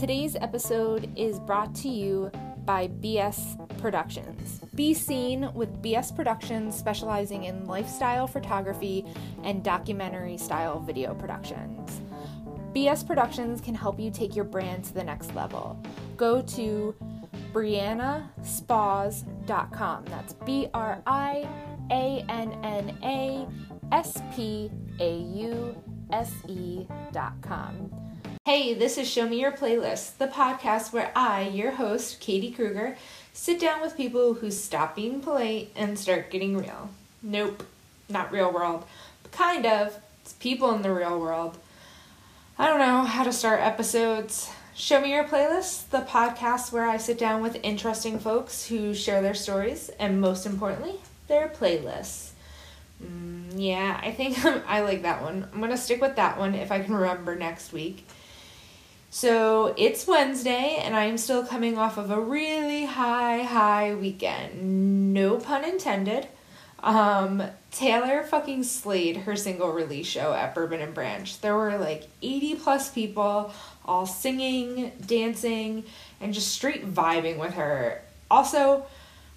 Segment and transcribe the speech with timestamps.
[0.00, 2.30] Today's episode is brought to you
[2.64, 4.60] by BS Productions.
[4.74, 9.04] Be seen with BS Productions, specializing in lifestyle photography
[9.44, 12.00] and documentary style video productions.
[12.74, 15.78] BS Productions can help you take your brand to the next level.
[16.16, 16.94] Go to
[17.52, 20.04] briannaspause.com.
[20.06, 21.46] That's B R I
[21.90, 23.46] A N N A
[23.92, 25.76] S P A U
[26.10, 28.09] S E.com.
[28.46, 32.96] Hey, this is Show Me Your Playlist, the podcast where I, your host, Katie Kruger,
[33.34, 36.88] sit down with people who stop being polite and start getting real.
[37.22, 37.62] Nope,
[38.08, 38.86] not real world,
[39.22, 39.98] but kind of.
[40.22, 41.58] It's people in the real world.
[42.58, 44.50] I don't know how to start episodes.
[44.74, 49.20] Show Me Your Playlist, the podcast where I sit down with interesting folks who share
[49.20, 50.94] their stories and, most importantly,
[51.28, 52.30] their playlists.
[53.04, 55.46] Mm, yeah, I think I like that one.
[55.52, 58.06] I'm going to stick with that one if I can remember next week.
[59.12, 65.12] So it's Wednesday, and I am still coming off of a really high, high weekend.
[65.12, 66.28] No pun intended.
[66.78, 71.40] Um, Taylor fucking slayed her single release show at Bourbon and Branch.
[71.40, 73.52] There were like 80 plus people
[73.84, 75.84] all singing, dancing,
[76.20, 78.02] and just straight vibing with her.
[78.30, 78.86] Also,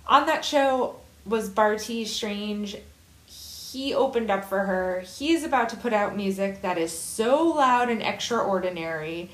[0.08, 2.77] on that show was Bartees Strange.
[3.25, 4.99] He opened up for her.
[4.99, 9.31] He's about to put out music that is so loud and extraordinary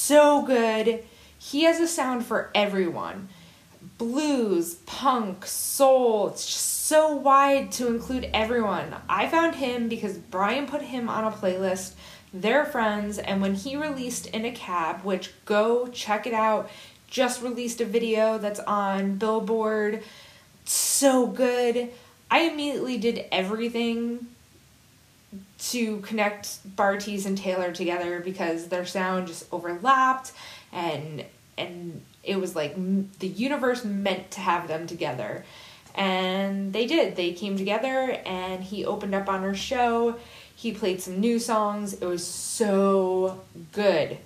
[0.00, 1.04] so good.
[1.38, 3.28] He has a sound for everyone
[3.96, 6.28] blues, punk, soul.
[6.28, 8.94] It's just so wide to include everyone.
[9.08, 11.92] I found him because Brian put him on a playlist.
[12.32, 16.70] They're friends, and when he released In a Cab, which go check it out,
[17.08, 20.02] just released a video that's on Billboard.
[20.64, 21.90] So good.
[22.30, 24.28] I immediately did everything
[25.60, 30.32] to connect Bartees and Taylor together because their sound just overlapped
[30.72, 31.24] and
[31.58, 32.74] and it was like
[33.18, 35.44] the universe meant to have them together.
[35.94, 37.16] And they did.
[37.16, 40.16] They came together and he opened up on her show.
[40.54, 41.94] He played some new songs.
[41.94, 43.40] It was so
[43.72, 44.18] good.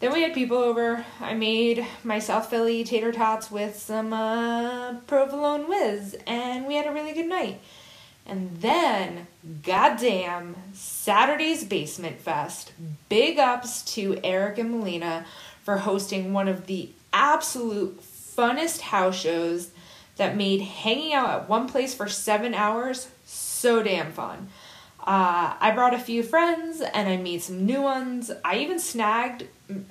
[0.00, 1.04] Then we had people over.
[1.20, 6.88] I made my South Philly tater tots with some uh, provolone whiz, and we had
[6.88, 7.60] a really good night.
[8.26, 9.28] And then,
[9.62, 12.72] goddamn, Saturday's Basement Fest.
[13.08, 15.26] Big ups to Eric and Melina
[15.62, 19.70] for hosting one of the absolute funnest house shows
[20.16, 24.48] that made hanging out at one place for seven hours so damn fun.
[25.00, 28.30] Uh, I brought a few friends and I made some new ones.
[28.44, 29.44] I even snagged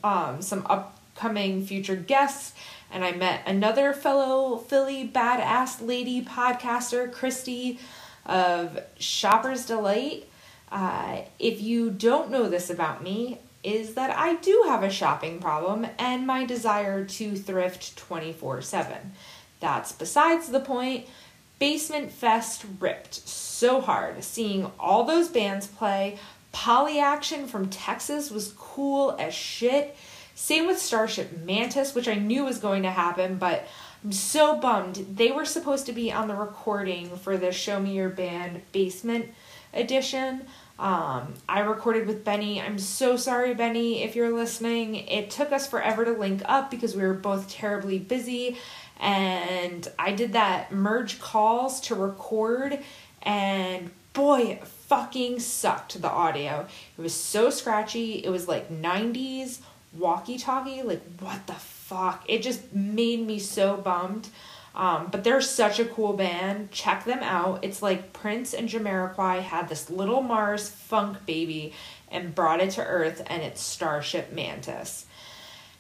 [0.03, 2.53] um, some upcoming future guests
[2.91, 7.79] and I met another fellow Philly badass lady podcaster, Christy
[8.25, 10.27] of Shopper's Delight.
[10.71, 15.39] Uh, if you don't know this about me, is that I do have a shopping
[15.39, 19.13] problem and my desire to thrift 24 7.
[19.59, 21.05] That's besides the point.
[21.59, 24.23] Basement Fest ripped so hard.
[24.23, 26.17] Seeing all those bands play,
[26.51, 29.95] Poly Action from Texas was cool as shit.
[30.33, 33.67] Same with Starship Mantis, which I knew was going to happen, but
[34.03, 34.95] I'm so bummed.
[35.15, 39.27] They were supposed to be on the recording for the Show Me Your Band Basement
[39.73, 40.41] edition.
[40.79, 42.59] Um, I recorded with Benny.
[42.59, 44.95] I'm so sorry, Benny, if you're listening.
[44.95, 48.57] It took us forever to link up because we were both terribly busy.
[48.99, 52.79] And I did that merge calls to record,
[53.23, 56.67] and boy, it fucking sucked the audio.
[56.97, 58.23] It was so scratchy.
[58.23, 59.59] It was like 90s
[59.97, 60.81] walkie talkie.
[60.81, 61.80] Like, what the fuck.
[62.27, 64.29] It just made me so bummed.
[64.73, 66.71] Um, but they're such a cool band.
[66.71, 67.63] Check them out.
[67.63, 71.73] It's like Prince and Jamiroquai had this little Mars funk baby
[72.09, 75.05] and brought it to Earth, and it's Starship Mantis.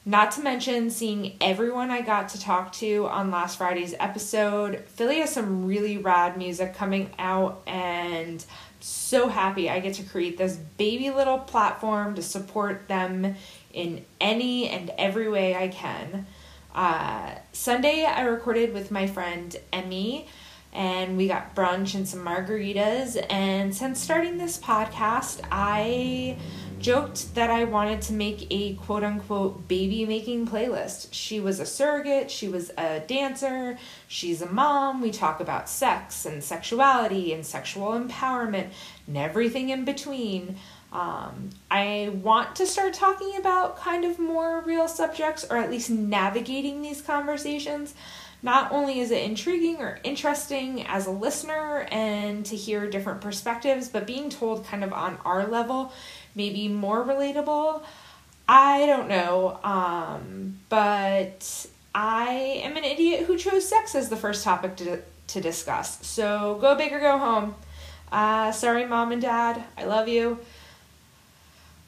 [0.03, 4.83] Not to mention seeing everyone I got to talk to on last Friday's episode.
[4.87, 8.43] Philly has some really rad music coming out, and
[8.79, 13.35] so happy I get to create this baby little platform to support them
[13.73, 16.25] in any and every way I can.
[16.73, 20.27] Uh, Sunday, I recorded with my friend Emmy,
[20.73, 23.23] and we got brunch and some margaritas.
[23.29, 26.37] And since starting this podcast, I
[26.81, 31.09] joked that I wanted to make a quote unquote baby making playlist.
[31.11, 33.77] She was a surrogate, she was a dancer,
[34.07, 35.01] she's a mom.
[35.01, 38.69] We talk about sex and sexuality and sexual empowerment
[39.07, 40.57] and everything in between.
[40.91, 45.89] Um, I want to start talking about kind of more real subjects or at least
[45.89, 47.93] navigating these conversations.
[48.43, 53.87] Not only is it intriguing or interesting as a listener and to hear different perspectives,
[53.87, 55.93] but being told kind of on our level,
[56.35, 57.83] maybe more relatable.
[58.49, 64.43] I don't know, um, but I am an idiot who chose sex as the first
[64.43, 66.05] topic to, to discuss.
[66.05, 67.55] So go big or go home.
[68.11, 69.63] Uh, sorry, mom and dad.
[69.77, 70.39] I love you.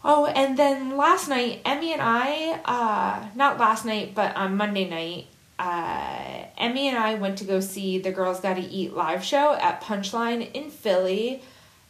[0.06, 4.90] Oh, and then last night, Emmy and I, uh, not last night, but on Monday
[4.90, 5.28] night,
[5.58, 9.82] uh, Emmy and I went to go see the Girls Gotta Eat live show at
[9.82, 11.42] Punchline in Philly,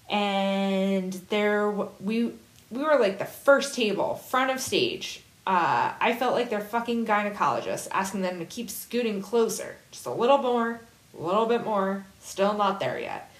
[0.10, 2.34] and there we
[2.70, 5.24] we were like the first table, front of stage.
[5.46, 10.12] Uh, I felt like they're fucking gynecologists, asking them to keep scooting closer, just a
[10.12, 10.80] little more,
[11.18, 12.06] a little bit more.
[12.20, 13.32] Still not there yet.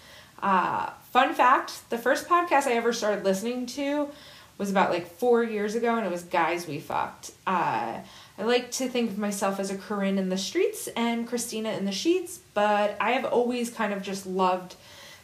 [0.42, 4.10] Uh, fun fact: the first podcast I ever started listening to
[4.58, 7.32] was about like four years ago, and it was Guys We Fucked.
[7.48, 8.00] Uh,
[8.38, 11.86] I like to think of myself as a Corinne in the streets and Krystyna in
[11.86, 14.76] the sheets, but I have always kind of just loved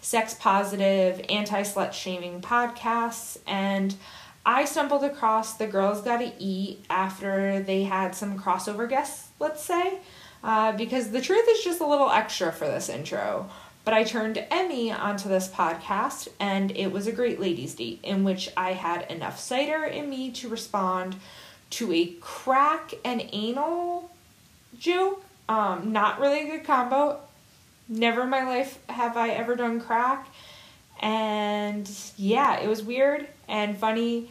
[0.02, 3.96] sex positive, anti slut shaming podcasts, and
[4.46, 10.00] I stumbled across the Girls Gotta Eat after they had some crossover guests, let's say,
[10.44, 13.50] uh, because the truth is just a little extra for this intro.
[13.86, 18.24] But I turned Emmy onto this podcast, and it was a great ladies' date in
[18.24, 21.16] which I had enough cider in me to respond
[21.72, 24.12] to a crack and anal
[24.78, 25.24] joke.
[25.48, 27.20] Um, not really a good combo.
[27.88, 30.28] Never in my life have I ever done crack.
[31.00, 34.30] And yeah, it was weird and funny,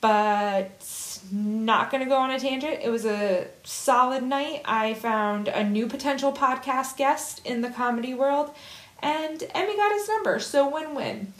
[0.00, 0.84] but
[1.32, 2.80] not going to go on a tangent.
[2.82, 4.62] It was a solid night.
[4.64, 8.54] I found a new potential podcast guest in the comedy world,
[9.02, 11.32] and Emmy got his number, so win win.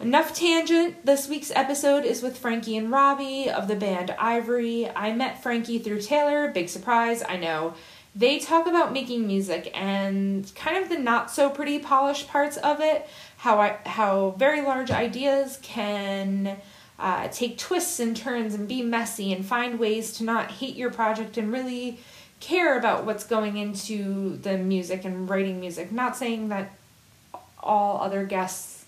[0.00, 1.04] Enough tangent.
[1.04, 4.88] This week's episode is with Frankie and Robbie of the band Ivory.
[4.88, 6.48] I met Frankie through Taylor.
[6.48, 7.74] Big surprise, I know.
[8.14, 12.80] They talk about making music and kind of the not so pretty polished parts of
[12.80, 13.06] it.
[13.36, 16.56] How I how very large ideas can
[17.00, 20.90] uh, take twists and turns and be messy and find ways to not hate your
[20.90, 21.98] project and really
[22.40, 25.90] care about what's going into the music and writing music.
[25.90, 26.72] Not saying that
[27.58, 28.84] all other guests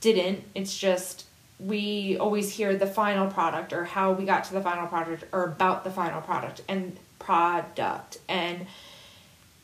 [0.00, 0.44] didn't.
[0.54, 1.26] It's just
[1.58, 5.44] we always hear the final product or how we got to the final product or
[5.44, 8.18] about the final product and product.
[8.28, 8.66] And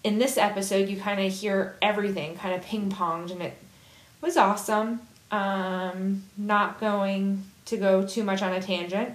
[0.05, 3.57] in this episode, you kind of hear everything kind of ping ponged, and it
[4.21, 5.01] was awesome.
[5.31, 9.15] Um, not going to go too much on a tangent.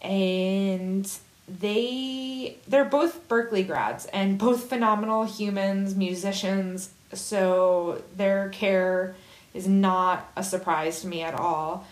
[0.00, 1.10] And
[1.48, 6.90] they they're both Berklee grads and both phenomenal humans, musicians.
[7.12, 9.14] So their care
[9.54, 11.86] is not a surprise to me at all.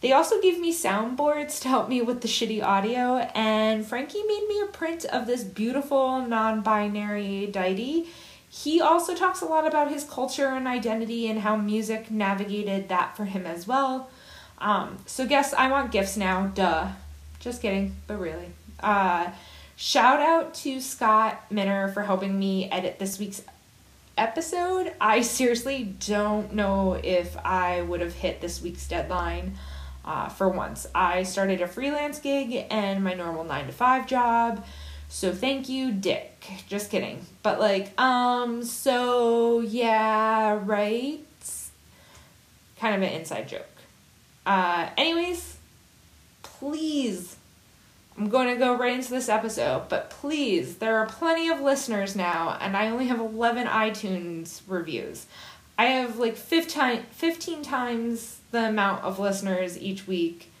[0.00, 4.46] They also gave me soundboards to help me with the shitty audio, and Frankie made
[4.48, 8.06] me a print of this beautiful non binary deity.
[8.50, 13.16] He also talks a lot about his culture and identity and how music navigated that
[13.16, 14.10] for him as well.
[14.58, 16.48] Um, so, guess I want gifts now.
[16.48, 16.88] Duh.
[17.38, 18.50] Just kidding, but really.
[18.80, 19.30] Uh,
[19.76, 23.42] shout out to Scott Minner for helping me edit this week's
[24.20, 29.56] episode, I seriously don't know if I would have hit this week's deadline
[30.04, 30.86] uh, for once.
[30.94, 34.64] I started a freelance gig and my normal nine to five job.
[35.10, 36.42] So thank you, Dick.
[36.66, 37.26] Just kidding.
[37.42, 41.20] But like, um, so yeah, right?
[42.78, 43.66] Kind of an inside joke.
[44.46, 45.58] Uh, anyways,
[46.42, 47.36] please
[48.20, 52.14] I'm going to go right into this episode, but please, there are plenty of listeners
[52.14, 55.24] now, and I only have 11 iTunes reviews.
[55.78, 60.52] I have like 15, 15 times the amount of listeners each week.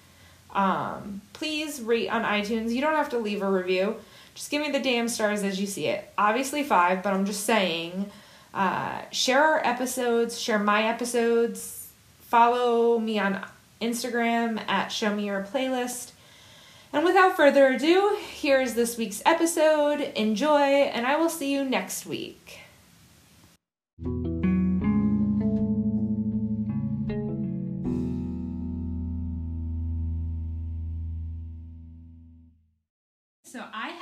[0.54, 2.72] Um, please rate on iTunes.
[2.72, 3.96] You don't have to leave a review.
[4.34, 6.12] Just give me the damn stars as you see it.
[6.16, 8.10] Obviously, five, but I'm just saying.
[8.52, 11.88] Uh, share our episodes, share my episodes.
[12.20, 13.44] Follow me on
[13.80, 16.12] Instagram at Show Me Your Playlist.
[16.92, 20.00] And without further ado, here's this week's episode.
[20.16, 22.60] Enjoy, and I will see you next week.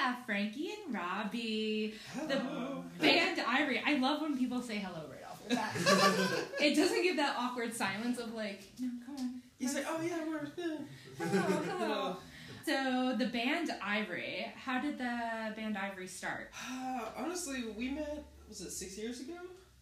[0.09, 2.85] Have Frankie and Robbie, hello.
[2.99, 3.83] the band Ivory.
[3.85, 5.75] I love when people say hello right off the bat.
[6.61, 9.43] it doesn't give that awkward silence of like, no, come on.
[9.59, 10.51] You say, oh yeah, we're
[11.19, 12.17] hello, hello.
[12.65, 16.53] So the band Ivory, how did the band Ivory start?
[17.17, 18.25] honestly, we met.
[18.49, 19.35] Was it six years ago?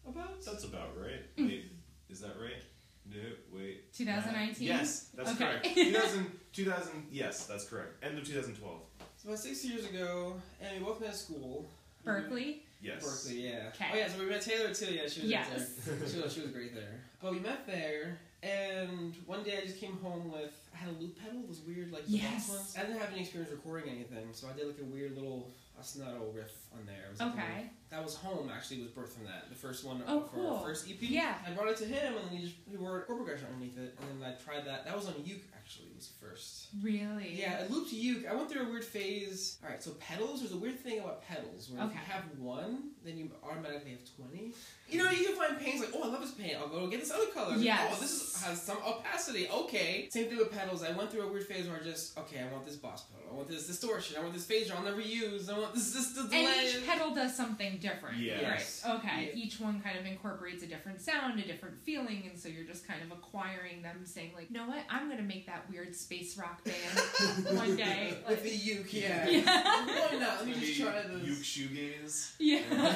[0.05, 0.43] About.
[0.43, 1.35] That's about right.
[1.37, 1.47] Mm.
[1.47, 1.71] Wait,
[2.09, 2.63] is that right?
[3.09, 3.19] No,
[3.53, 3.93] wait.
[3.93, 4.67] 2019.
[4.67, 5.45] Yes, that's okay.
[5.45, 5.65] correct.
[5.75, 7.07] 2000, 2000.
[7.11, 8.03] Yes, that's correct.
[8.03, 8.81] End of 2012.
[9.27, 11.65] So about six years ago, and we both met at school.
[12.05, 12.59] Berklee.
[12.81, 13.03] Yes.
[13.03, 13.71] Berklee, yeah.
[13.71, 13.85] 'Kay.
[13.91, 14.85] Oh yeah, so we met Taylor too.
[14.93, 15.49] Yeah, she was Yes.
[15.83, 15.95] there.
[16.07, 17.01] She was, she was great there.
[17.21, 21.01] But we met there, and one day I just came home with I had a
[21.01, 21.41] loop pedal.
[21.45, 22.47] Those weird like the Yes.
[22.47, 22.73] ones.
[22.77, 26.33] I didn't have any experience recording anything, so I did like a weird little ostinato
[26.33, 27.07] riff on there.
[27.07, 27.53] It was like Okay.
[27.55, 28.81] little- that was home actually.
[28.81, 29.49] Was birthed from that.
[29.49, 30.55] The first one Oh, for cool.
[30.55, 31.01] our first EP.
[31.01, 31.37] Yeah.
[31.45, 33.77] I brought it to him, and then he just he wore a chord progression underneath
[33.77, 34.85] it, and then I tried that.
[34.85, 35.87] That was on uke actually.
[35.95, 36.67] Was first.
[36.81, 37.33] Really?
[37.33, 38.27] Yeah, a looped uke.
[38.29, 39.57] I went through a weird phase.
[39.63, 40.41] All right, so pedals.
[40.41, 44.01] There's a weird thing about pedals where if you have one, then you automatically have
[44.15, 44.53] twenty.
[44.89, 46.55] You know, you can find paints like, oh, I love this paint.
[46.57, 47.55] I'll go get this other color.
[47.57, 47.93] Yes.
[47.97, 49.49] Oh, this is, has some opacity.
[49.49, 50.07] Okay.
[50.11, 50.83] Same thing with pedals.
[50.83, 53.27] I went through a weird phase where I just, okay, I want this boss pedal.
[53.29, 54.15] I want this distortion.
[54.17, 55.49] I want this phaser I'll never use.
[55.49, 58.17] I want this this, this And each pedal does something different.
[58.17, 58.83] Yes.
[58.85, 58.95] Right.
[58.95, 59.31] Okay.
[59.33, 59.43] Yeah.
[59.43, 62.87] Each one kind of incorporates a different sound, a different feeling, and so you're just
[62.87, 64.83] kind of acquiring them, saying like, you know what?
[64.89, 68.13] I'm gonna make that weird space rock band one day.
[68.27, 69.27] with Like, the uke, yeah.
[69.29, 69.41] Yeah.
[69.63, 70.21] Why not?
[70.37, 71.23] Let me Maybe just try this.
[71.27, 72.31] Uke shoegaze.
[72.39, 72.95] yeah.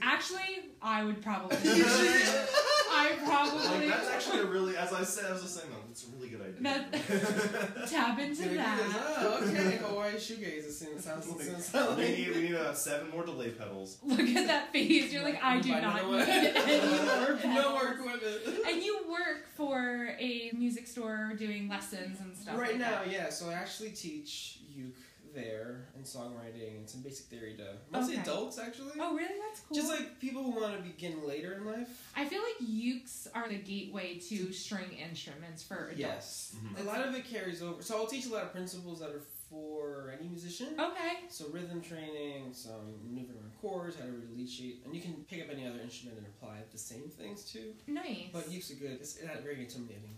[0.02, 1.56] Actually, I would probably.
[1.62, 2.48] do that.
[2.88, 5.82] I Like probably that's actually a really, as I said, I was just saying, though,
[5.86, 7.86] that's a really good idea.
[7.86, 8.64] tap into Gonna do this.
[8.66, 9.16] that.
[9.18, 9.76] Oh, okay.
[9.76, 10.66] Hawaii shoegaze.
[10.66, 12.16] It seems- sounds, Like, sounds, sounds we like.
[12.16, 13.98] need we need uh, seven more delay pedals.
[14.02, 15.12] Look at that face.
[15.12, 16.20] You're like, I do Find not need
[16.56, 18.66] any more no more equipment.
[18.68, 22.58] And you work for a music store doing lessons and stuff.
[22.58, 23.10] Right like now, that.
[23.10, 23.28] yeah.
[23.30, 24.94] So I actually teach uke
[25.34, 28.22] there and songwriting and some basic theory to mostly Okay.
[28.22, 28.92] adults actually.
[28.98, 29.38] Oh, really?
[29.48, 29.76] That's cool.
[29.76, 31.88] Just like people who want to begin later in life.
[32.16, 35.98] I feel like ukes are the gateway to string instruments for adults.
[35.98, 36.54] Yes.
[36.56, 36.80] Mhm.
[36.80, 37.82] A lot of it carries over.
[37.82, 40.68] So I'll teach a lot of principles that are for any musician.
[40.78, 41.24] Okay.
[41.28, 45.00] So rhythm training, some maneuvering around chords, how to read a lead sheet, and you
[45.02, 47.74] can pick up any other instrument and apply the same things to.
[47.86, 48.28] Nice.
[48.32, 48.92] But ukes are good.
[48.92, 50.16] It's not very intimidating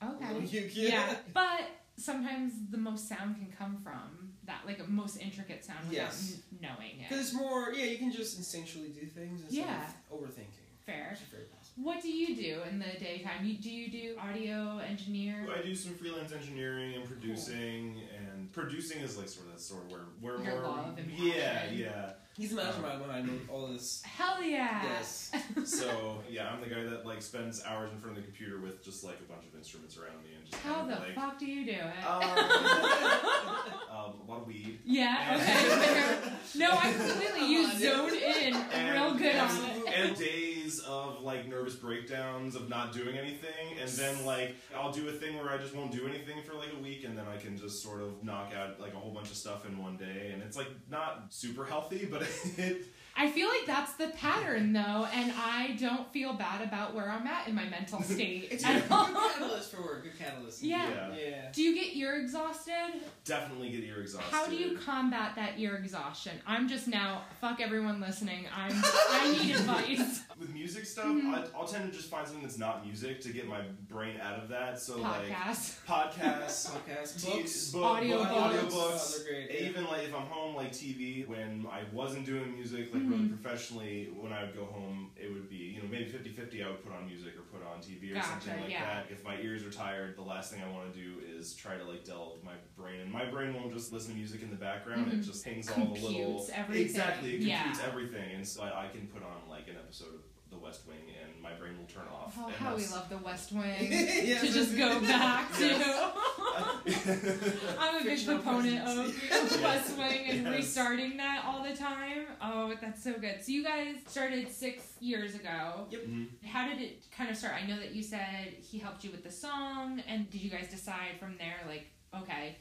[0.00, 0.60] when you hold okay.
[0.60, 0.82] little.
[0.82, 1.14] Yeah.
[1.34, 1.60] But
[1.96, 6.40] sometimes the most sound can come from that, like a most intricate sound without Yes.
[6.52, 7.08] n- knowing it.
[7.08, 9.90] Because it's more, yeah, you can just instinctually do things instead Yeah.
[10.10, 10.64] of overthinking.
[10.86, 11.08] Fair.
[11.10, 11.82] Which is very possible.
[11.84, 13.44] What do you do in the daytime?
[13.44, 15.46] You, do you do audio engineer?
[15.54, 19.84] I do some freelance engineering and producing, and producing is like sort of that sort
[19.84, 22.12] of where where Your more yeah yeah.
[22.38, 24.00] He's the mastermind behind all this.
[24.04, 24.80] Hell yeah!
[24.84, 25.32] Yes.
[25.64, 28.82] So yeah, I'm the guy that like spends hours in front of the computer with
[28.82, 31.38] just like a bunch of instruments around me and just How kind the like fuck
[31.38, 32.06] do you do it?
[32.06, 32.22] um,
[33.90, 34.78] um, a lot of weed.
[34.84, 35.36] yeah.
[35.36, 36.32] Okay.
[36.58, 37.50] no, I completely.
[37.52, 38.54] You zone in
[38.92, 39.94] real good on and, it.
[39.94, 45.08] and days of like nervous breakdowns of not doing anything, and then like I'll do
[45.08, 47.36] a thing where I just won't do anything for like a week, and then I
[47.38, 50.30] can just sort of knock out like a whole bunch of stuff in one day,
[50.32, 52.22] and it's like not super healthy, but
[52.58, 52.84] it.
[53.20, 57.26] I feel like that's the pattern though, and I don't feel bad about where I'm
[57.26, 58.48] at in my mental state.
[58.52, 59.06] It's a at good all.
[59.06, 60.04] catalyst for work.
[60.04, 60.62] Good catalyst.
[60.62, 60.88] Yeah.
[60.88, 61.14] Yeah.
[61.16, 61.50] Yeah.
[61.52, 63.00] Do you get ear exhausted?
[63.24, 64.30] Definitely get ear exhausted.
[64.30, 66.38] How do you combat that ear exhaustion?
[66.46, 68.46] I'm just now fuck everyone listening.
[68.56, 68.70] I'm
[69.10, 70.20] I need advice.
[70.38, 71.34] With music stuff, Mhm.
[71.34, 74.38] I, I'll tend to just find something that's not music to get my brain out
[74.40, 74.78] of that.
[74.80, 75.84] So like Podcast.
[75.84, 78.74] podcasts, Podcasts, t- books, book- Audio book- books.
[78.74, 79.20] audiobooks.
[79.20, 79.50] Oh, great.
[79.62, 79.68] yeah.
[79.68, 83.40] Even like if I'm home, like TV, when I wasn't doing music like really Mhm.
[83.42, 86.84] professionally, when I would go home, it would be you know maybe 50-50 I would
[86.84, 88.84] put on music or put on TV or Gotcha, something like yeah.
[88.84, 89.10] that.
[89.10, 91.82] If my ears are tired, the last thing I want to do is try to
[91.84, 95.12] like delve my brain, and my brain won't just listen to music in the background.
[95.12, 95.26] It Mhm.
[95.26, 96.84] just pings all the little everything.
[96.84, 97.62] exactly it Yeah.
[97.64, 100.86] computes everything, and so I, I can put on like an episode of The West
[100.88, 102.34] Wing, and my brain will turn off.
[102.38, 103.62] Oh, and how we love the West Wing.
[103.90, 106.10] Yes, to just go back to.
[107.78, 109.08] I'm a big proponent presence.
[109.16, 109.62] of Yes.
[109.62, 110.54] West Wing and Yes.
[110.56, 112.26] restarting that all the time.
[112.42, 113.42] Oh, that's so good.
[113.42, 115.86] So you guys started six years ago.
[115.90, 116.28] Mhm.
[116.46, 117.54] How did it kind of start?
[117.62, 120.68] I know that you said he helped you with the song, and did you guys
[120.70, 121.86] decide from there, like,
[122.22, 122.56] okay,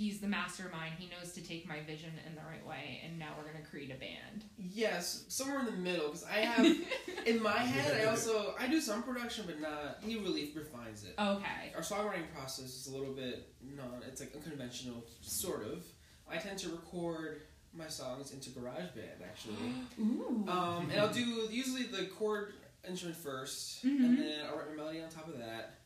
[0.00, 3.32] he's the mastermind, he knows to take my vision in the right way, and now
[3.36, 4.44] we're gonna create a band?
[4.56, 6.06] Yes, somewhere in the middle.
[6.06, 6.64] Because I have
[7.26, 9.98] in my head, I also I do some production, but not.
[10.02, 11.14] He really refines it.
[11.18, 11.72] okay.
[11.76, 14.02] Our songwriting process is a little bit non.
[14.08, 15.84] It's like unconventional, sort of.
[16.32, 17.42] I tend to record
[17.74, 19.74] my songs into GarageBand actually.
[20.00, 20.44] Ooh.
[20.48, 22.54] Um, and I'll do usually the chord
[22.88, 24.04] instrument 1st Mhm.
[24.04, 25.79] and then I'll write my melody on top of that,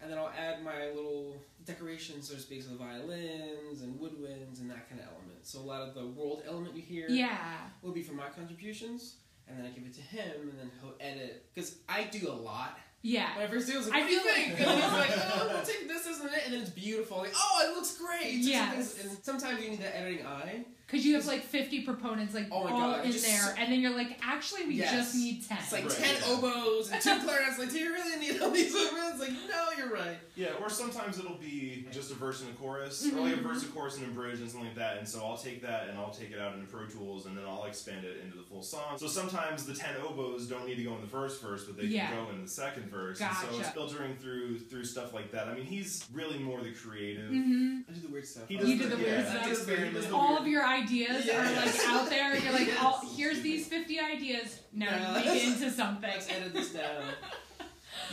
[0.00, 4.60] and then I'll add my little decorations, so to speak, so the violins and woodwinds
[4.60, 5.44] and that kind of element.
[5.44, 7.36] So a lot of the world element you hear yeah.
[7.82, 9.16] will be from my contributions,
[9.48, 12.32] and then I give it to him, and then he'll edit because I do a
[12.32, 12.78] lot.
[13.02, 13.34] Yeah.
[13.36, 14.68] When I first did, it, I was like, I "What do you feel think?" like-
[14.68, 17.18] and he's like, "Oh, I'll take this, isn't it?" And then it's beautiful.
[17.18, 18.98] Like, "Oh, it looks great." Yes.
[19.02, 20.64] And sometimes you need that editing eye.
[20.90, 23.72] Because you have like 50 proponents like Oh my all God, in just- there, and
[23.72, 24.92] then you're like, actually, we Yes.
[24.92, 25.58] just need 10.
[25.58, 27.58] It's like Right, ten oboes and two clarinets.
[27.58, 29.20] Like, do you really need all these instruments?
[29.20, 30.18] Like, no, you're right.
[30.34, 33.62] Yeah, or sometimes it'll be just a verse and a chorus, or like a verse,
[33.62, 34.98] a chorus, and a bridge, and something like that.
[34.98, 37.44] And so I'll take that and I'll take it out into Pro Tools, and then
[37.46, 38.96] I'll expand it into the full song.
[38.98, 41.84] So sometimes the ten oboes don't need to go in the first verse, but they
[41.84, 42.08] Yeah.
[42.08, 43.18] can go in the second verse.
[43.18, 43.46] Gotcha.
[43.46, 45.46] And so it's filtering through through stuff like that.
[45.48, 47.30] I mean, he's really more the creative.
[47.30, 47.78] Mm-hmm.
[47.88, 48.48] I do the weird stuff.
[48.48, 49.48] He You does do the yeah, weird he stuff.
[49.48, 51.28] does the- he All of your ideas Yes.
[51.28, 52.36] are like out there.
[52.38, 52.78] You're like, Yes.
[52.82, 54.60] all, here's these 50 ideas.
[54.72, 55.12] Now Yeah.
[55.14, 56.08] make it into something.
[56.10, 57.02] Let's edit this down.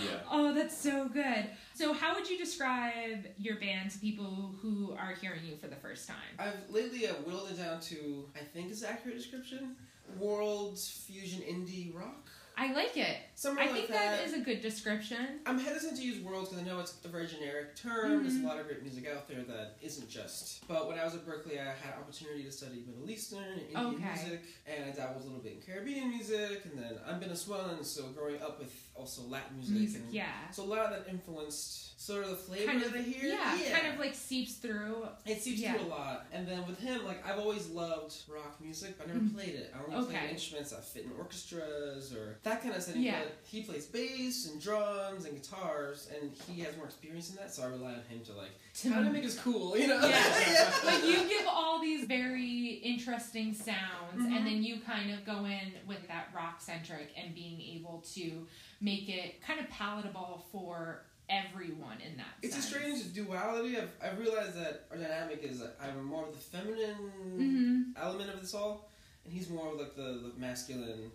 [0.04, 0.20] Yeah.
[0.30, 1.50] Oh, that's so good.
[1.74, 5.76] So, how would you describe your band to people who are hearing you for the
[5.76, 6.18] first time?
[6.38, 9.76] I've lately uh, whittled it down to I think is accurate description.
[10.20, 12.28] World fusion indie rock.
[12.60, 13.18] I like it.
[13.36, 15.40] Somewhere I like think that is a good description.
[15.46, 18.24] I'm hesitant to use world because I know it's a very generic term.
[18.24, 18.44] There's Mhm.
[18.46, 20.68] a lot of great music out there that isn't just.
[20.68, 23.62] But when I was at Berklee, I had an opportunity to study Middle Eastern and
[23.62, 24.04] Indian Okay.
[24.06, 28.08] music, and I dabbled a little bit in Caribbean music, and then I'm Venezuelan, so
[28.10, 29.76] growing up with also Latin music.
[29.76, 30.50] Music, and yeah.
[30.50, 33.26] So a lot of that influenced sort of the flavor Kind of, that I hear.
[33.34, 35.08] yeah, kind of like seeps through.
[35.26, 35.74] It seeps Yeah.
[35.78, 36.26] through a lot.
[36.32, 39.34] And then with him, like I've always loved rock music, but I never Mhm.
[39.36, 39.74] played it.
[39.76, 40.18] I only Okay.
[40.20, 43.02] played instruments that fit in orchestras or that kind of setting.
[43.04, 43.20] Yeah.
[43.20, 47.54] But he plays bass and drums and guitars, and he has more experience in that,
[47.54, 48.52] so I rely on him to like
[48.82, 50.00] To how to make us cool, you know?
[50.08, 50.74] Yeah.
[50.86, 54.36] like you give all these very interesting sounds Mhm.
[54.36, 58.48] and then you kind of go in with that rock centric and being able to
[58.82, 63.78] make it kind of palatable for everyone in that It's a strange duality.
[63.78, 67.12] I've, I've realized that our dynamic is that I'm more of the feminine
[67.96, 68.02] Mhm.
[68.02, 68.90] element of this all,
[69.26, 71.12] and he's more of like the, the masculine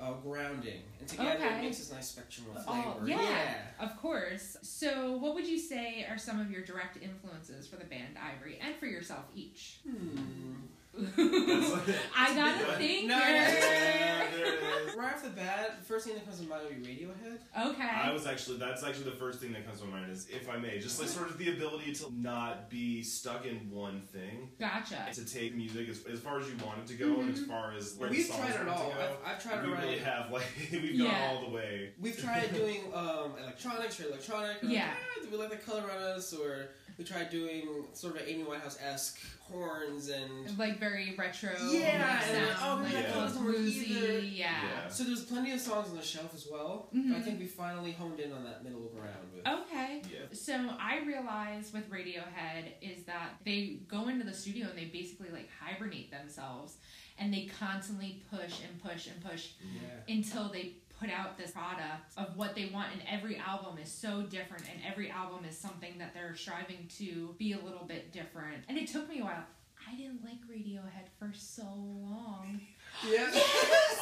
[0.00, 0.80] uh, grounding.
[0.98, 1.58] And together Okay.
[1.58, 3.08] it makes this nice spectrum of Oh, flavor.
[3.22, 3.54] yeah.
[3.78, 4.56] Of course.
[4.62, 8.58] So, what would you say are some of your direct influences for the band Ivory
[8.64, 9.80] and for yourself each?
[9.88, 10.54] Hmm.
[10.98, 12.76] I gotta Yeah.
[12.78, 13.06] think.
[13.08, 14.94] No, there it is.
[14.96, 17.38] Right off the bat, the first thing that comes to mind would be Radiohead.
[17.70, 17.88] Okay.
[17.88, 20.50] I was actually that's actually the first thing that comes to my mind is if
[20.50, 24.50] I may, just like sort of the ability to not be stuck in one thing.
[24.58, 25.06] Gotcha.
[25.14, 27.72] To take music as, as far as you want it to go and as far
[27.72, 28.92] as where We've the songs tried it want all.
[28.92, 30.42] I've, I've tried to We really have like
[30.72, 31.12] we've Yeah.
[31.12, 31.90] gone all the way.
[31.98, 34.62] We've tried doing um, electronics or electronic.
[34.62, 34.86] Or Yeah.
[34.88, 36.32] Like, ah, do we like the color on us?
[36.34, 36.68] Or
[37.00, 40.58] we tried doing sort of Amy Winehouse esque horns and.
[40.58, 41.48] Like very retro.
[41.70, 44.18] Yeah, and sound, oh, like man, a that doesn't work bluesy, either.
[44.18, 44.50] Yeah.
[44.62, 44.88] Yeah.
[44.90, 46.90] So there's plenty of songs on the shelf as well.
[46.94, 47.08] Mhm.
[47.08, 49.46] But I think we finally honed in on that middle ground with.
[49.48, 50.02] Okay.
[50.12, 50.18] Yeah.
[50.32, 55.30] So I realize with Radiohead is that they go into the studio and they basically
[55.30, 56.76] like hibernate themselves
[57.18, 60.14] and they constantly push and push and push Yeah.
[60.14, 64.22] until they put out this product of what they want and every album is so
[64.22, 68.64] different and every album is something that they're striving to be a little bit different.
[68.68, 69.44] And it took me a while.
[69.90, 72.60] I didn't like Radiohead for so long.
[73.08, 73.30] Yeah.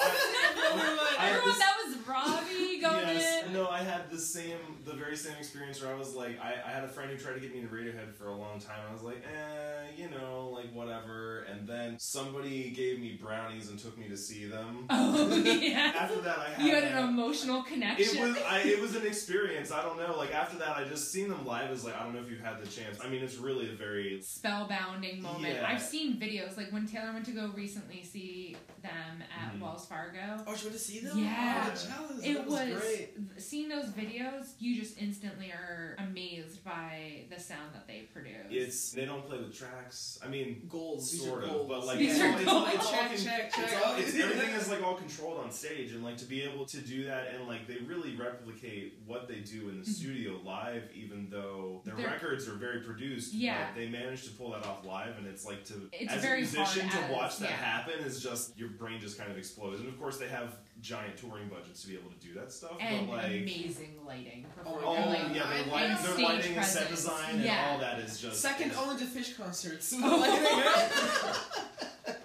[0.00, 3.52] I had Everyone, this- that was Robbie going yes, in.
[3.52, 6.70] no, I had the same, the very same experience where I was like, I, I
[6.70, 8.78] had a friend who tried to get me into Radiohead for a long time.
[8.88, 11.40] I was like, eh, you know, like whatever.
[11.50, 14.86] And then somebody gave me brownies and took me to see them.
[15.00, 15.92] Oh yeah.
[15.98, 18.22] After that, I had, You had that- an emotional It connection.
[18.22, 19.70] was I, it was an experience.
[19.72, 20.16] I don't know.
[20.16, 21.70] Like after that, I just seen them live.
[21.70, 22.98] Is like I don't know if you've had the chance.
[23.02, 25.54] I mean, it's really a very spellbounding moment.
[25.54, 25.66] Yeah.
[25.66, 28.56] I've seen videos like when Taylor went to go recently see
[28.88, 29.60] them at Mhm.
[29.60, 30.42] Wells Fargo.
[30.46, 31.18] Oh, you went to see them?
[31.18, 31.64] Yeah.
[31.66, 31.70] Oh,
[32.08, 32.24] jealous.
[32.24, 33.10] It that was, was great.
[33.38, 34.48] seeing those videos.
[34.58, 38.34] You just instantly are amazed by the sound that they produce.
[38.50, 40.18] It's they don't play with tracks.
[40.24, 41.10] I mean, Goals.
[41.12, 41.68] These sort of, goals.
[41.68, 43.86] but like These it's, are all, it's, all, it's Check, con- check, it's check.
[43.86, 46.78] all- it's- everything is like all controlled on stage, and like to be able to
[46.80, 49.94] do that, and like they really replicate what they do in the Mhm.
[49.94, 53.34] studio live, even though their They're- records are very produced.
[53.34, 53.66] Yeah.
[53.66, 56.38] but they manage to pull that off live, and it's like to It's as very
[56.38, 57.56] a musician hard to as- watch that yeah.
[57.56, 59.80] happen is just your brain just kind of explodes.
[59.80, 62.72] And of course, they have giant touring budgets to be able to do that stuff,
[62.80, 63.26] and but like.
[63.26, 64.46] amazing lighting.
[64.66, 67.08] Oh, Oh They're Yeah, like, yeah, their, light, their lighting and set presence.
[67.10, 69.88] design and all that is just Second it's- only to Phish concerts.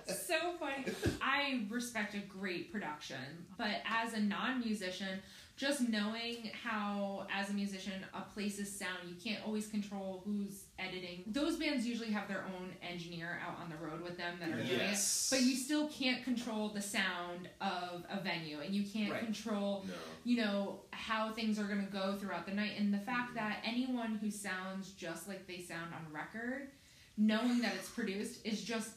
[0.27, 0.86] so funny.
[1.21, 3.17] I respect a great production,
[3.58, 5.19] but as a non-musician,
[5.55, 11.23] just knowing how, as a musician, a place's sound, you can't always control who's editing.
[11.27, 14.63] Those bands usually have their own engineer out on the road with them that are
[14.63, 14.97] doing it.
[15.29, 19.23] But you still can't control the sound of a venue, and you can't Right.
[19.23, 19.93] control no.
[20.23, 23.35] you know how things are going to go throughout the night and the fact mm-hmm.
[23.35, 26.69] that anyone who sounds just like they sound on record
[27.17, 28.91] knowing that it's produced is just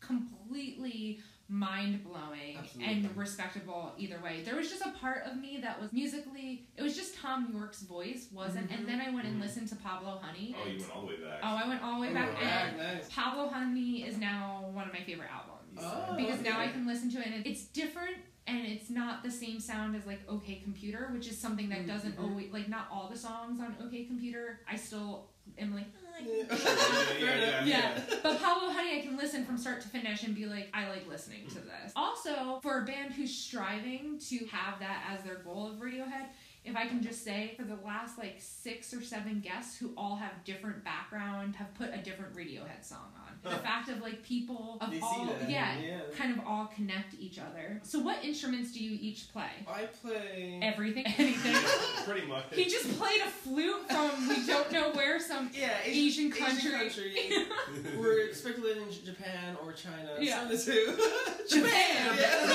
[0.00, 1.20] completely
[1.50, 4.42] mind blowing and respectable either way.
[4.44, 7.82] There was just a part of me that was musically, it was just Thom Yorke's
[7.82, 8.70] voice, wasn't.
[8.70, 9.42] And then I went and Mhm.
[9.42, 10.54] listened to Pablo Honey.
[10.56, 11.40] Oh, and- you went all the way back.
[11.42, 12.38] oh, I went all the way Oh, back.
[12.40, 13.08] yeah, And nice.
[13.12, 17.10] Pablo Honey is now one of my favorite albums Oh, because now I can listen
[17.10, 21.08] to it and it's different and it's not the same sound as like OK Computer,
[21.12, 22.22] which is something that doesn't Mhm.
[22.22, 24.60] always like not all the songs on OK Computer.
[24.68, 25.86] I still am like.
[26.26, 27.18] "Oh, I can Yeah.
[27.18, 28.00] yeah, yeah, yeah, yeah.
[28.22, 31.08] But Pablo Honey, I can listen from start to finish and be like, I like
[31.08, 31.92] listening to this.
[31.96, 36.26] Also, for a band who's striving to have that as their goal of Radiohead,
[36.64, 40.16] if I can just say, for the last like six or seven guests who all
[40.16, 43.29] have different background, have put a different Radiohead song on.
[43.42, 46.00] The fact of like people of They all, yeah, yeah.
[46.16, 47.80] kind of all connect each other.
[47.82, 49.48] So, what instruments do you each play?
[49.66, 50.58] I play.
[50.62, 51.56] Everything, anything.
[52.04, 52.44] Pretty much.
[52.52, 56.70] he just played a flute from we don't know where, some yeah, Asian country.
[56.70, 57.14] country.
[57.98, 60.10] We're speculating J- Japan or China.
[60.20, 60.40] Yeah.
[60.40, 61.60] Some of the two.
[61.62, 62.18] Japan.
[62.20, 62.52] Yeah.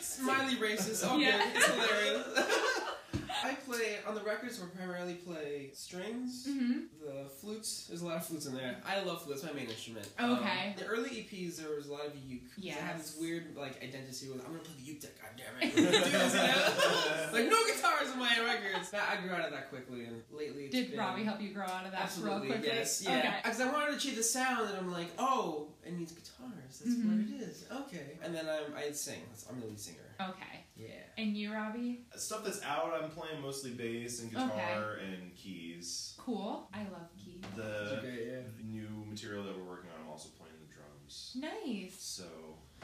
[0.00, 1.04] Smiley racist.
[1.04, 1.50] Okay, Yeah.
[1.54, 2.26] it's hilarious.
[3.44, 4.60] I play on the records.
[4.60, 6.46] We primarily play strings.
[6.46, 7.86] hmm The flutes.
[7.88, 8.76] There's a lot of flutes in there.
[8.86, 9.42] I love flutes.
[9.42, 10.08] My main instrument.
[10.20, 10.28] Okay.
[10.68, 12.42] Um, the early EPs there was a lot of uke.
[12.54, 15.12] 'cause I had this weird like identity with I'm gonna play the uke deck.
[15.20, 15.74] God damn it.
[15.74, 17.28] Dudes, you know?
[17.32, 18.92] like no guitars in my records.
[18.94, 21.64] I grew out of that quickly, and lately it's Did been, Robbie help you grow
[21.66, 22.68] out of that Absolutely, real quickly?
[22.78, 23.18] yes, yeah.
[23.18, 23.34] Okay.
[23.42, 26.78] Because I wanted to achieve the sound, and I'm like, oh, it needs guitars.
[26.80, 27.06] That's Mhm.
[27.06, 27.64] what it is.
[27.70, 28.18] Okay.
[28.22, 29.22] And then I'm, I sing.
[29.50, 29.98] I'm the lead singer.
[30.20, 30.64] Okay.
[30.82, 31.22] Yeah.
[31.22, 32.00] And you, Robbie?
[32.16, 36.14] Stuff that's out, I'm playing mostly bass and guitar and keys.
[36.18, 36.68] Cool.
[36.72, 37.42] I love keys.
[37.56, 38.40] The Okay, yeah.
[38.64, 41.36] new material that we're working on, I'm also playing the drums.
[41.36, 41.94] Nice.
[41.98, 42.24] So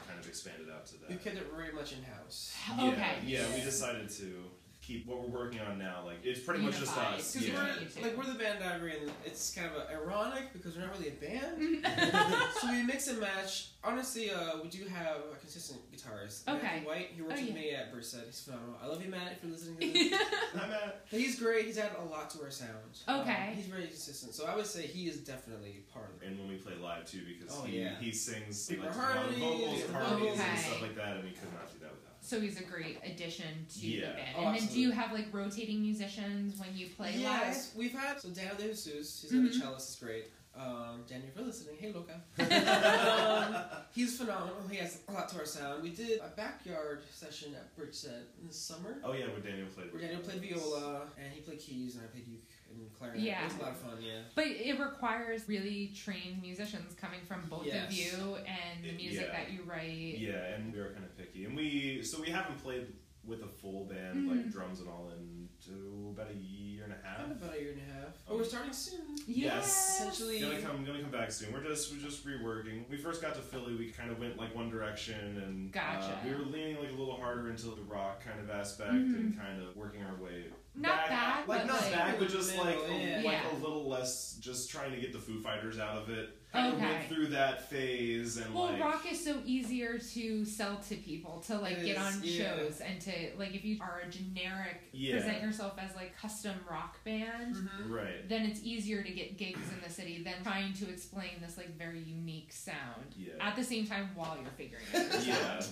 [0.07, 1.09] kind of expanded out to that.
[1.09, 2.55] We kept it very much in house.
[2.77, 3.11] Yeah, Okay.
[3.25, 4.43] Yeah, we decided to
[4.89, 6.01] keep what we're working on now.
[6.05, 7.19] Like it's pretty much just us.
[7.19, 7.33] us.
[7.33, 7.53] 'cause Yeah.
[7.53, 10.97] we're- We're, like we're the band Ivory, and it's kind of ironic because we're not
[10.97, 11.85] really a band.
[12.59, 13.67] So we mix and match.
[13.83, 16.45] Honestly, uh, we do have a consistent guitarist.
[16.47, 16.61] Okay.
[16.61, 17.07] Matthew White.
[17.15, 17.61] He works Oh, with yeah.
[17.61, 18.25] me at Burset.
[18.25, 18.75] He's phenomenal.
[18.83, 19.31] I love you, Matt.
[19.33, 20.19] If you're listening to this.
[20.55, 21.65] I'm at But he's great.
[21.65, 22.99] He's added a lot to our sound.
[23.07, 23.47] Okay.
[23.49, 24.33] Um, he's very consistent.
[24.33, 26.27] So I would say he is definitely part of it.
[26.27, 27.97] and when we play live too, because Oh, he yeah.
[27.99, 30.39] he sings like, a lot of harmonies, vocals harmonies vocals.
[30.39, 31.93] and stuff like that, and we could not do that without.
[31.93, 31.98] him.
[32.29, 34.09] So he's a great addition to Yeah.
[34.09, 34.35] the band.
[34.37, 38.21] Oh, and then do you have like rotating musicians when you play yes, we've had
[38.21, 39.21] so Daniel De Jesus.
[39.23, 39.39] He's Mhm.
[39.39, 39.89] another cellist.
[39.89, 40.25] Is great.
[40.55, 42.21] Um, Daniel, if you're listening, hey Luca.
[42.39, 43.55] um,
[43.93, 44.57] he's phenomenal.
[44.69, 45.83] He has a lot to our sound.
[45.83, 48.97] We did a backyard session at Bridgeset in the summer.
[49.03, 49.91] Oh yeah, where Daniel played.
[49.93, 53.21] Where Daniel played viola and he played keys and I played uke and clarinet.
[53.23, 53.41] Yeah.
[53.41, 53.97] It was a lot of fun.
[54.01, 54.19] Yeah.
[54.35, 59.37] But it requires really trained musicians coming from both of you and the music yeah.
[59.37, 60.17] that you write.
[60.17, 62.87] Yeah, and we were kind of picky, and we so we haven't played
[63.25, 64.29] with a full band Mhm.
[64.31, 67.17] like drums and all in to about a year and a half.
[67.17, 68.15] Kind of about a year and a half.
[68.27, 69.17] Oh, we're starting soon.
[69.27, 69.99] Yes.
[69.99, 70.39] Essentially.
[70.39, 71.51] Gonna come, gonna come back soon.
[71.53, 72.89] We're just, we're just reworking.
[72.89, 76.07] We first got to Philly, we kind of went like one direction, and Gotcha.
[76.07, 79.15] uh, we were leaning like a little harder into the rock kind of aspect, Mhm.
[79.19, 80.45] and kind of working our way
[80.79, 83.21] Not back, like but not like- back, but just like a, Yeah.
[83.25, 86.29] like a little less, just trying to get the Foo Fighters out of it.
[86.51, 86.83] Kind of Okay.
[86.93, 91.41] went through that phase, and Well, like rock is so easier to sell to people
[91.41, 92.55] to like get is, on yeah.
[92.57, 95.17] shows and to like if you are a generic Yeah.
[95.17, 97.89] present yourself as like custom rock band, Mhm.
[97.91, 98.27] right.
[98.27, 101.77] then it's easier to get gigs in the city than trying to explain this like
[101.77, 103.33] very unique sound Yeah.
[103.39, 105.23] at the same time while you're figuring it out.
[105.27, 105.63] Yeah,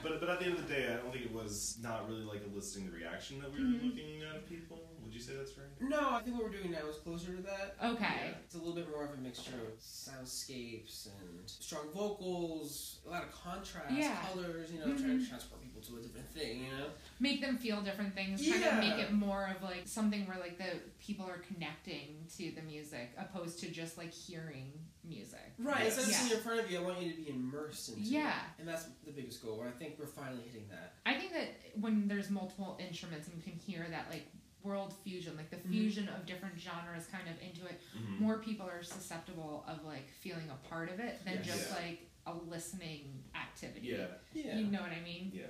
[0.02, 2.24] but but at the end of the day, I don't think it was not really
[2.24, 3.84] like eliciting the reaction that we were Mhm.
[3.86, 4.85] looking at people.
[5.16, 5.66] Would you say that's right?
[5.88, 7.76] No, I think what we're doing now is closer to that.
[7.82, 8.04] Okay.
[8.04, 8.34] Yeah.
[8.44, 13.22] It's a little bit more of a mixture of soundscapes and strong vocals, a lot
[13.22, 14.20] of contrast, Yeah.
[14.26, 15.00] colors, you know, Mhm.
[15.00, 16.90] trying to transport people to a different thing, you know?
[17.18, 18.78] Make them feel different things, kind Yeah.
[18.78, 22.60] of make it more of like something where like the people are connecting to the
[22.60, 24.70] music opposed to just like hearing
[25.02, 25.54] music.
[25.58, 25.96] Right, Yes.
[25.96, 26.18] instead of Yeah.
[26.18, 28.36] sitting in front of you, I want you to be immersed into Yeah.
[28.38, 28.58] it.
[28.58, 29.62] And that's the biggest goal.
[29.66, 30.96] I think we're finally hitting that.
[31.06, 31.48] I think that
[31.80, 34.26] when there's multiple instruments and you can hear that like
[34.66, 35.70] world fusion, like the Mhm.
[35.70, 38.22] fusion of different genres kind of into it, Mm-hmm.
[38.22, 41.46] more people are susceptible of like feeling a part of it than Yes.
[41.46, 41.76] just Yeah.
[41.76, 43.88] like a listening activity.
[43.88, 44.58] Yeah, Yeah.
[44.58, 45.30] You know what I mean?
[45.34, 45.46] yeah.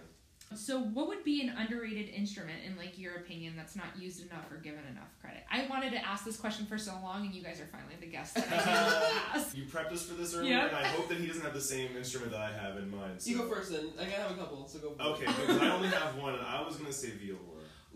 [0.54, 4.48] So what would be an underrated instrument in like your opinion that's not used enough
[4.52, 5.42] or given enough credit?
[5.50, 8.06] I wanted to ask this question for so long and you guys are finally the
[8.06, 9.56] guests that I ask.
[9.56, 10.66] You prepped us for this earlier, Yeah.
[10.68, 13.20] and I hope that he doesn't have the same instrument that I have in mind.
[13.20, 13.30] So.
[13.30, 13.90] You go first then.
[13.98, 16.46] I gotta have a couple, so go for Okay, because I only have one, and
[16.46, 17.40] I was gonna say viola.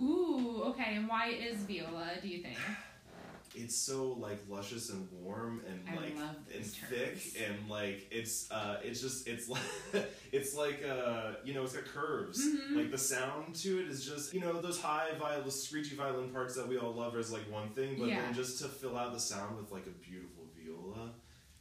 [0.00, 2.56] Ooh, okay, and why is viola, do you think?
[3.54, 6.14] It's so like luscious and warm and I like
[6.54, 9.60] and those thick and like it's uh it's just it's like
[10.32, 12.76] it's like uh you know it's got curves Mhm.
[12.76, 16.54] like the sound to it is just you know those high violin screechy violin parts
[16.54, 18.22] that we all love is like one thing but Yeah.
[18.22, 20.39] then just to fill out the sound with like a beautiful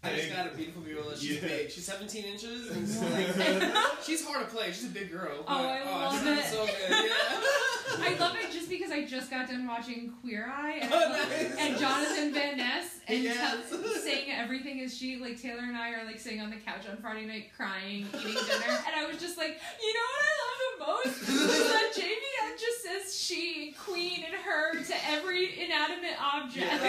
[0.01, 1.17] I just got a beautiful viola.
[1.17, 1.47] She's Yeah.
[1.47, 1.69] big.
[1.71, 2.69] She's 17 inches.
[2.71, 3.73] And it's like,
[4.05, 4.67] she's hard to play.
[4.71, 5.43] She's a big girl.
[5.45, 6.45] Oh, I it love sounds it.
[6.45, 6.89] so good.
[6.89, 8.05] Yeah.
[8.07, 11.55] I love it just because I just got done watching Queer Eye and, Oh, nice.
[11.59, 13.69] and Jonathan Van Ness and Yes.
[13.69, 15.17] tell- saying everything is she.
[15.17, 18.33] Like Taylor and I are like sitting on the couch on Friday night crying, eating
[18.33, 21.91] dinner, and I was just like, you know what I love the most is that
[21.95, 26.83] JVN just says she, queen, and her to every inanimate object.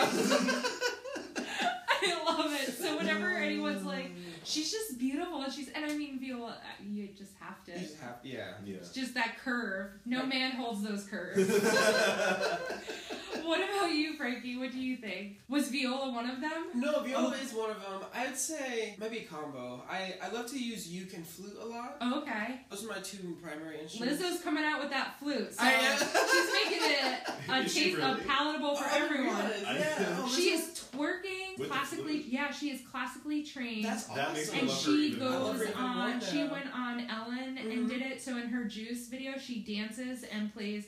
[2.06, 2.72] I love it.
[2.74, 4.10] So whenever anyone's like,
[4.44, 7.72] she's just beautiful, and she's, and I mean, Viola, uh, you just have to.
[7.72, 8.52] You just have, yeah.
[8.64, 8.76] Yeah.
[8.76, 9.90] It's just that curve.
[10.06, 11.48] No man holds those curves.
[13.44, 14.56] what about you, Frankie?
[14.58, 15.38] What do you think?
[15.48, 16.66] Was viola one of them?
[16.74, 17.44] No, viola Oh.
[17.44, 18.08] is one of them.
[18.14, 19.82] I'd say maybe a combo.
[19.90, 21.96] I, I love to use uke and flute a lot.
[22.00, 22.60] Oh, okay.
[22.70, 24.22] Those are my two primary instruments.
[24.22, 25.98] Lizzo's coming out with that flute, so I am.
[25.98, 28.10] she's making it a Is taste really?
[28.12, 29.50] of palatable for Oh, everyone.
[29.62, 30.16] Yeah.
[30.20, 32.22] Oh, She is twerking With classically.
[32.28, 33.84] Yeah, she is classically trained.
[33.84, 34.54] That's That makes awesome.
[34.56, 35.28] me and love her she even more.
[35.28, 36.20] I love goes her even more on.
[36.20, 37.88] She went on Ellen and Mhm.
[37.88, 38.20] did it.
[38.22, 40.86] So in her Juice video, she dances and plays.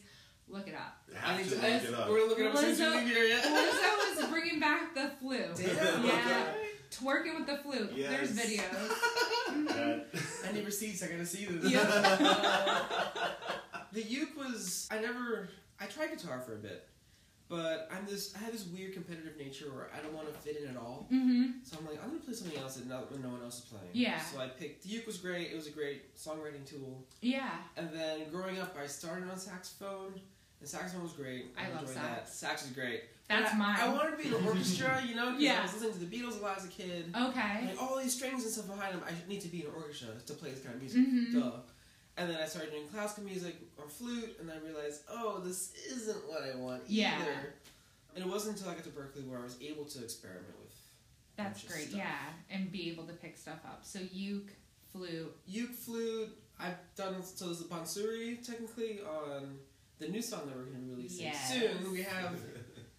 [0.48, 0.98] Look it up.
[1.14, 2.08] I Have need to to look it up.
[2.10, 3.40] We're looking up since you Lizzo- leave here, yeah.
[3.42, 5.54] Lizzo is bringing back the flute.
[5.56, 6.04] Damn.
[6.04, 6.52] Yeah.
[6.90, 7.90] Twerking with the flute.
[7.96, 8.46] There's Yes.
[8.46, 8.88] videos.
[9.68, 10.06] That-
[10.46, 11.02] I need receipts.
[11.02, 11.72] I gotta see this.
[13.92, 14.88] the uke was.
[14.90, 15.48] I never.
[15.80, 16.86] I tried guitar for a bit,
[17.52, 18.34] but I'm this.
[18.34, 21.06] I have this weird competitive nature where I don't want to fit in at all.
[21.12, 21.58] Mm-hmm.
[21.64, 23.64] So I'm like, I'm gonna play something else that no, when no one else is
[23.66, 23.90] playing.
[23.92, 24.18] Yeah.
[24.20, 24.84] So I picked.
[24.84, 25.50] The uke was great.
[25.52, 27.04] It was a great songwriting tool.
[27.20, 27.50] Yeah.
[27.76, 30.18] And then growing up, I started on saxophone.
[30.60, 31.54] And saxophone was great.
[31.58, 32.06] I love enjoyed sax.
[32.06, 32.28] that.
[32.32, 33.02] Sax is great.
[33.28, 33.76] That's I, mine.
[33.80, 35.58] I wanted to be in an orchestra, you know, because Yeah.
[35.58, 37.12] I was listening to the Beatles a lot as a kid.
[37.14, 37.66] Okay.
[37.66, 40.08] Like all these strings and stuff behind them, I need to be in an orchestra
[40.24, 41.00] to play this kind of music.
[41.06, 41.32] Mhm.
[41.34, 41.50] Duh.
[42.16, 46.28] And then I started doing classical music or flute, and I realized, oh, this isn't
[46.28, 47.18] what I want Yeah.
[47.22, 47.54] either.
[48.14, 50.72] And it wasn't until I got to Berklee where I was able to experiment with.
[51.36, 51.88] That's great.
[51.88, 51.96] stuff.
[51.96, 52.18] Yeah.
[52.50, 53.80] And be able to pick stuff up.
[53.84, 54.50] So uke,
[54.92, 55.34] flute.
[55.46, 56.36] Uke, flute.
[56.60, 57.46] I've done so.
[57.46, 59.58] There's a bansuri technically on
[59.98, 61.50] the new song that we're going to be releasing Yes.
[61.54, 61.90] soon.
[61.90, 62.38] We have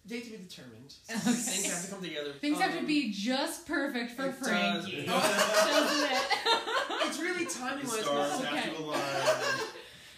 [0.06, 0.94] date to be determined.
[1.10, 1.20] Okay.
[1.32, 2.32] Things have to come together.
[2.40, 4.34] Things have to Um, be just perfect for it.
[4.34, 5.06] Frankie.
[5.06, 6.22] Doesn't it?
[7.06, 8.00] It's really timing wise.
[8.02, 8.56] stars Okay.
[8.56, 9.00] have to align.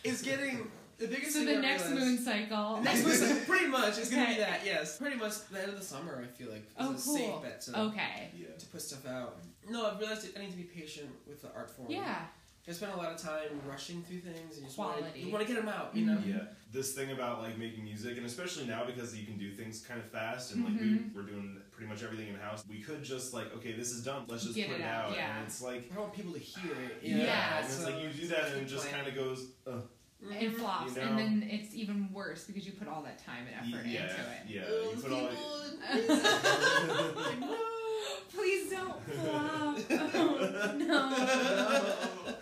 [0.05, 1.33] It's getting the biggest.
[1.33, 2.81] so thing the I next realized- moon cycle.
[2.83, 3.99] Next moon, pretty much.
[3.99, 4.61] It's gonna be that.
[4.65, 6.23] Yes, pretty much the end of the summer.
[6.23, 7.17] I feel like is Oh, a cool.
[7.17, 8.31] safe bet to, Okay.
[8.37, 8.47] Yeah.
[8.59, 9.39] to put stuff out.
[9.69, 11.91] No, I've realized I need to be patient with the art form.
[11.91, 12.23] Yeah.
[12.69, 15.21] I spend a lot of time rushing through things and you just want to, Quality.
[15.21, 15.95] you want to get them out.
[15.95, 16.17] You know.
[16.17, 16.29] Mhm.
[16.29, 16.41] Yeah,
[16.73, 20.01] this thing about like making music, and especially now because you can do things kind
[20.01, 21.15] of fast, and like Mhm.
[21.15, 22.65] we, we're doing pretty much everything in house.
[22.69, 24.25] We could just like, okay, this is done.
[24.29, 25.37] Let's just Get put it it out, out, yeah.
[25.39, 26.99] and it's like, I want people to hear it.
[27.03, 29.81] yeah, Yeah, and it's like you do that, and it just kind of goes, uh,
[30.31, 33.55] It flops, You and then it's even worse because you put all that time and
[33.75, 34.43] effort yeah, into it.
[34.49, 34.63] yeah.
[34.91, 35.29] You put all.
[35.29, 35.63] people-
[38.35, 39.79] Please don't flop.
[40.19, 41.11] Oh, no.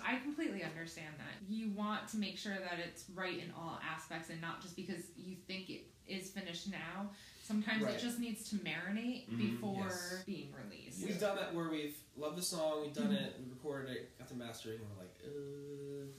[0.04, 1.34] I completely understand that.
[1.48, 5.02] You want to make sure that it's right in all aspects and not just because
[5.16, 7.10] you think it is finished now.
[7.42, 7.94] Sometimes Right.
[7.94, 10.22] it just needs to marinate Mhm, before yes.
[10.26, 11.02] being released.
[11.04, 13.14] We've done that where we've loved the song, we've done Mm-hmm.
[13.14, 15.30] it, we recorded it, got the mastering, and we're like, uh,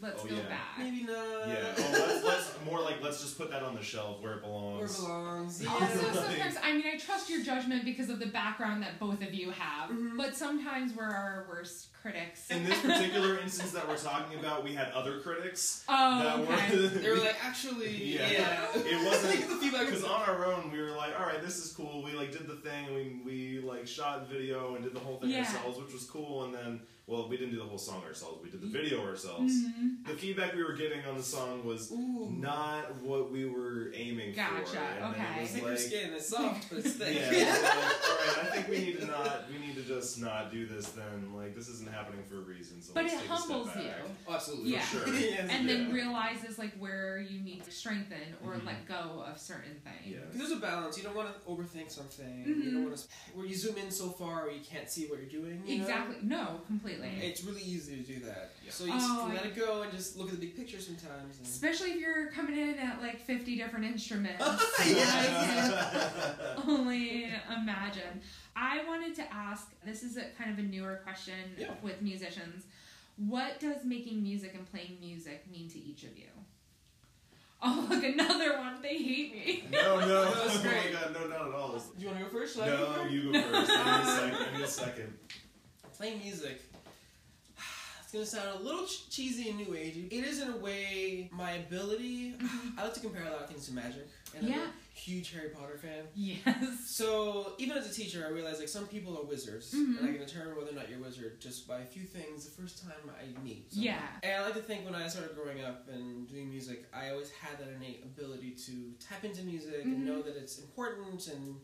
[0.02, 0.42] Let's Oh, go yeah.
[0.50, 0.78] back.
[0.78, 1.48] maybe not.
[1.48, 4.42] Yeah, oh, let's, let's more like let's just put that on the shelf where it
[4.42, 4.78] belongs.
[4.78, 5.64] Where it belongs.
[5.64, 5.70] Yeah.
[5.72, 9.34] Also, sometimes, I mean, I trust your judgment because of the background that both of
[9.34, 10.18] you have, Mhm.
[10.18, 12.50] but sometimes we're our worst critics.
[12.52, 16.76] In this particular instance that we're talking about, we had other critics oh, that okay.
[16.82, 16.88] were.
[16.90, 18.30] they were like, actually, Yeah.
[18.30, 18.68] yeah.
[18.76, 19.86] It wasn't- Think the feedback.
[19.86, 22.04] Because on our own, we were like, all right, this is cool.
[22.04, 22.94] We like did the thing.
[22.94, 25.40] We we like shot video and did the whole thing Yeah.
[25.40, 26.46] ourselves, which was cool.
[26.46, 28.42] And then, well, we didn't do the whole song ourselves.
[28.44, 29.54] We did the video ourselves.
[29.54, 30.06] Mhm.
[30.08, 32.32] The feedback we were getting on the song was Ooh.
[32.32, 34.38] not what we were aiming for.
[34.38, 35.40] Gotcha, And then okay.
[35.40, 37.16] It It's was thicker like, skin, it's soft, but it's thick.
[37.16, 38.38] yeah, it like, all right.
[38.40, 39.46] I think we need to not.
[39.52, 40.90] We need to just not do this.
[40.90, 42.82] Then, like, this isn't happening for a reason.
[42.82, 43.84] So But let's it take a step humbles back.
[43.84, 43.92] you.
[44.28, 44.72] Oh, absolutely.
[44.74, 44.80] Yeah.
[44.82, 45.08] sure.
[45.16, 45.48] yes.
[45.52, 45.94] and then Yeah.
[45.94, 48.66] realizes like where you need to strengthen or Mhm.
[48.66, 50.16] let go of certain things.
[50.16, 50.20] Yeah.
[50.34, 50.98] There's a balance.
[50.98, 52.44] You don't want to overthink something.
[52.48, 52.74] You Mhm.
[52.74, 53.04] don't want to
[53.36, 55.62] where you zoom in so far where you can't see what you're doing.
[55.66, 55.84] you know?
[55.84, 56.16] Exactly.
[56.24, 56.95] No, completely.
[57.04, 57.22] Mm-hmm.
[57.22, 58.52] It's really easy to do that.
[58.64, 58.72] Yeah.
[58.72, 60.56] So you Oh, just can I- let it go and just look at the big
[60.56, 61.38] picture sometimes.
[61.38, 61.46] And...
[61.48, 64.44] Especially if you're coming in at like 50 different instruments.
[64.86, 66.58] Yes.
[66.68, 68.22] Only imagine.
[68.56, 71.72] I wanted to ask this is a kind of a newer question Yeah.
[71.82, 72.66] with musicians.
[73.18, 76.26] What does making music and playing music mean to each of you?
[77.62, 78.82] Oh, look, another one.
[78.82, 79.64] They hate me.
[79.72, 80.92] No, no, That's oh my great.
[80.94, 81.72] god, no, not at all.
[81.80, 82.54] Do you want to go first?
[82.56, 83.12] Should I go No, first?
[83.14, 83.72] you go first.
[83.74, 84.48] I need a second.
[84.54, 85.14] I need a second.
[85.98, 86.62] Playing music.
[88.16, 90.08] Gonna sound a little ch- cheesy and new agey.
[90.10, 92.32] It is in a way my ability.
[92.32, 92.80] Mm-hmm.
[92.80, 94.08] I like to compare a lot of things to magic.
[94.34, 94.68] and I'm Yeah.
[94.68, 96.06] a huge Harry Potter fan.
[96.16, 96.46] Yes.
[96.90, 100.00] So even as a teacher, I realized like some people are wizards, Mhm.
[100.00, 102.46] and I can determine whether or not you're a wizard just by a few things
[102.46, 103.72] the first time I meet.
[103.74, 103.86] someone.
[103.86, 104.08] Yeah.
[104.24, 107.32] And I like to think when I started growing up and doing music, I always
[107.32, 109.94] had that innate ability to tap into music Mhm.
[109.94, 111.60] and know that it's important and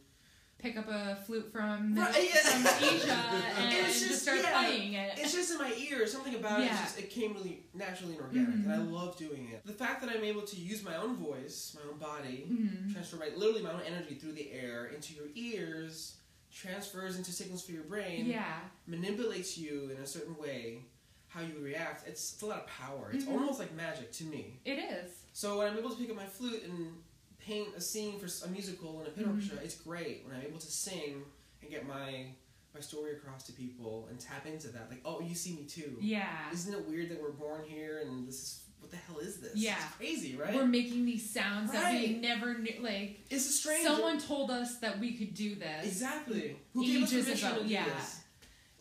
[0.61, 2.39] Pick up a flute from, Right, yeah.
[2.41, 3.13] from Asia
[3.57, 4.59] and just, just- start yeah.
[4.61, 5.13] playing it.
[5.17, 6.05] it's just in my ear.
[6.05, 6.73] Something about it, Yeah.
[6.73, 8.91] it's just, it came really naturally and organic, and I Mhm.
[8.91, 9.65] love doing it.
[9.65, 12.93] The fact that I'm able to use my own voice, my own body, Mhm.
[12.93, 16.17] transfer my literally my own energy through the air into your ears,
[16.53, 18.59] transfers into signals for your brain, Yeah.
[18.85, 20.85] manipulates you in a certain way,
[21.27, 22.07] how you react.
[22.07, 23.09] It's, it's a lot of power.
[23.13, 23.31] It's Mhm.
[23.31, 24.59] almost like magic to me.
[24.65, 25.11] It is.
[25.33, 27.01] So when I'm able to pick up my flute and
[27.45, 29.33] paint a scene for a musical and a pit Mhm.
[29.35, 30.23] orchestra, it's great.
[30.25, 31.23] When I'm able to sing
[31.61, 32.33] and get my
[32.73, 35.97] my story across to people and tap into that, like, oh, you see me too.
[35.99, 36.49] Yeah.
[36.53, 39.55] Isn't it weird that we're born here and this is what the hell is this?
[39.55, 39.75] Yeah.
[39.75, 40.55] it's crazy, right?
[40.55, 42.79] We're making these sounds that we never knew.
[42.79, 43.83] Like, it's a strange.
[43.83, 45.85] someone told us that we could do this.
[45.85, 47.85] exactly who gave us permission to do yeah.
[47.85, 48.21] this.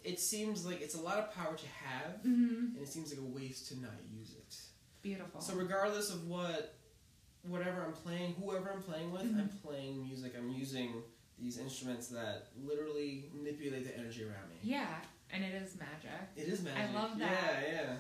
[0.04, 3.20] It seems like it's a lot of power to have, hmm and it seems like
[3.20, 4.56] a waste to not use it.
[5.02, 5.40] Beautiful.
[5.40, 6.74] So regardless of what,
[7.42, 9.62] whatever I'm playing, whoever I'm playing with, I'm Mhm.
[9.62, 10.35] playing music.
[10.37, 11.03] I'm using
[11.38, 14.57] these instruments that literally manipulate the energy around me.
[14.62, 15.00] yeah,
[15.31, 16.11] and it is magic.
[16.37, 16.90] It is magic.
[16.90, 17.62] I love that.
[17.66, 17.96] Yeah, yeah.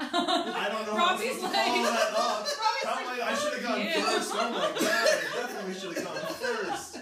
[0.00, 2.38] I don't know Robbie's how to like- follow that up.
[2.46, 4.30] Robbie's How like, I, I should have gone you." first.
[4.34, 6.96] Oh my god, I definitely should have gone first.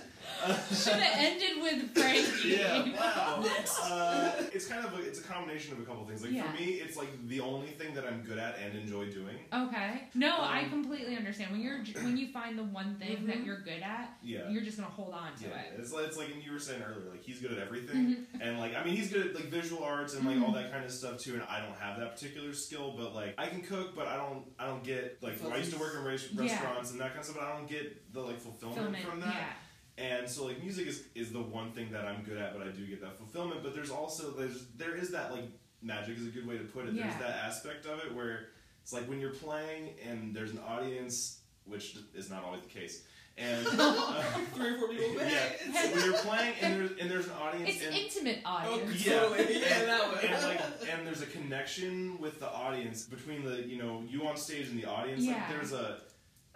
[0.72, 2.48] Should have ended with Frankie.
[2.48, 3.44] Yeah, wow.
[3.88, 6.22] Uh, it's kind of a, it's a combination of a couple things.
[6.22, 6.50] Like Yeah.
[6.50, 9.36] for me, it's like the only thing that I'm good at and enjoy doing.
[9.52, 10.04] Okay.
[10.14, 11.52] No, I Um, completely understand.
[11.52, 13.46] When you're when you find the one thing that Mhm.
[13.46, 14.48] you're good at, Yeah.
[14.50, 15.74] you're just gonna hold on to Yeah, it.
[15.78, 17.96] it's like, it's like you were saying earlier, like he's good at everything,
[18.34, 18.40] Mhm.
[18.40, 20.62] and like I mean he's good at like visual arts and like all Mhm.
[20.62, 21.34] that kind of stuff too.
[21.34, 24.44] And I don't have that particular skill, but like I can cook, but I don't
[24.58, 26.42] I don't get like I used to work in res- Yeah.
[26.42, 29.20] restaurants and that kind of stuff, but I don't get the like fulfillment Filming, from
[29.20, 29.56] that.
[29.98, 30.16] Yeah.
[30.18, 32.70] And so like music is, is the one thing that I'm good at, but I
[32.70, 33.62] do get that fulfillment.
[33.62, 35.44] But there's also there's there is that like
[35.82, 36.94] magic is a good way to put it.
[36.94, 37.04] Yeah.
[37.08, 38.48] There's that aspect of it where
[38.82, 43.02] it's like when you're playing and there's an audience, which is not always the case.
[43.36, 44.22] And uh,
[44.54, 45.38] Three or four people yeah,
[45.72, 49.06] so when you're playing and there's and there's an audience It's and intimate Oh, audience.
[49.06, 49.60] yeah, totally.
[49.60, 50.24] Yeah, and, that one.
[50.24, 50.60] and like
[50.92, 54.76] and there's a connection with the audience between the you know you on stage and
[54.82, 55.22] the audience.
[55.22, 55.34] Yeah.
[55.34, 55.98] Like there's a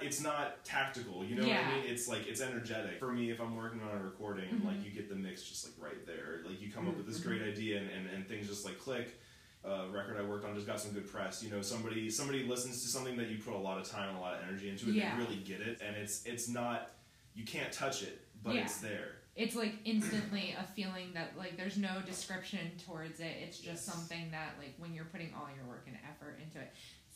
[0.05, 1.85] it's not tactical, you know what I mean?
[1.87, 2.99] It's like it's energetic.
[2.99, 4.65] For me, if I'm working on a recording, Mhm.
[4.65, 6.41] like you get the mix just like right there.
[6.45, 7.25] Like you come up with this Mhm.
[7.25, 9.19] great idea and, and, and things just like click.
[9.65, 11.43] Uh, record I worked on just got some good press.
[11.43, 14.19] You know, somebody somebody listens to something that you put a lot of time and
[14.19, 15.17] a lot of energy into and Yeah.
[15.17, 16.91] They really get it, and it's it's not
[17.35, 18.62] you can't touch it, but Yeah.
[18.65, 19.17] it's there.
[19.35, 23.35] It's like instantly a feeling that like there's no description towards it.
[23.41, 23.95] It's just Yes.
[23.95, 26.71] something that like when you're putting all your work and effort into it.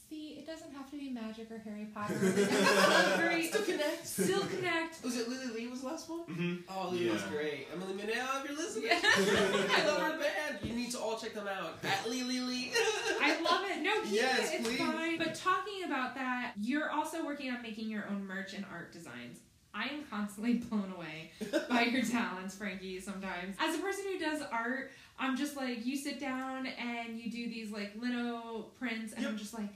[0.09, 2.14] See, it doesn't have to be magic or Harry Potter.
[2.21, 3.49] Like, great.
[3.53, 4.07] Still connect.
[4.07, 5.03] Still connect.
[5.03, 6.21] Was it Lily Lee was the last one?
[6.21, 6.55] Mm-hmm.
[6.69, 7.66] Oh, Lily was great.
[7.73, 9.01] Emily Manel, if you're listening, Yeah.
[9.03, 10.59] I love her band.
[10.62, 12.73] You need to all check them out at Lily Lee.
[13.21, 13.83] I love it.
[13.83, 14.61] No, keep Yes, it.
[14.61, 14.79] It's please.
[14.79, 15.19] fine.
[15.19, 19.40] But talking about that, you're also working on making your own merch and art designs.
[19.75, 21.33] I am constantly blown away
[21.69, 23.57] by your talents, Frankie, sometimes.
[23.59, 27.49] As a person who does art, I'm just like, you sit down and you do
[27.51, 29.69] these like lino prints, and I'm just like,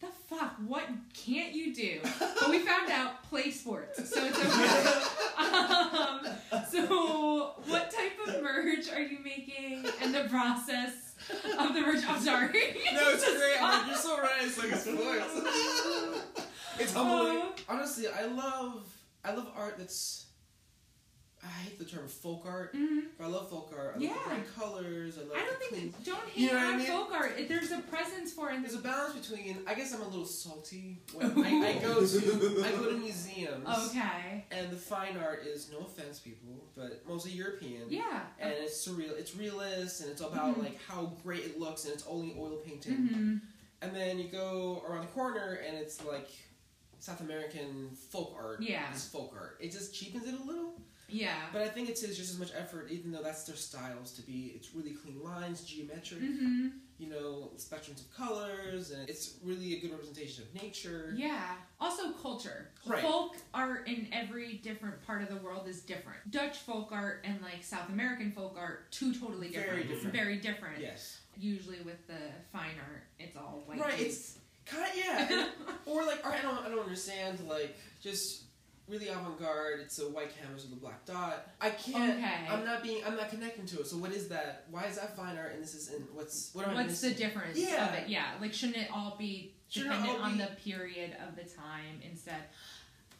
[0.00, 0.56] the fuck?
[0.66, 0.84] What
[1.14, 2.00] can't you do?
[2.02, 4.80] But we found out play sports, so it's okay.
[5.38, 6.26] um,
[6.70, 11.14] so, what type of merch are you making and the process
[11.58, 12.02] of the merch?
[12.08, 12.48] I'm sorry.
[12.92, 13.62] no, it's great.
[13.62, 14.30] I'm like, you're so right.
[14.42, 16.44] It's like a sports.
[16.78, 17.42] it's humbling.
[17.42, 17.54] Oh.
[17.68, 18.86] Honestly, I love
[19.24, 20.26] I love art that's.
[21.42, 23.06] I hate the term folk art, Mhm.
[23.16, 23.92] but I love folk art.
[23.92, 24.12] I love Yeah.
[24.12, 25.16] the bright colors.
[25.16, 25.92] I love I don't the clean.
[25.92, 26.86] think don't hate You know what I on mean?
[26.86, 27.48] folk art.
[27.48, 28.60] There's a presence for it.
[28.60, 29.62] There's a balance between.
[29.66, 33.66] I guess I'm a little salty when I, I go to I go to museums.
[33.66, 34.44] okay.
[34.50, 37.84] And the fine art is no offense, people, but mostly European.
[37.88, 38.26] Yeah.
[38.38, 39.12] And it's surreal.
[39.12, 40.62] It's realist, and it's about Mhm.
[40.64, 42.94] like how great it looks, and it's only oil painting.
[43.08, 43.36] hmm
[43.82, 46.28] And then you go around the corner, and it's like
[46.98, 48.60] South American folk art.
[48.60, 48.90] Yeah.
[48.92, 49.56] It's folk art.
[49.58, 50.74] It just cheapens it a little.
[51.10, 51.34] Yeah.
[51.52, 54.22] But I think it takes just as much effort, even though that's their styles to
[54.22, 54.52] be.
[54.54, 56.20] It's really clean lines, geometric.
[56.20, 56.68] hmm
[56.98, 61.14] You know, spectrums of colors, and it's really a good representation of nature.
[61.16, 61.54] Yeah.
[61.80, 62.68] Also culture.
[62.86, 63.02] Right.
[63.02, 66.30] Folk art in every different part of the world is different.
[66.30, 69.70] Dutch folk art and like South American folk art, two totally different.
[69.70, 70.14] Very different.
[70.14, 70.78] Very different.
[70.80, 71.20] Yes.
[71.38, 72.20] Usually with the
[72.52, 73.80] fine art, it's all white.
[73.80, 74.36] Right, juice.
[74.66, 74.96] Kind of,
[75.30, 75.46] yeah.
[75.86, 77.40] or like, I don't, I don't understand.
[77.48, 78.42] Like, just
[78.90, 79.80] really avant-garde.
[79.80, 81.48] It's a white canvas with a black dot.
[81.60, 82.18] I can't.
[82.18, 82.46] Okay.
[82.50, 83.02] I'm not being.
[83.06, 83.86] I'm not connecting to it.
[83.86, 84.64] So what is that?
[84.70, 87.12] Why is that fine art and this is in what's what am I What's the
[87.12, 87.88] difference Yeah.
[87.88, 88.08] of it?
[88.08, 91.44] Yeah, like shouldn't it all be Shouldn't dependent all on be- the period of the
[91.44, 92.42] time instead?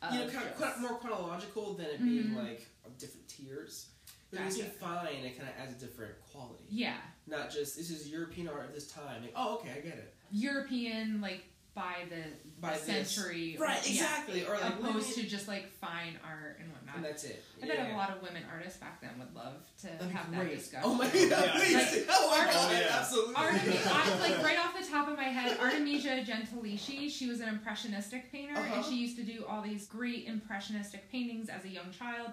[0.03, 2.37] of you know, kind of just- quite more chronological than it being Mhm.
[2.37, 2.67] like
[2.99, 3.89] different tiers.
[4.31, 4.75] But when you Gotcha.
[4.79, 6.65] fine, it kind of adds a different quality.
[6.71, 6.97] yeah
[7.27, 9.23] Not just this is European art of this time.
[9.23, 10.15] Like, oh, okay, I get it.
[10.33, 11.45] European like
[11.75, 12.23] by the
[12.61, 13.11] By the this.
[13.11, 14.45] century Right, yeah, exactly.
[14.45, 16.97] Or like opposed women- to just like fine art and whatnot.
[16.97, 17.43] and that's it.
[17.63, 17.95] I bet Yeah.
[17.95, 20.57] a lot of women artists back then would love to That'd have that great.
[20.59, 20.91] discussion.
[20.91, 21.53] Oh my god, Yeah.
[21.59, 21.75] please.
[21.75, 22.99] Like, oh my art- god, yeah.
[22.99, 23.35] absolutely.
[23.35, 27.09] Artemi- I, like right off the top of my head, Artemisia Gentileschi.
[27.11, 28.83] She was an impressionistic painter, and Uh-huh.
[28.83, 32.33] she used to do all these great impressionistic paintings as a young child.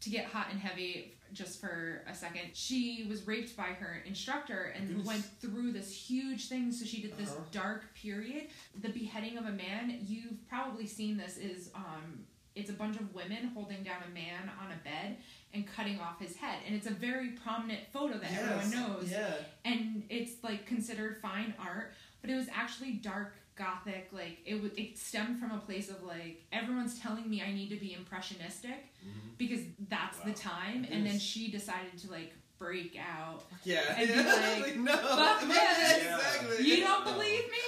[0.00, 4.72] To get hot and heavy, just for a second, she was raped by her instructor
[4.76, 6.70] and went through this huge thing.
[6.72, 7.40] So she did this Uh-huh.
[7.50, 8.48] dark period.
[8.80, 9.98] The beheading of a man.
[10.06, 11.36] You've probably seen this.
[11.36, 12.24] Is um,
[12.54, 15.16] it's a bunch of women holding down a man on a bed
[15.52, 19.34] and cutting off his head, and it's a very prominent photo that everyone knows Yeah.
[19.64, 24.76] and it's like considered fine art but it was actually dark gothic like it would
[24.78, 28.86] it stemmed from a place of like everyone's telling me i need to be impressionistic
[29.06, 29.36] Mhm.
[29.38, 33.80] because that's the time and then she decided to like break out Yeah.
[33.98, 34.58] And be yeah.
[34.62, 34.96] like, no.
[34.96, 36.66] "Fuck this." Exactly.
[36.66, 37.58] you don't believe me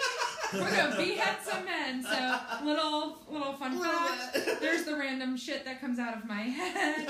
[0.54, 5.80] we're gonna behead some men so little little fun fact there's the random shit that
[5.80, 7.06] comes out of my head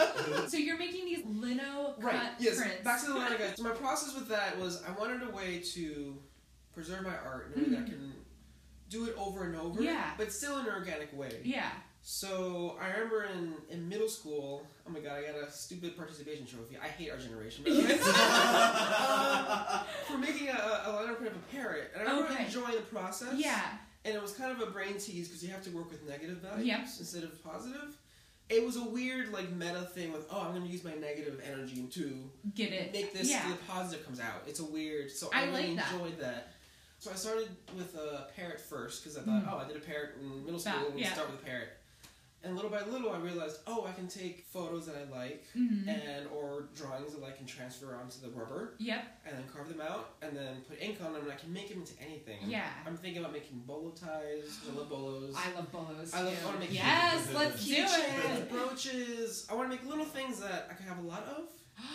[0.48, 2.30] so you're making these lino cut Right.
[2.38, 2.56] Yes.
[2.58, 3.54] prints Back to the line, guys.
[3.56, 6.16] So my process with that was I wanted a way to
[6.74, 8.12] preserve my art in a way that I can
[8.88, 9.82] do it over and over.
[9.82, 10.10] Yeah.
[10.16, 11.40] But still in an organic way.
[11.44, 11.70] yeah
[12.02, 14.64] So I remember in, in middle school.
[14.86, 16.76] Oh my god, I got a stupid participation trophy.
[16.82, 17.64] I hate our generation.
[17.64, 17.92] By the way.
[17.92, 22.44] um, for making a, a lino print of a parrot, and I remember Okay.
[22.46, 23.34] enjoying the process.
[23.36, 23.62] yeah
[24.04, 26.38] And it was kind of a brain tease because you have to work with negative
[26.38, 26.80] values Yep.
[27.00, 27.96] instead of positive.
[28.48, 31.40] It was a weird like meta thing with oh I'm going to use my negative
[31.44, 34.42] energy to get it make this yeah the positive comes out.
[34.46, 35.10] It's a weird.
[35.10, 35.92] So I I, really like that.
[35.94, 36.52] enjoyed that.
[36.98, 39.52] So I started with a parrot first because I thought Mm.
[39.52, 40.90] oh I did a parrot in middle school.
[40.90, 41.12] That- yeah.
[41.12, 41.68] start with a parrot.
[42.42, 45.88] And little by little, I realized, oh, I can take photos that I like Mhm.
[45.88, 49.20] and or drawings that I can transfer onto the rubber Yep.
[49.24, 51.68] and then carve them out and then put ink on them and I can make
[51.70, 52.48] them into anything.
[52.48, 52.70] Yeah.
[52.86, 54.58] I'm thinking about making bolo ties.
[54.68, 55.34] I love bolos.
[55.34, 56.14] I love bolos.
[56.14, 56.38] I love-.
[56.42, 58.48] I wanna make yes, let's do it.
[58.50, 59.46] brooches.
[59.50, 61.50] I want to make little things that I can have a lot of.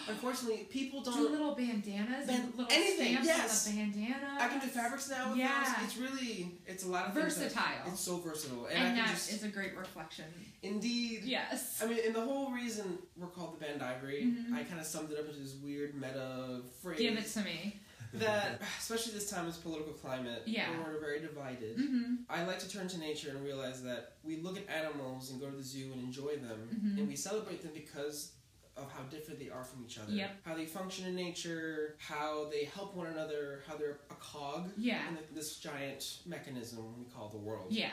[0.07, 1.15] Unfortunately, people don't.
[1.17, 3.67] Do little bandanas Ban- and little anything, yes.
[3.67, 4.37] on the bandana.
[4.39, 5.63] I can do fabrics now with Yeah.
[5.77, 5.85] those.
[5.85, 7.87] It's really, it's a lot of things that- Versatile.
[7.91, 10.25] It's so versatile, and, and that just is a great reflection.
[10.63, 11.23] indeed.
[11.23, 11.81] Yes.
[11.81, 14.53] I mean, and the whole reason we're called the band Ivory, Mhm.
[14.53, 17.79] I kind of summed it up into this weird meta phrase Give it to me.
[18.13, 20.69] that, especially this time, this political climate, Yeah.
[20.85, 21.77] we're very divided.
[21.77, 22.15] Mm-hmm.
[22.29, 25.49] I like to turn to nature and realize that we look at animals and go
[25.49, 26.99] to the zoo and enjoy them, Mhm.
[26.99, 28.33] and we celebrate them because
[28.77, 30.11] of how different they are from each other.
[30.11, 30.31] Yep.
[30.45, 35.07] How they function in nature, how they help one another, how they're a cog Yeah.
[35.09, 37.71] in this giant mechanism we call the world.
[37.71, 37.91] Yeah.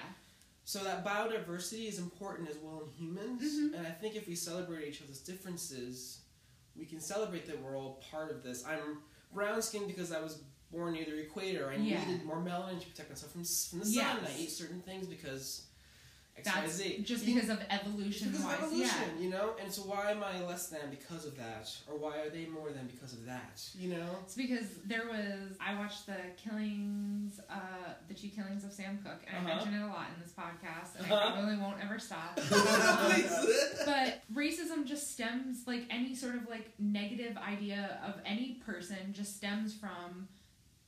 [0.65, 3.75] So that biodiversity is important as well in humans, Mhm.
[3.79, 6.21] and I think if we celebrate each other's differences,
[6.77, 8.65] we can celebrate that we're all part of this.
[8.65, 9.03] I'm
[9.33, 11.71] brown skinned because I was born near the equator.
[11.71, 12.05] I Yeah.
[12.05, 13.95] needed more melanin to protect myself from, from the sun.
[13.95, 14.31] Yes.
[14.31, 15.68] I eat certain things because
[16.45, 19.23] That's just You- because of evolution because of evolution, Yeah.
[19.23, 19.55] you know.
[19.61, 22.71] And so why am I less than because of that, or why are they more
[22.71, 23.63] than because of that?
[23.75, 24.19] You know.
[24.23, 29.25] It's because there was I watched the killings, uh, the two killings of Sam Cooke,
[29.27, 29.49] and I Uh-huh.
[29.65, 31.29] mention it a lot in this podcast, and Uh-huh.
[31.29, 32.37] I probably won't ever stop.
[32.37, 33.83] Please.
[33.85, 39.37] but racism just stems like any sort of like negative idea of any person just
[39.37, 40.29] stems from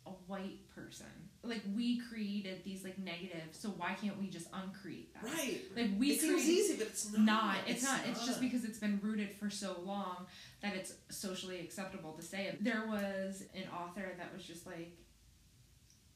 [0.07, 1.07] a white person.
[1.43, 5.25] Like we created these like negatives, so why can't we just uncreate them?
[5.25, 5.61] right.
[5.75, 7.21] Like we it seems created easy, but it's not.
[7.25, 7.57] not.
[7.67, 8.01] It's, not.
[8.07, 10.27] It's just because it's been rooted for so long
[10.63, 12.63] that it's socially acceptable to say it.
[12.63, 14.93] There was an author that was just like,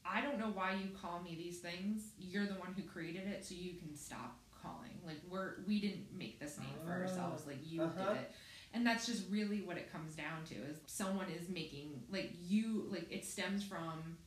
[0.05, 2.03] I don't know why you call me these things.
[2.19, 4.91] You're the one who created it, so you can stop calling.
[5.05, 7.47] Like we're we didn't make this name for Ah, ourselves.
[7.47, 8.13] Like you uh-huh.
[8.13, 8.31] did it.
[8.73, 12.87] And that's just really what it comes down to is someone is making like you
[12.91, 14.17] like it stems from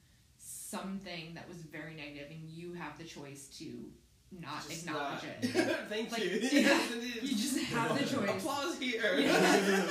[0.71, 3.85] something that was very negative and you have the choice to
[4.31, 5.23] not Just acknowledge not.
[5.43, 5.77] it.
[5.89, 6.39] Thank Like, you.
[6.61, 6.79] yeah,
[7.23, 8.29] You just have the choice.
[8.29, 9.19] Applause here.
[9.19, 9.87] Yeah.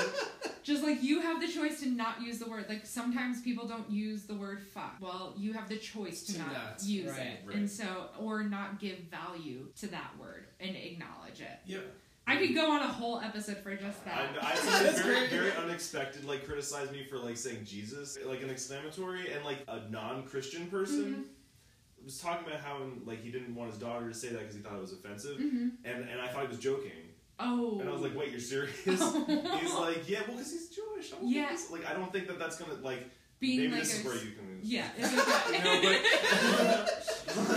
[0.61, 2.65] Just like you have the choice to not use the word.
[2.67, 4.95] Like sometimes people don't use the word fuck.
[4.99, 7.39] Well, you have the choice to, To not, not, use right, it.
[7.45, 7.55] right.
[7.55, 11.59] And so, or not give value to that word and acknowledge it.
[11.65, 11.79] yeah.
[12.29, 14.29] I could go on a whole episode for just that.
[14.41, 15.29] I, I had That's very, great.
[15.29, 19.81] very unexpected like criticize me for like saying Jesus like an exclamatory and like a
[19.89, 21.21] non-Christian person Mm-hmm.
[22.05, 24.61] was talking about how like he didn't want his daughter to say that because he
[24.61, 26.91] thought it was offensive hmm and and I thought he was joking
[27.39, 27.79] Oh.
[27.79, 31.17] and I was like wait you're serious he's like yeah well because he's Jewish I
[31.17, 31.55] don't Yeah.
[31.55, 33.09] think like I don't think that that's gonna like
[33.39, 34.59] being Maybe like this a is where you can.
[34.63, 36.01] yeah, it's okay.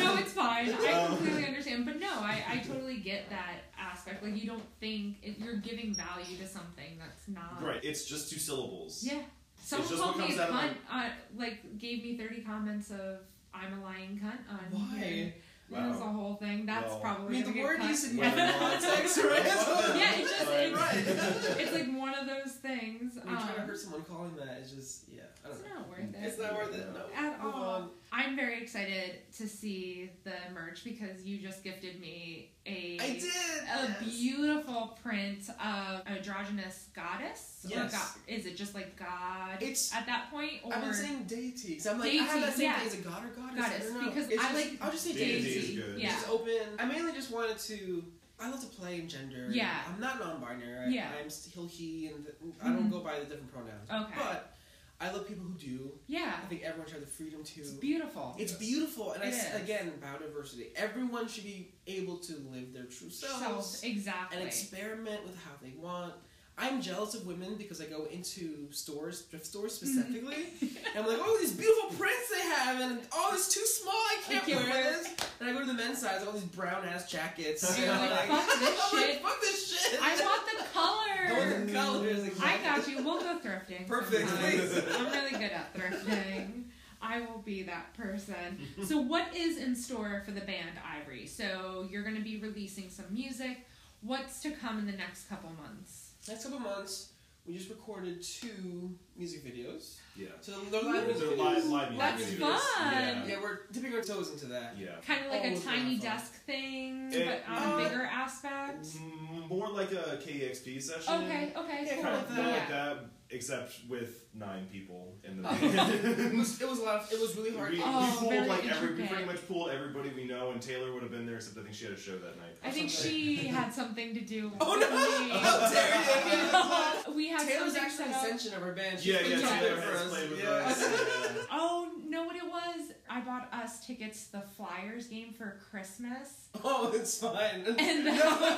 [0.04, 0.74] no, it's fine.
[0.74, 1.86] I Um, completely understand.
[1.86, 3.69] But no, I, I totally get that
[4.00, 4.22] aspect.
[4.22, 8.30] Like you don't think it, you're giving value to something that's not Right, it's just
[8.30, 9.02] two syllables.
[9.06, 9.20] Yeah.
[9.62, 10.74] Someone just called what me a comes out of cunt.
[10.90, 13.18] Uh, like gave me thirty comments of
[13.52, 14.98] I'm a lying cunt on Why?
[14.98, 15.34] here.
[15.72, 16.66] It was a whole thing.
[16.66, 17.86] That's Well, I probably mean, the get word cut.
[17.86, 18.58] needs to be Well, in no.
[18.58, 19.44] context, right?
[19.96, 21.58] Yeah, it just it's, Right.
[21.60, 23.14] it's like one of those things.
[23.14, 25.60] When you try to Um, hurt someone calling that, it's just, yeah, I don't it's
[25.68, 26.14] not worth it.
[26.22, 26.86] It's not worth it.
[26.92, 27.00] No.
[27.16, 27.62] At Move all.
[27.64, 27.90] on.
[28.12, 33.22] I'm very excited to see the merch because you just gifted me a I did.
[33.22, 34.02] a yes.
[34.02, 37.64] beautiful print of androgynous goddess.
[37.68, 37.92] Yes.
[37.92, 40.54] god, is it just like God It's- at that point?
[40.64, 41.76] Or I've been saying deity.
[41.76, 42.78] Cause I'm like, I have Deity, that same yeah.
[42.78, 42.86] thing.
[42.88, 43.60] Is it God or goddess?
[43.60, 44.08] Goddess, I don't know.
[44.10, 45.58] because It's I just- like I'll just say Deity deity.
[45.58, 45.98] is good.
[46.00, 46.12] Yeah.
[46.18, 46.58] It's open.
[46.78, 48.04] I mainly just wanted to.
[48.42, 49.48] I love to play in gender.
[49.50, 49.70] Yeah.
[49.86, 50.94] I'm not non-binary.
[50.94, 51.10] Yeah.
[51.22, 52.26] I'm still he, and
[52.62, 52.90] I don't Mhm.
[52.90, 53.90] go by the different pronouns.
[53.90, 54.14] Okay.
[54.18, 54.54] But
[55.02, 55.92] I love people who do.
[56.06, 56.34] Yeah.
[56.42, 57.60] I think everyone should have the freedom to.
[57.60, 58.36] It's beautiful.
[58.38, 59.62] It's beautiful, and I It s is.
[59.62, 60.66] again biodiversity.
[60.76, 64.36] Everyone should be able to live their true selves Self, exactly.
[64.38, 66.12] and experiment with how they want.
[66.60, 69.98] I'm jealous of women because I go into stores, thrift stores mm-hmm.
[69.98, 70.44] specifically,
[70.94, 74.18] and I'm like, oh, these beautiful prints they have, and oh, it's too small, I
[74.28, 75.14] can't, can't wear, wear this.
[75.40, 77.78] And I go to the men's size, all these brown ass jackets.
[77.78, 80.00] You're and I'm like, "Fuck this I'm like, shit." fuck this shit.
[80.02, 81.38] I want the I color.
[81.38, 82.40] want the colors.
[82.42, 83.02] I got you.
[83.02, 83.88] We'll go thrifting.
[83.88, 84.30] Perfect.
[84.30, 86.64] I'm really good at thrifting.
[87.02, 88.58] I will be that person.
[88.84, 91.26] So, what is in store for the band Ivory?
[91.26, 93.66] So, you're going to be releasing some music.
[94.02, 96.09] What's to come in the next couple months?
[96.28, 97.12] Next couple months,
[97.46, 99.96] we just recorded two music videos.
[100.16, 100.28] Yeah.
[100.40, 101.70] So they're live They're music live, videos.
[101.70, 102.58] live music That's videos.
[102.58, 102.92] fun.
[102.92, 103.26] Yeah.
[103.26, 104.76] Yeah, we're dipping our toes into that.
[104.78, 104.88] Yeah.
[105.06, 106.10] Kind of like Oh, a it's a lot tiny of fun.
[106.10, 108.84] desk thing, It- but on uh, a bigger aspect.
[108.84, 111.14] Mm, More like a KEXP session.
[111.14, 112.02] Okay, okay, Yeah, cool.
[112.02, 112.36] Kind like of that.
[112.36, 112.56] more Yeah.
[112.58, 112.98] like that,
[113.32, 115.54] except with nine people in the Oh.
[115.62, 116.38] It band.
[116.38, 117.02] was, it was a lot.
[117.02, 117.70] Of, it was really hard.
[117.72, 120.60] we, we Oh, pulled very like every, we pretty much pulled everybody we know, and
[120.60, 122.56] Taylor would have been there, except I think she had a show that night.
[122.64, 123.12] I think something.
[123.12, 125.38] she had something to do Oh, with no.
[125.38, 127.14] How dare you.
[127.14, 129.00] we had Taylor's something actually an set extension of our band.
[129.00, 130.50] She Yeah, played yeah, trumpet Taylor for has played with yeah.
[130.50, 130.80] us.
[130.82, 131.42] Yeah.
[131.52, 132.92] Oh, know what it was?
[133.08, 136.48] I bought us tickets to the Flyers game for Christmas.
[136.64, 137.64] Oh, it's fine.
[137.78, 138.56] And no,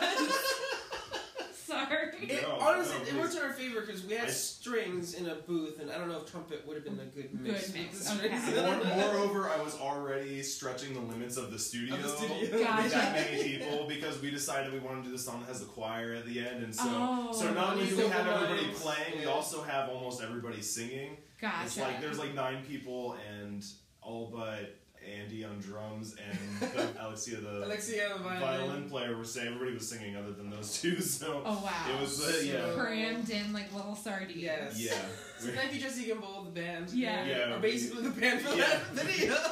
[1.73, 2.09] Sorry.
[2.29, 5.29] it, No, honestly, no, it worked in our favor because we had I- strings in
[5.29, 7.71] a booth, and I don't know if trumpet would have been a good mix.
[7.73, 8.11] Good with mix,
[8.53, 8.63] okay.
[8.63, 11.95] More, moreover, I was already stretching the limits of the studio.
[11.95, 12.59] Of the studio.
[12.63, 12.83] Gotcha.
[12.83, 15.61] with that many people because we decided we wanted to do the song that has
[15.61, 17.33] the choir at the end, and so Oh.
[17.33, 18.83] so not only do we have everybody nice.
[18.83, 21.17] playing, we also have almost everybody singing.
[21.41, 21.65] Gotcha.
[21.67, 23.65] It's like there's like nine people, and
[24.01, 24.77] all but
[25.23, 28.41] Andy on drums and the, Alexia the Alexia, the violin.
[28.41, 31.01] violin player were saying everybody was singing other than those two.
[31.01, 31.73] So oh wow.
[31.95, 34.37] it was uh, yeah So- crammed in like little sardines.
[34.43, 34.81] Yes.
[34.81, 34.95] yeah.
[35.39, 36.91] So thank you, Jesse Gimble, the band.
[36.91, 37.25] Yeah.
[37.25, 37.55] Yeah.
[37.55, 38.65] Or basically the band for Yeah.
[38.67, 39.37] that video.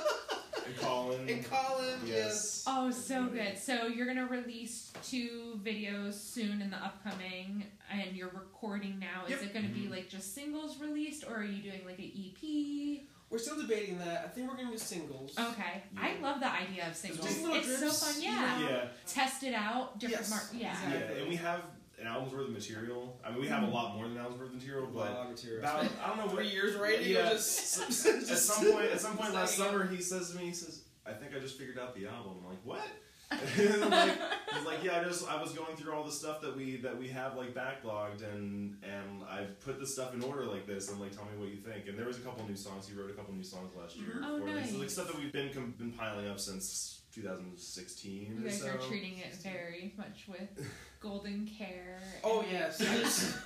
[0.66, 1.28] And Colin.
[1.28, 2.16] and Colin, yes.
[2.16, 2.64] Yes.
[2.68, 3.58] Oh, so good.
[3.58, 9.24] So you're gonna release two videos soon in the upcoming, and you're recording now.
[9.24, 9.42] Is Yep.
[9.42, 9.90] it gonna be Mhm.
[9.90, 13.00] like just singles released, or are you doing like an EP?
[13.30, 14.24] We're still debating that.
[14.24, 15.38] I think we're gonna do singles.
[15.38, 17.24] Okay, I love the idea of singles.
[17.24, 18.22] Just little It's so drips, fun.
[18.22, 18.58] you Yeah.
[18.58, 18.68] know?
[18.68, 18.84] Yeah.
[19.06, 19.98] Test it out.
[20.00, 20.70] Different Yes, mar- Yeah.
[20.72, 21.14] exactly.
[21.14, 21.62] Yeah, and we have
[22.00, 23.20] an album's worth of material.
[23.24, 23.74] I mean, we have a mm-hmm.
[23.74, 25.60] lot more than an album's worth of material, A but lot of material.
[25.60, 27.28] about I don't know what three years writing Yeah.
[27.28, 30.46] or just, just at some point, at some point last summer, he says to me,
[30.46, 32.86] he says, "I think I just figured out the album." I'm like, "What?"
[33.58, 34.18] And like,
[34.54, 36.98] he's like, "Yeah, I just I was going through all the stuff that we that
[36.98, 41.00] we have like backlogged, and and I've put the stuff in order like this, and
[41.00, 42.88] like, tell me what you think." And there was a couple new songs.
[42.88, 44.20] He wrote a couple new songs last year.
[44.24, 44.64] Oh, for me.
[44.66, 48.60] So like stuff that we've been com- been piling up since 2016 You or guys
[48.60, 48.68] so.
[48.68, 50.68] are treating it very much with
[51.00, 52.00] golden care.
[52.24, 52.80] Oh yes.
[52.80, 53.36] I, just,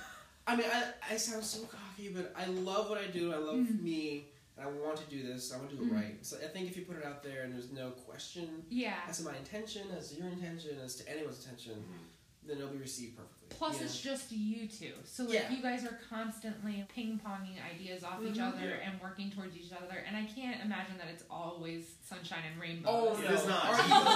[0.47, 3.33] I mean, I, I sound so cocky, but I love what I do.
[3.33, 3.81] I love Mhm.
[3.81, 4.25] me,
[4.57, 5.53] and I want to do this.
[5.53, 5.95] I want to do it Mhm.
[5.95, 6.25] right.
[6.25, 8.99] So I think if you put it out there and there's no question Yeah.
[9.07, 12.47] as to my intention, as to your intention, as to anyone's intention, Mhm.
[12.47, 13.34] then it'll be received perfectly.
[13.49, 14.91] Plus, you it's just you two.
[15.05, 15.49] So, like, Yeah.
[15.49, 18.53] you guys are constantly ping ponging ideas off each Mhm.
[18.53, 18.89] other Yeah.
[18.89, 20.03] and working towards each other.
[20.05, 22.91] And I can't imagine that it's always sunshine and rainbows.
[22.93, 23.65] Oh It no, is not.
[23.65, 24.07] Our egos,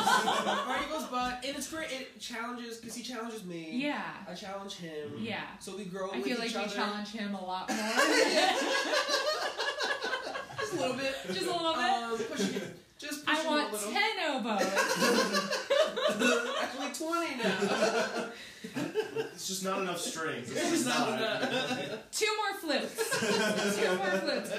[0.68, 1.92] our egos butt, and it's great.
[1.92, 3.70] It challenges because he challenges me.
[3.72, 4.04] Yeah.
[4.28, 5.16] I challenge him.
[5.20, 5.58] Yeah.
[5.60, 6.76] So we grow I with feel like each you other.
[6.76, 7.78] challenge him a lot more.
[10.60, 11.16] Just a little bit.
[11.28, 11.84] Just a little bit.
[11.84, 12.76] Um, pushing it.
[13.00, 13.92] Just I want a little.
[13.94, 14.62] 10 oboes.
[16.62, 18.30] Actually, twenty now.
[18.64, 20.52] It's just not enough strings.
[20.52, 22.12] It's just not enough.
[22.12, 23.20] Two more flutes.
[23.80, 24.52] Two more flutes.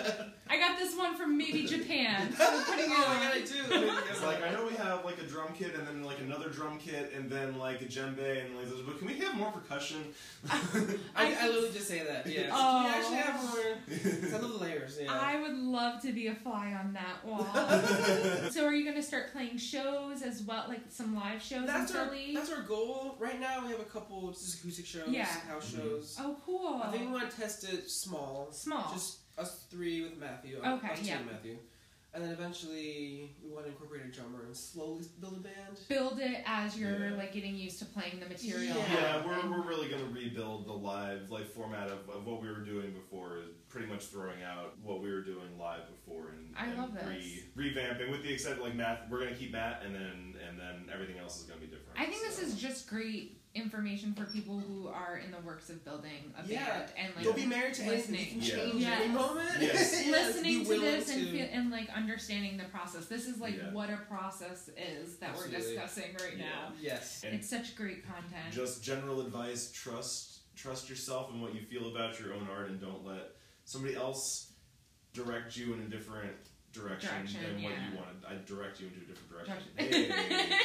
[0.48, 2.34] I got this one from maybe Japan.
[2.40, 3.16] Oh, so we're putting it oh on.
[3.18, 4.00] I do.
[4.10, 6.78] It's like I know we have like a drum kit and then like another drum
[6.78, 9.98] kit and then like a djembe and like this, but can we have more percussion?
[10.50, 12.26] I, I literally just say that.
[12.26, 12.48] Yeah.
[12.52, 12.84] Oh.
[12.84, 14.20] We actually have more.
[14.20, 14.98] 'Cause I love the layers.
[15.00, 15.12] Yeah.
[15.12, 17.46] I would love to be a fly on that wall.
[18.50, 21.90] so are you going to start playing shows as well, like some live shows that's
[21.90, 22.32] in our Philly?
[22.34, 23.16] that's our goal.
[23.20, 25.24] Right now, we have a couple just acoustic shows, Yeah.
[25.24, 25.80] house mm-hmm.
[25.88, 26.16] shows.
[26.20, 26.80] oh, cool.
[26.82, 28.48] I think we want to test it small.
[28.52, 28.92] Small.
[28.92, 30.58] Just us three with Matthew.
[30.58, 31.18] Okay, Us two yeah.
[31.18, 31.56] with Matthew.
[32.12, 35.78] And then eventually we want to incorporate a drummer and slowly build a band.
[35.88, 37.16] Build it as you're Yeah.
[37.16, 38.76] like getting used to playing the material.
[38.76, 39.20] Yeah.
[39.20, 42.48] Yeah, we're, we're really going to rebuild the live like format of, of what we
[42.48, 43.38] were doing before.
[43.38, 46.90] Is pretty much throwing out what we were doing live before and, I and love.
[47.06, 49.06] Re, revamping with the exception like Matt.
[49.08, 51.70] We're going to keep Matt and then and then everything else is going to be
[51.70, 51.96] different.
[51.96, 55.84] I think this is just great information for people who are in the works of
[55.84, 56.64] building a Yeah.
[56.78, 58.14] band and like Don't be married to anything.
[58.14, 58.70] You can listening.
[58.70, 58.98] change Yeah.
[59.00, 59.50] any moment.
[59.60, 59.92] Yes.
[59.92, 63.06] Yes, listening to willing this and feel, and like understanding the process.
[63.06, 63.72] This is like Yeah.
[63.72, 66.44] what a process is that we're discussing right Yeah.
[66.44, 66.72] now.
[66.80, 67.24] Yes.
[67.24, 68.52] And It's such great content.
[68.52, 72.80] just general advice: trust trust yourself and what you feel about your own art, and
[72.80, 73.34] don't let
[73.64, 74.52] somebody else
[75.12, 76.36] direct you in a different
[76.72, 77.90] direction, Direction, than what yeah.
[77.90, 78.16] you wanted.
[78.28, 79.64] I direct you into a different direction.
[79.76, 80.10] Direction.
[80.38, 80.58] Hey,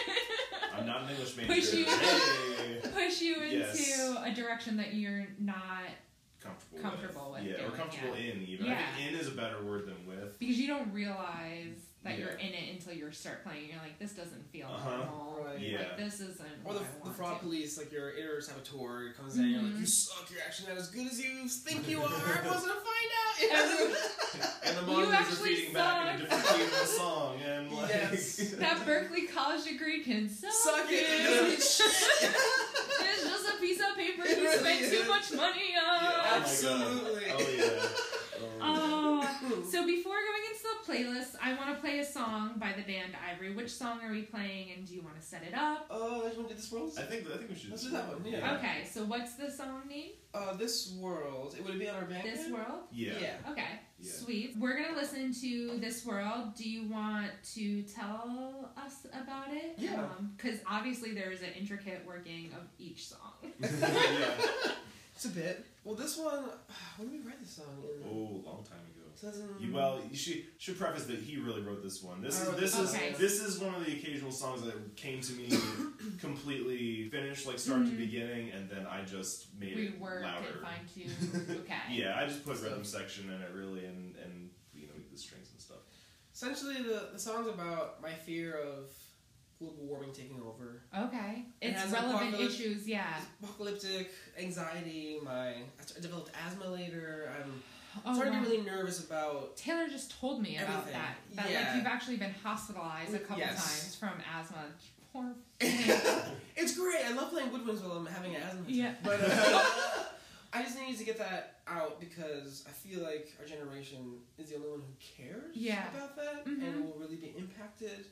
[0.77, 1.53] I'm not an English major.
[1.53, 1.85] Push you.
[1.85, 2.81] Hey.
[2.93, 4.15] Push you into Yes.
[4.23, 5.57] a direction that you're not
[6.41, 8.67] comfortable, Comfortable with yeah, or doing, comfortable in even.
[8.71, 10.37] I think in is a better word than with.
[10.37, 11.73] because you don't realize
[12.05, 13.67] that you're in it until you start playing.
[13.69, 14.97] You're like, this doesn't feel Uh-huh.
[14.97, 15.43] normal.
[15.43, 15.59] Right.
[15.59, 15.77] Yeah.
[15.79, 16.39] Like this isn't.
[16.63, 17.45] Or what the, I the fraud to.
[17.45, 20.89] police, like your inner saboteur comes in, you're like, you suck, you're actually not as
[20.89, 23.97] good as you think you are, everyone's gonna find out!
[24.65, 27.37] And the You monitors are actually feeding back in a different key of the song,
[27.45, 27.89] and like.
[27.89, 28.53] Yes.
[28.59, 30.93] That Berklee College degree can suck, Suck it!
[30.93, 32.31] It doesn't mean shit!
[33.01, 35.97] it's just a piece of paper It you really spent too much money Yeah, on.
[35.99, 36.41] oh my God.
[36.41, 37.23] Absolutely.
[37.31, 37.65] Oh yeah.
[37.67, 38.14] Oh, Oh,
[39.69, 43.13] so before going into the playlist, I want to play a song by the band
[43.31, 43.53] Ivory.
[43.53, 45.87] Which song are we playing, and do you want to set it up?
[45.89, 46.91] Oh, uh, you want to do this world?
[46.97, 47.71] I think I think we should.
[47.71, 48.55] Let's do that one, yeah.
[48.57, 50.11] Okay, so what's the song name?
[50.33, 52.23] Uh, this world, it would it be on our band?
[52.25, 52.81] This World?
[52.91, 53.13] Yeah.
[53.21, 53.51] Yeah.
[53.51, 53.63] Okay,
[53.99, 54.11] Yeah.
[54.11, 54.55] sweet.
[54.59, 56.55] We're gonna listen to This World.
[56.55, 59.75] Do you want to tell us about it?
[59.77, 60.03] Yeah.
[60.35, 63.31] Because obviously there is an intricate working of each song.
[63.59, 64.33] yeah.
[65.15, 65.65] It's a bit.
[65.85, 66.43] Well, this one,
[66.97, 67.81] when did we write this song?
[67.83, 68.94] In Oh, long time ago.
[69.19, 69.49] 2000...
[69.59, 72.21] You, well, you should should preface that he really wrote this one.
[72.21, 73.01] This is this this is one.
[73.19, 75.49] this is one of the occasional songs that came to me
[76.19, 77.97] completely finished, like start to Mhm.
[77.97, 80.47] beginning, and then I just made it louder.
[80.51, 81.57] and fine tune.
[81.63, 81.81] Okay.
[81.95, 85.17] Yeah, I just put So- rhythm section in it really, and and you know the
[85.17, 85.77] strings and stuff.
[86.33, 88.91] Essentially, the, the song's about my fear of
[89.57, 90.81] global warming taking over.
[91.07, 91.45] Okay.
[91.61, 93.21] It's has relevant apocalypse- issues, yeah.
[93.41, 95.51] Apocalyptic anxiety, my...
[95.51, 97.63] I developed asthma later, I'm
[98.05, 98.45] Oh, starting to wow.
[98.45, 99.55] get really nervous about...
[99.55, 100.93] Taylor just told me about Everything.
[100.93, 101.15] that.
[101.35, 101.59] That Yeah.
[101.67, 103.55] like you've actually been hospitalized a couple Yes.
[103.55, 104.65] times from asthma.
[105.13, 105.33] Poor.
[105.61, 107.05] it's great.
[107.05, 108.61] I love playing woodwinds while I'm having an asthma.
[108.61, 108.69] attack.
[108.69, 108.93] Yeah.
[109.03, 109.63] But uh,
[110.53, 114.55] I just needed to get that out because I feel like our generation is the
[114.57, 115.87] only one who cares Yeah.
[115.93, 116.63] about that Mhm.
[116.67, 118.05] and will really be impacted.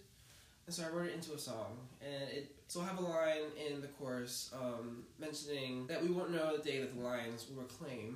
[0.66, 3.42] And so I wrote it into a song, and it so I have a line
[3.70, 7.62] in the chorus um, mentioning that we won't know the day that the lions will
[7.64, 8.14] reclaim.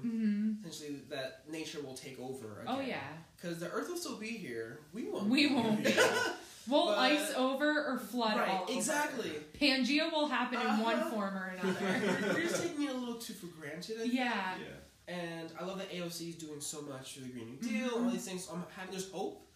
[0.61, 2.61] hmm Essentially, that nature will take over.
[2.61, 2.75] Again.
[2.75, 2.99] Oh yeah.
[3.35, 4.79] because the Earth will still be here.
[4.93, 5.27] We won't.
[5.27, 5.95] We be won't here.
[5.97, 6.33] Yeah.
[6.69, 8.73] We'll But- ice over or flood right, all over.
[8.73, 9.31] exactly.
[9.57, 11.09] Pangea will happen in one Uh-huh.
[11.11, 12.33] form or another.
[12.33, 13.95] we're just taking it a little too for granted.
[14.01, 14.55] I yeah.
[14.59, 15.13] Yeah.
[15.15, 18.03] And I love that AOC is doing so much for the Green New Deal, Mhm.
[18.03, 18.49] all these things.
[18.51, 19.46] I'm having there's hope,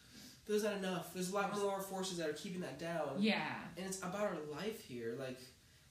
[0.46, 1.14] but there's not enough.
[1.14, 3.16] There's a lot more forces that are keeping that down.
[3.20, 3.42] Yeah.
[3.78, 5.16] And it's about our life here.
[5.20, 5.39] Like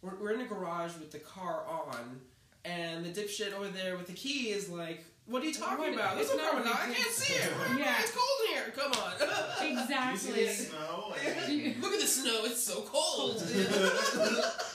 [0.03, 2.21] we're, we're in a garage with the car on,
[2.65, 5.95] and the dipshit over there with the key is like, "What are you talking What-
[5.95, 6.17] about?
[6.17, 6.97] There's it's no not carbon a big dioxide.
[6.97, 7.79] I can't see it.
[7.79, 8.01] Yeah.
[8.01, 8.73] It's cold in here.
[8.77, 9.13] Come on.
[9.19, 10.45] Do you see Exactly.
[10.45, 11.15] the snow?
[11.15, 12.41] I Do mean, you- Look at the snow.
[12.45, 13.43] It's so cold.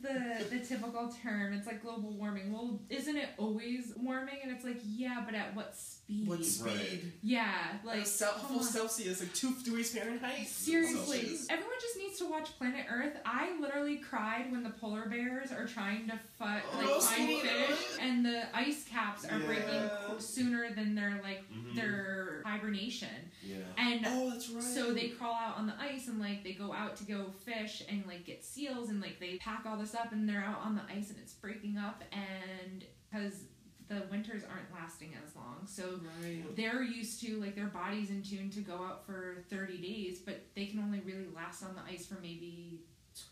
[0.00, 1.52] What is the the typical term?
[1.52, 2.52] It's like global warming.
[2.52, 4.36] Well, isn't it always warming?
[4.42, 6.28] And it's like, yeah, but at what speed?
[6.28, 7.12] what speed?
[7.22, 7.52] Yeah,
[7.84, 8.62] like Like Cel- come full.
[8.62, 10.46] Celsius, like two degrees Fahrenheit.
[10.46, 11.46] Seriously, Celsius.
[11.50, 13.16] everyone just needs to watch Planet Earth.
[13.24, 17.42] I literally cried when the polar bears are trying to fi- Oh, like find sweet.
[17.42, 19.98] fish, and the ice caps are breaking Yeah.
[20.06, 21.74] qu- sooner than their like Mhm.
[21.74, 23.56] their hibernation, yeah.
[23.76, 24.62] and Oh, that's right.
[24.62, 27.82] so they crawl out on the ice and like they go out to go fish
[27.88, 30.74] and like get seals and like they pack all this up and they're out on
[30.74, 33.44] the ice and it's breaking up and because
[33.88, 36.56] the winters aren't lasting as long so Right.
[36.56, 40.40] they're used to like their body's in tune to go out for 30 days but
[40.54, 42.80] they can only really last on the ice for maybe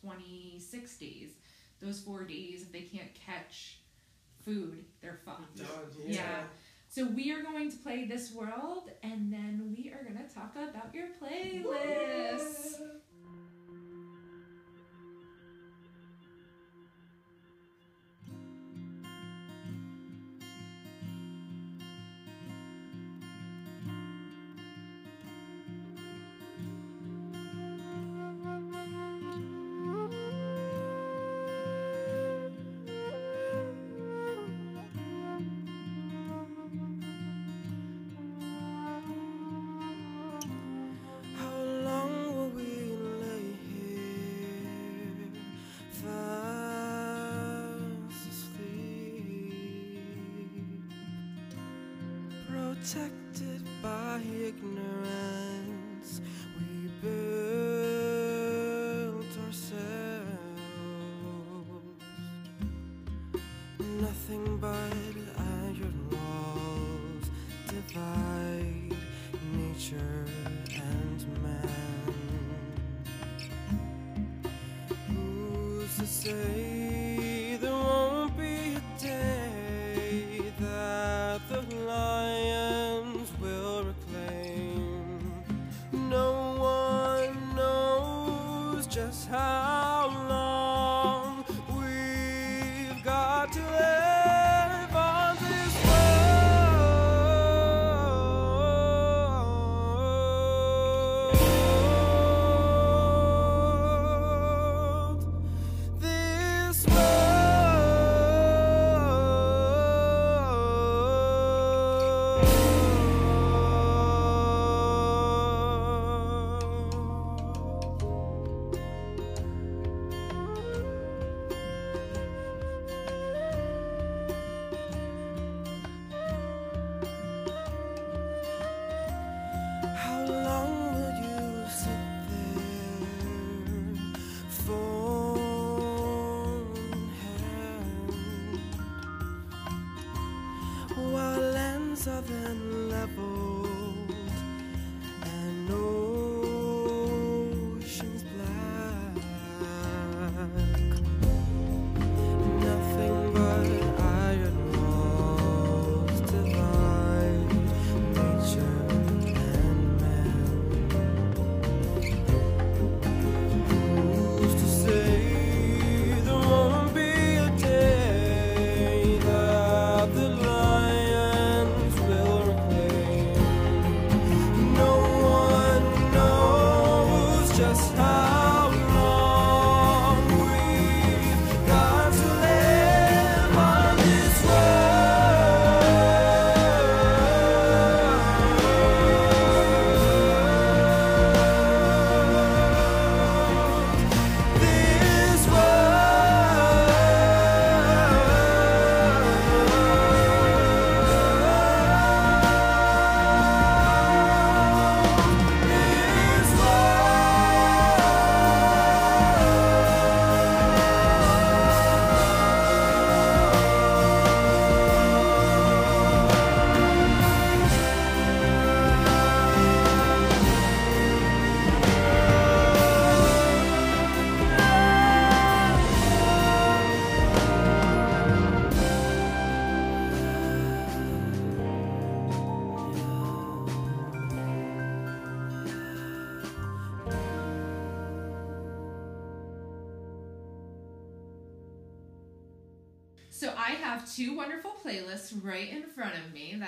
[0.01, 1.31] 26 days
[1.81, 3.79] those four days if they can't catch
[4.45, 5.59] food they're fucked.
[5.59, 5.67] Yeah.
[6.07, 6.43] Yeah.
[6.89, 10.55] so we are going to play this world, and then we are going to talk
[10.55, 12.77] about your playlist.
[52.85, 55.44] Protected by ignorance.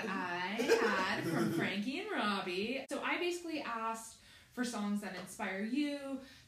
[0.09, 2.85] I had from Frankie and Robbie.
[2.91, 4.17] So I basically asked
[4.53, 5.99] for songs that inspire you,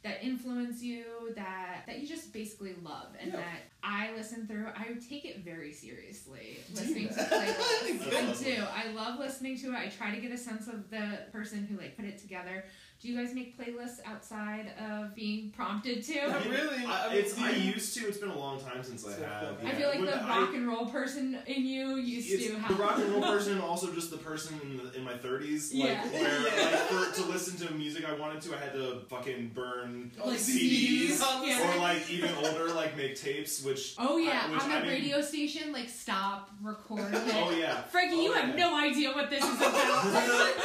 [0.02, 1.04] that influence you,
[1.36, 3.36] that that you just basically love, and Yeah.
[3.40, 4.68] that I listen through.
[4.74, 8.12] I take it very seriously listening to playlists.
[8.12, 8.64] I do.
[8.74, 9.74] I love listening to it.
[9.74, 12.64] I try to get a sense of the person who like put it together.
[13.00, 16.28] Do you guys make playlists outside of being prompted to?
[16.30, 16.84] Not really.
[16.84, 18.00] I, I it's, I used to.
[18.08, 19.56] It's been a long time since I have.
[19.64, 22.46] I I feel like When the I- rock and roll person in you used it's
[22.48, 25.16] to the rock and roll person, and also just the person in, the, in my
[25.16, 25.72] thirties.
[25.72, 26.06] Like, Yeah.
[26.08, 26.52] where like
[27.14, 31.18] for, to listen to music I wanted to, I had to fucking burn Like CDs,
[31.20, 31.46] CDs.
[31.46, 31.76] Yeah.
[31.76, 33.62] or like even older, like make tapes.
[33.62, 37.06] Which Oh yeah, I- which on the I mean- radio station, like stop, recording.
[37.14, 37.32] it.
[37.36, 40.52] oh yeah, Frankie, you Oh, have no idea what this is about.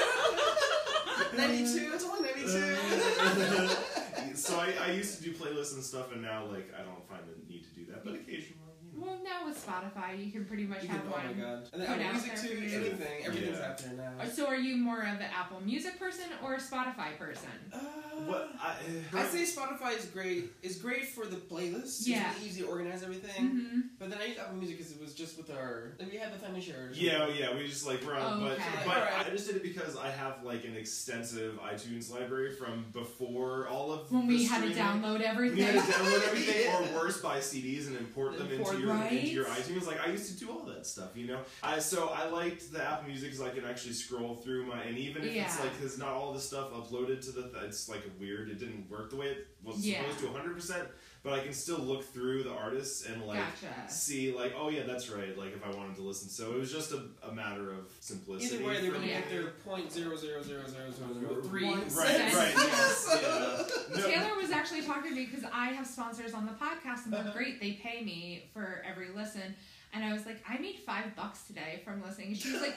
[1.37, 1.91] 92.
[1.93, 2.77] It's only 92.
[3.19, 3.75] Uh,
[4.35, 7.21] so I, I used to do playlists and stuff, and now like I don't find
[7.27, 8.57] the need to do that, but occasionally.
[8.81, 9.05] You know.
[9.05, 11.39] well, now with Spotify, you can pretty much You have can, oh my one.
[11.39, 11.69] god.
[11.73, 13.25] And then Apple Music too, anything.
[13.25, 13.65] Everything's Yeah.
[13.69, 14.13] out there now.
[14.21, 17.49] Uh, So, are you more of an Apple Music person or a Spotify person?
[17.71, 17.77] Uh,
[18.25, 18.75] What I,
[19.13, 20.51] I say Spotify is great.
[20.61, 22.05] Is great for the playlists.
[22.07, 22.29] Yeah.
[22.31, 23.43] It's really easy to organize everything.
[23.45, 23.79] Mm-hmm.
[23.99, 25.95] But then I use Apple Music because it was just with our.
[25.99, 26.91] And we had the family share.
[26.93, 28.63] Yeah, oh, yeah, we just like run, Oh, but okay.
[28.85, 29.27] but Alright.
[29.27, 33.91] I just did it because I have like an extensive iTunes library from before all
[33.91, 35.01] of When the we had to streaming.
[35.01, 35.63] download We everything.
[35.63, 36.91] had to download everything, Yeah.
[36.93, 39.11] or worse, buy CDs and import them Import, into your right?
[39.17, 39.85] Into your iTunes.
[39.87, 41.39] Like I used to do all that stuff, you know.
[41.61, 44.97] I so I liked the Apple Music because I could actually scroll through my and
[44.97, 48.49] even if it's like because not all the stuff uploaded to the it's like weird.
[48.49, 50.01] It didn't work the way it was Yeah.
[50.01, 50.55] supposed to 100.
[50.55, 50.87] percent
[51.23, 53.89] but I can still look through the artists and like Gotcha.
[53.89, 55.37] see like, oh yeah, that's right.
[55.37, 58.55] Like if I wanted to listen, so it was just a, a matter of simplicity.
[58.57, 61.65] Either way, they're gonna get their point zero zero zero zero zero zero three.
[61.65, 63.97] Right, right, yes, yeah.
[63.97, 67.13] No, Taylor was actually talking to me because I have sponsors on the podcast and
[67.13, 67.61] they're great.
[67.61, 69.55] They pay me for every listen.
[69.93, 72.29] And I was like, I made five bucks today from listening.
[72.29, 72.75] And she was like,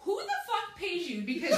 [0.00, 1.22] Who the fuck pays you?
[1.22, 1.54] Because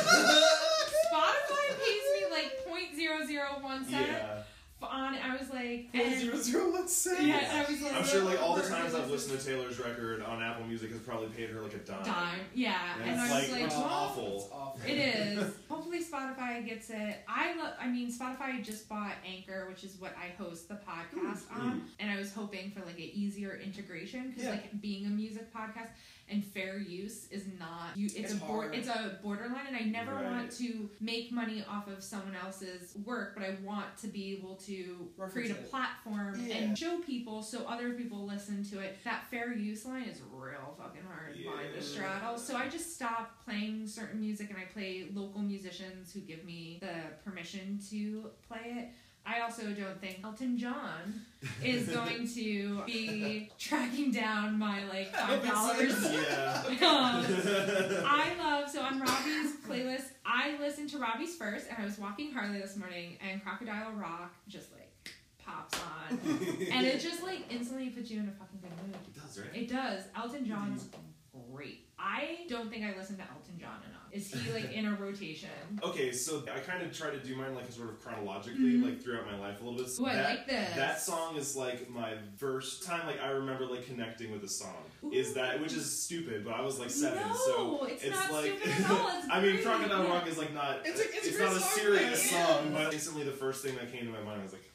[1.13, 4.43] Spotify pays me like point zero zero one cent yeah.
[4.87, 5.15] On.
[5.15, 7.23] I was like, Point and- zero zero one cent.
[7.27, 10.23] yeah, I was like, I'm sure like all the times I've listened to Taylor's record
[10.23, 12.05] on Apple Music has probably paid her like a dime.
[12.05, 12.79] dime, yeah.
[13.01, 14.37] And And, it's I was like, like, it's well, awful.
[14.37, 14.81] It's awful.
[14.87, 15.53] It is.
[15.69, 17.17] Hopefully Spotify gets it.
[17.29, 17.75] I love.
[17.81, 21.81] I mean, Spotify just bought Anchor, which is what I host the podcast on, mm.
[21.99, 24.51] and I was hoping for like an easier integration because Yeah.
[24.51, 25.89] like being a music podcast
[26.31, 27.97] and fair use is not.
[27.97, 28.75] You, it's, It's a hard.
[28.75, 30.25] it's a borderline, and I never Right.
[30.25, 34.55] want to make money off of someone else's work, but I want to be able
[34.57, 35.71] to Reference create a it.
[35.71, 36.57] platform Yeah.
[36.57, 38.99] and show people so other people listen to it.
[39.05, 41.81] That fair use line is real fucking hard line Yeah.
[41.81, 42.39] to straddle.
[42.39, 46.79] So I just stop playing certain music and I play local musicians who give me
[46.81, 48.89] the permission to play it.
[49.27, 51.21] I also don't think Elton John
[51.63, 56.03] is going to be tracking down my like five dollars.
[56.13, 56.63] yeah.
[56.67, 57.25] Um,
[58.07, 60.09] I love so on Robbie's playlist.
[60.25, 64.35] I listened to Robbie's first, and I was walking Harley this morning, and Crocodile Rock
[64.49, 64.91] just like
[65.39, 66.19] pops on,
[66.73, 68.97] and it just like instantly puts you in a fucking good mood.
[69.07, 69.55] It does, right?
[69.63, 70.03] It does.
[70.17, 70.87] Elton John's
[71.53, 71.87] great.
[71.99, 74.00] I don't think I listen to Elton John enough.
[74.13, 75.49] Is he like in a rotation?
[75.83, 78.85] Okay, so I kind of try to do mine like sort of chronologically, Mhm.
[78.85, 79.89] like throughout my life a little bit.
[79.89, 80.77] So Ooh, I that, like this.
[80.77, 84.77] That song is like my first time like I remember like connecting with the song.
[85.13, 88.33] Is that which is stupid, but I was like seven, no, so it's, it's not
[88.33, 89.09] like stupid at all.
[89.19, 89.63] It's I mean.
[89.63, 90.09] Crocodile.
[90.09, 90.79] Rock is like not.
[90.85, 94.05] It's a- it's a not a serious song, but recently the first thing that came
[94.07, 94.70] to my mind was like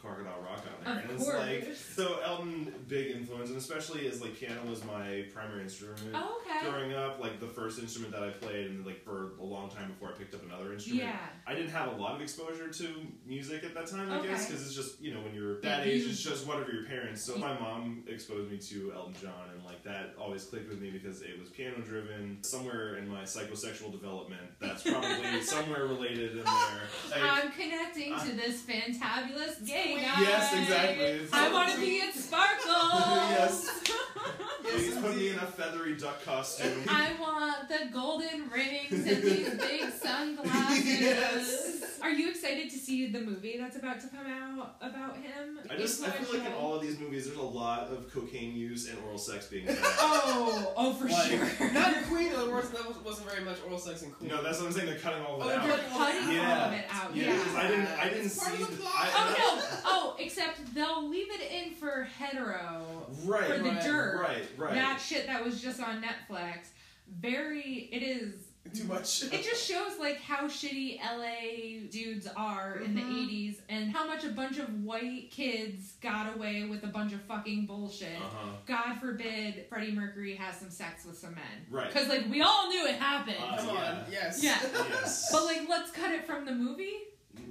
[0.00, 1.36] Crocodile Rock on there, Of and it's course.
[1.38, 5.98] like so Elton big influence, and especially as like piano was my primary instrument.
[6.14, 6.68] Oh, okay.
[6.70, 9.88] Growing up, like the first instrument that I played, and like for a long time
[9.88, 11.18] before I picked up another instrument, Yeah.
[11.46, 12.88] I didn't have a lot of exposure to
[13.26, 14.28] music at that time, I Okay.
[14.28, 17.22] guess, because it's just you know when you're that age, it's just whatever your parents.
[17.22, 20.90] So my mom exposed me to Elton John, and like that always clicked with me
[20.90, 22.38] because it was piano driven.
[22.42, 26.44] Somewhere in my psychosexual development, that's probably somewhere related in there.
[27.10, 30.20] Like, I'm connecting to this fantabulous gay guy.
[30.20, 31.04] Yes, exactly.
[31.04, 32.58] It's- I want to be at Sparkles.
[33.30, 33.80] Yes.
[34.62, 36.82] please put me in a feathery duck costume.
[36.88, 41.00] I want the golden rings and these big sunglasses.
[41.00, 41.76] Yes.
[42.02, 45.58] Are you excited to see the movie that's about to come out about him?
[45.70, 48.54] I just I feel like in all of these movies, there's a lot of cocaine
[48.54, 49.76] use and oral sex being done.
[49.80, 51.72] Oh, oh, for Like- sure.
[51.72, 52.30] Not in Queen.
[52.32, 54.30] There wasn't, that was- wasn't very much oral sex in Queen.
[54.30, 54.86] no, that's what I'm saying.
[54.86, 55.78] They're cutting all of Oh, it they're out.
[55.90, 55.90] cutting
[56.22, 56.66] Cutting all Yeah.
[56.66, 57.16] of it out.
[57.16, 57.32] Yeah, Yeah.
[57.38, 58.62] because I didn't I didn't It's part see.
[58.62, 58.94] of the the- plot.
[58.96, 59.79] I- Oh no!
[59.84, 63.06] Oh, except they'll leave it in for hetero.
[63.24, 64.20] Right, For the Right, dirt.
[64.20, 64.74] right, right.
[64.74, 66.68] That shit that was just on Netflix.
[67.20, 68.34] Very, it is.
[68.74, 69.24] Too much.
[69.32, 73.26] It just shows like how shitty LA dudes are in the Mhm.
[73.26, 77.20] 80s and how much a bunch of white kids got away with a bunch of
[77.22, 78.16] fucking bullshit.
[78.20, 78.50] Uh-huh.
[78.66, 81.66] God forbid Freddie Mercury has some sex with some men.
[81.70, 81.88] Right.
[81.88, 83.38] Because like we all knew it happened.
[83.42, 84.04] Uh, Come on.
[84.10, 84.40] Yes.
[84.42, 84.58] Yeah.
[84.62, 85.28] Yes.
[85.32, 86.98] but like let's cut it from the movie?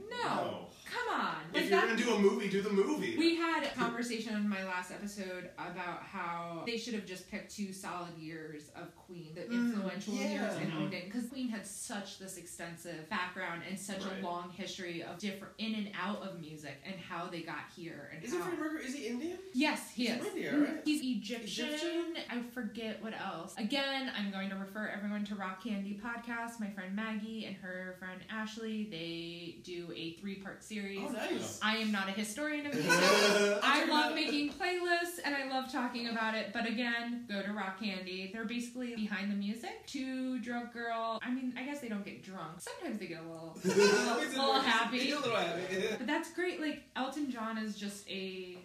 [0.10, 0.24] No.
[0.24, 0.69] No.
[0.92, 1.36] Come on.
[1.54, 3.16] If you're that gonna do a movie, do the movie.
[3.18, 7.56] we had a conversation on my last episode about how they should have just picked
[7.56, 10.32] two solid years of Queen, the Mm, influential yeah.
[10.32, 10.76] years, and Mhm.
[10.78, 10.92] owned.
[10.92, 14.20] Because Queen had such this extensive background and such Right.
[14.20, 18.10] a long history of different in and out of music and how they got here
[18.14, 18.44] and Is it how.
[18.46, 18.86] Freddie Mercury?
[18.86, 19.38] Is he Indian?
[19.54, 20.18] Yes, he He's is.
[20.18, 20.82] from India, right?
[20.86, 21.68] He's Egyptian.
[21.70, 22.18] Egyptian?
[22.30, 23.54] I forget what else.
[23.58, 26.60] Again, I'm going to refer everyone to Rock Candy podcast.
[26.60, 30.79] My friend Maggie and her friend Ashley, they do a three part series.
[31.08, 31.60] Oh, nice.
[31.62, 32.92] I am not a historian of music.
[32.92, 36.52] I love making playlists and I love talking about it.
[36.54, 38.30] But again, go to Rock Candy.
[38.34, 39.86] They're basically behind the music.
[39.88, 41.20] Two drunk girl.
[41.22, 42.60] I mean, I guess they don't get drunk.
[42.60, 45.12] Sometimes they get a little, a little, He's little happy.
[45.12, 45.84] A little happy.
[45.98, 46.62] But that's great.
[46.62, 48.58] Like Elton John is just a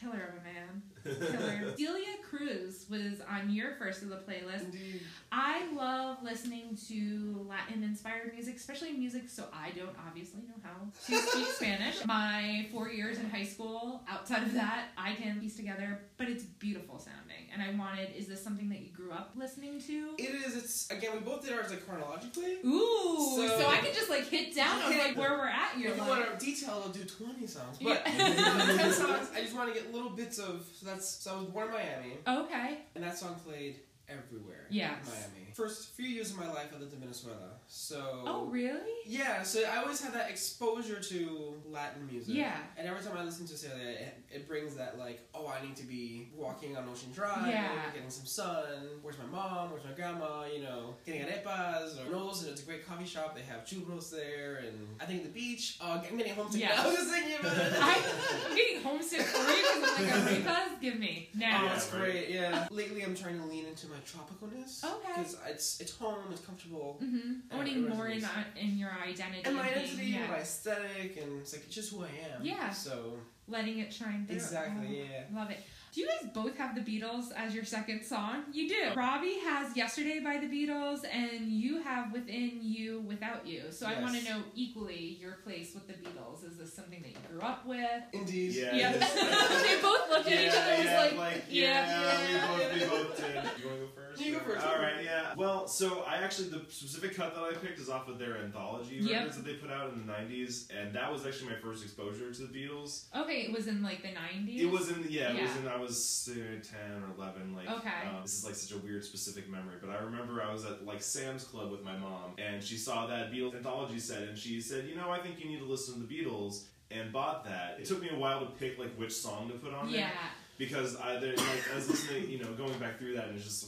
[0.00, 0.82] killer of a man.
[1.04, 1.74] Killer.
[1.76, 4.64] Celia Cruz was on your first of the playlist.
[4.66, 5.00] Indeed.
[5.32, 10.70] I love listening to Latin inspired music, especially music so I don't obviously know how
[11.06, 12.04] to speak Spanish.
[12.04, 16.42] My four years in high school, outside of that, I can piece together, but it's
[16.44, 17.46] beautiful sounding.
[17.52, 20.10] And I wanted, is this something that you grew up listening to?
[20.18, 20.56] It is.
[20.56, 21.10] It's again.
[21.14, 22.58] We both did ours like chronologically.
[22.64, 25.90] Ooh, so, So- I can just like hit down on like where we're at your
[25.92, 26.08] If you life.
[26.28, 27.76] want to detail, I'll do twenty songs.
[27.80, 27.98] Yeah.
[28.04, 30.64] But the ten songs, I just want to get little bits of.
[30.80, 32.78] So that's so I was born in Miami, Okay.
[32.94, 33.76] and that song played
[34.08, 34.66] everywhere.
[34.70, 34.96] Yes.
[35.06, 35.49] in Miami.
[35.60, 37.50] First few years of my life, I lived in Venezuela.
[37.66, 38.22] So.
[38.26, 38.80] Oh, really?
[39.04, 42.34] Yeah, so I always had that exposure to Latin music.
[42.34, 42.56] Yeah.
[42.78, 45.76] And every time I listen to Celia, it, it brings that like, oh, I need
[45.76, 47.68] to be walking on Ocean Drive, Yeah.
[47.92, 48.64] getting some sun.
[49.02, 49.70] Where's my mom?
[49.70, 50.44] Where's my grandma?
[50.46, 53.36] You know, getting arepas or knows, and it's a great coffee shop.
[53.36, 55.76] They have churros there, and I think the beach.
[55.82, 56.78] Oh, I'm getting homesick Yes.
[56.78, 56.82] now.
[56.84, 57.72] I was just thinking about it.
[57.78, 58.02] I,
[58.48, 61.60] I'm getting homesick for you because I'm like, arepas, give me oh, now.
[61.60, 61.90] Oh, Yeah, right.
[61.90, 62.30] great.
[62.30, 62.68] Yeah.
[62.70, 64.82] Lately, I'm trying to lean into my tropicalness.
[64.84, 65.08] Okay.
[65.16, 68.22] Because it's it's home, it's comfortable, hmm Owning more in,
[68.56, 69.42] in your identity.
[69.44, 70.26] and my identity, yeah.
[70.28, 72.44] my aesthetic, and it's like it's just who I am.
[72.44, 72.70] Yeah.
[72.70, 74.36] So letting it shine through.
[74.36, 75.02] exactly.
[75.02, 75.38] Oh, Yeah.
[75.40, 75.58] Love it.
[75.92, 78.44] Do you guys both have the Beatles as your second song?
[78.52, 78.94] You do.
[78.94, 83.62] Robbie has Yesterday by the Beatles, and you have Within You Without You.
[83.70, 86.44] So I want to know equally your place with the Beatles.
[86.48, 88.02] Is this something that you grew up with?
[88.12, 88.52] Indeed.
[88.52, 88.74] Yeah.
[88.76, 88.92] Yeah.
[88.92, 89.62] it is.
[89.62, 92.28] they both looked at each other and yeah, was like, yeah.
[92.28, 93.34] yeah, we both we both did.
[93.34, 94.20] You want to go first?
[94.20, 94.66] You go first.
[94.66, 95.34] All right, yeah.
[95.36, 98.96] Well, so I actually the specific cut that I picked is off of their anthology
[99.00, 99.12] Yep.
[99.12, 102.32] records that they put out in the '90s, and that was actually my first exposure
[102.32, 103.06] to the Beatles.
[103.16, 104.60] Okay, it was in like the 90s.
[104.60, 107.54] It was in the, yeah, it was in I was uh, ten or eleven.
[107.54, 108.08] Like, Okay.
[108.08, 110.84] um, this is like such a weird specific memory, but I remember I was at
[110.86, 114.60] like Sam's Club with my mom, and she saw that Beatles anthology set, and she
[114.60, 117.78] said, you know, I think you need to listen to the Beatles, and bought that.
[117.80, 120.10] It took me a while to pick like which song to put on there Yeah.
[120.58, 123.44] because I there, like I was listening, you know, going back through that, and it's
[123.44, 123.66] just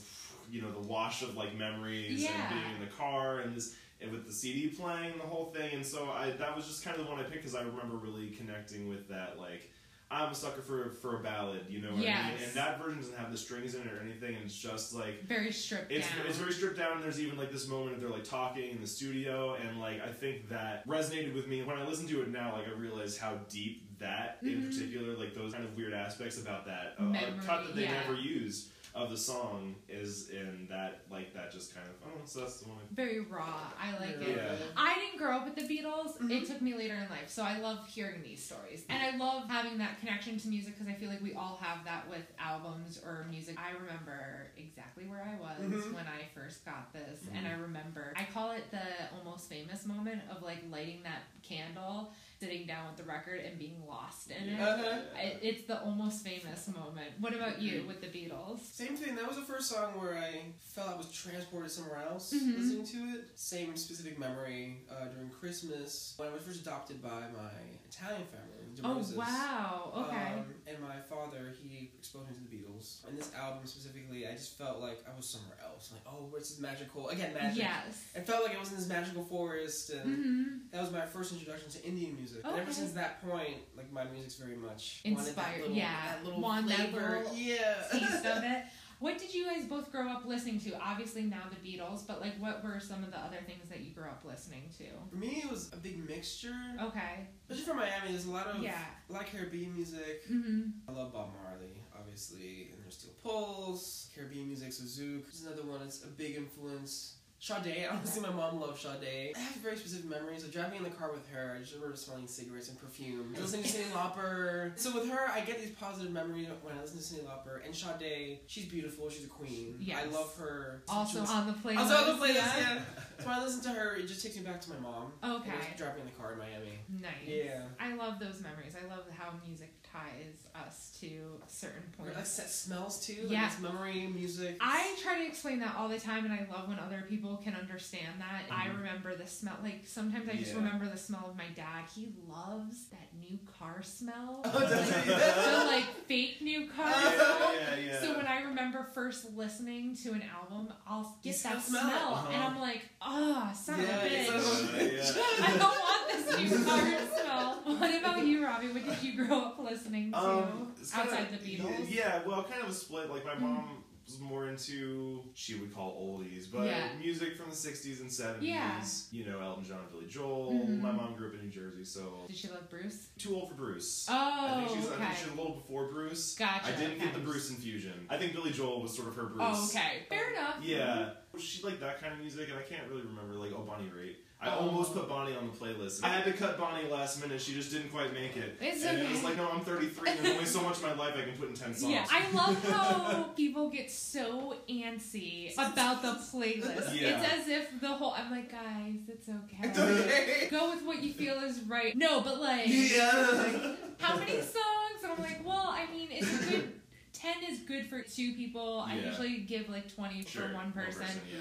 [0.50, 2.30] you know the wash of like memories Yeah.
[2.32, 5.74] and being in the car and this and with the CD playing the whole thing,
[5.74, 7.96] and so I that was just kind of the one I picked because I remember
[7.96, 9.70] really connecting with that like.
[10.12, 12.42] I'm a sucker for for a ballad, you know what I mean?
[12.44, 15.24] And that version doesn't have the strings in it or anything, and it's just like
[15.26, 16.26] Very stripped it's, down.
[16.28, 18.80] it's very stripped down and there's even like this moment of they're like talking in
[18.80, 22.28] the studio and like i think that resonated with me when i listen to it
[22.30, 24.66] now like i realize how deep that in Mhm.
[24.72, 28.00] particular like those kind of weird aspects about that uh, Memory, cut that they yeah.
[28.00, 32.40] never use of the song is in that like that just kind of oh so
[32.40, 33.70] that's the one I- Very raw.
[33.80, 34.36] I like it.
[34.36, 34.54] Yeah.
[34.76, 36.18] I didn't grow up with the Beatles.
[36.18, 36.30] Mhm.
[36.30, 39.48] It took me later in life, so I love hearing these stories, and I love
[39.48, 43.00] having that connection to music because I feel like we all have that with albums
[43.04, 43.58] or music.
[43.58, 45.94] I remember exactly where I was Mhm.
[45.94, 48.86] when I first got this, and I remember I call it the
[49.16, 52.12] almost famous moment of like lighting that candle,
[52.42, 54.60] sitting down with the record, and being lost in it.
[54.60, 54.98] Uh-huh.
[55.16, 57.10] I- It's the almost famous moment.
[57.20, 58.58] What about you with the Beatles?
[58.72, 59.14] Same thing.
[59.14, 62.58] That was the first song where I felt I was transported somewhere else Mhm.
[62.58, 63.30] listening to it.
[63.38, 67.52] Same specific memory uh, during Christmas when I was first adopted by my
[67.88, 68.51] Italian family.
[68.84, 69.92] Oh wow!
[70.08, 70.32] Okay.
[70.38, 73.06] Um, and my father, he exposed me to the Beatles.
[73.06, 75.92] And this album specifically, I just felt like I was somewhere else.
[75.92, 77.08] Like, oh, where's this magical?
[77.10, 77.58] Again, magic.
[77.62, 78.04] yes.
[78.16, 80.42] I felt like I was in this magical forest, and hmm
[80.72, 82.40] that was my first introduction to Indian music.
[82.44, 85.90] And ever since that point, like my music's very much wanted that Inspired, little- yeah.
[86.14, 87.18] that little Want that flavor.
[87.18, 87.74] little yeah.
[87.92, 88.62] taste of it.
[89.02, 90.78] What did you guys both grow up listening to?
[90.80, 93.90] Obviously now the Beatles, but like what were some of the other things that you
[93.92, 94.84] grew up listening to?
[95.10, 96.54] For me, it was a big mixture.
[96.80, 97.26] Okay.
[97.50, 98.78] Especially for Miami, there's a lot of Yeah.
[99.10, 100.22] a lot of Caribbean music.
[100.28, 105.24] hmm I love Bob Marley, obviously, and there's Steel Pulse, Caribbean music, so Zouk.
[105.24, 107.16] There's another one that's a big influence.
[107.42, 109.32] Sade, I honestly, my mom loved Sade.
[109.34, 111.54] I have very specific memories of driving in the car with her.
[111.56, 113.34] I just remember smelling cigarettes and perfume.
[113.36, 114.70] Listening to Cyndi Lauper.
[114.78, 117.66] So with her, I get these positive memories when I listen to Cyndi Lauper.
[117.66, 119.10] And Sade, she's beautiful.
[119.10, 119.74] She's a queen.
[119.80, 120.04] Yes.
[120.06, 120.84] I love her.
[120.88, 121.78] Also was- on the playlist.
[121.78, 122.58] also on the playlist, yeah.
[122.74, 122.80] yeah.
[123.18, 125.12] So when I listen to her, it just takes me back to my mom.
[125.22, 125.50] Okay.
[125.76, 126.78] Driving in the car in Miami.
[127.00, 127.12] Nice.
[127.26, 127.62] Yeah.
[127.78, 128.74] I love those memories.
[128.74, 131.08] I love how music ties us to
[131.46, 132.30] certain Like points.
[132.30, 133.26] set smells too.
[133.28, 133.46] Yeah.
[133.46, 134.56] It's memory, music.
[134.60, 137.54] I try to explain that all the time, and I love when other people can
[137.54, 138.42] understand that.
[138.50, 138.76] I Mhm.
[138.78, 139.56] remember the smell.
[139.62, 141.84] Like sometimes I just remember the smell of my dad.
[141.94, 144.40] He loves that new car smell.
[144.44, 147.54] Oh, does like, the like fake new car smell.
[147.54, 148.00] yeah, yeah, yeah.
[148.00, 152.14] So when I remember first listening to an album, I'll get still that smell smell.
[152.14, 152.30] Uh-huh.
[152.32, 154.80] and I'm like, ah, son Yeah, of a bitch.
[154.80, 155.22] a- yeah.
[155.46, 157.58] I don't want this new car smell.
[157.82, 158.68] What about you, Robbie?
[158.68, 161.90] What did you grow up listening to Um, outside the Beatles?
[161.90, 163.10] Yeah, well, kind of a split.
[163.10, 166.88] Like my mom was more into she would call oldies, but Yeah.
[166.98, 168.42] music from the '60s and '70s.
[168.42, 168.84] Yeah.
[169.12, 170.52] You know, Elton John, and Billy Joel.
[170.54, 170.80] Mhm.
[170.80, 173.06] My mom grew up in New Jersey, so Did she love Bruce?
[173.16, 174.06] too old for Bruce.
[174.10, 175.04] Oh, I think she's I okay.
[175.04, 176.34] think she's a little before Bruce.
[176.34, 176.66] Gotcha.
[176.66, 177.20] I didn't get the.
[177.20, 178.06] Bruce infusion.
[178.10, 179.38] I think Billy Joel was sort of her Bruce.
[179.40, 180.02] Oh, okay.
[180.08, 180.56] Fair enough.
[180.60, 181.12] Yeah.
[181.38, 184.16] She liked that kind of music, and I can't really remember, like, oh, Bonnie Raitt.
[184.42, 184.66] I Oh.
[184.66, 186.02] almost put Bonnie on the playlist.
[186.02, 187.40] I had to cut Bonnie last minute.
[187.40, 188.58] She just didn't quite make it.
[188.60, 189.06] It's and okay.
[189.06, 191.36] it was like, no, I'm 33, there's only so much of my life I can
[191.38, 191.92] put in 10 songs.
[191.92, 197.00] Yeah, I love how people get so antsy about the playlist.
[197.00, 197.20] Yeah.
[197.22, 199.58] It's as if the whole I'm like, guys, it's okay.
[199.62, 200.48] It's okay.
[200.50, 201.96] Go with what you feel is right.
[201.96, 203.76] No, but like yeah.
[204.00, 205.02] how many songs?
[205.04, 206.72] And I'm like, well, I mean, it's a good
[207.12, 208.80] ten is good for two people.
[208.86, 209.06] I Yeah.
[209.10, 211.06] usually give like twenty Sure, for one person.
[211.32, 211.38] yeah.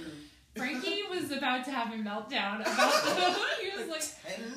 [0.56, 3.38] Frankie was about to have a meltdown about the.
[3.62, 4.04] he was like.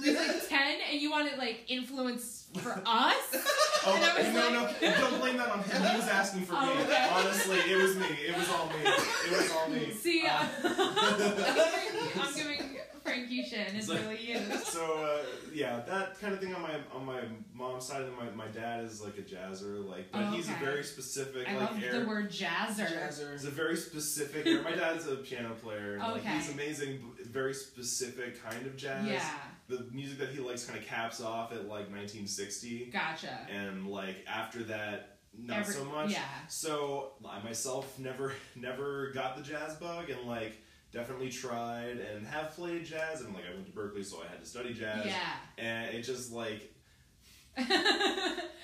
[0.03, 3.37] He was like ten, and you wanted like influence for us.
[3.87, 5.83] Oh, And I was no, like- no, don't blame that on him.
[5.83, 6.83] He was asking for Oh, me.
[6.85, 7.07] okay.
[7.13, 8.07] Honestly, it was me.
[8.07, 8.77] It was all me.
[8.83, 9.91] It was all me.
[9.93, 10.47] See, Uh,
[12.25, 12.54] I'm giving
[13.05, 14.41] Frankie shit, and it's So- really you.
[14.65, 15.19] so uh,
[15.53, 17.21] yeah, that kind of thing on my on my
[17.55, 20.53] mom's side, and my, my dad is like a jazzer, like, but Oh, he's a
[20.55, 22.01] very specific I like love air.
[22.01, 22.87] the word jazzer.
[22.87, 23.33] Jazzer.
[23.33, 24.47] He's a very specific.
[24.65, 25.95] my dad's a piano player.
[25.95, 26.35] And, like, Okay.
[26.35, 29.07] he's amazing, very specific kind of jazz.
[29.07, 29.29] Yeah,
[29.69, 33.47] The music that he likes kind of caps off at like 1960, gotcha.
[33.51, 36.11] and like after that, not Every- so much.
[36.13, 36.23] Yeah.
[36.49, 40.57] So I myself never never got the jazz bug and like
[40.95, 44.41] definitely tried and have played jazz and like I went to Berklee so I had
[44.41, 45.33] to study jazz Yeah.
[45.59, 46.73] and it just like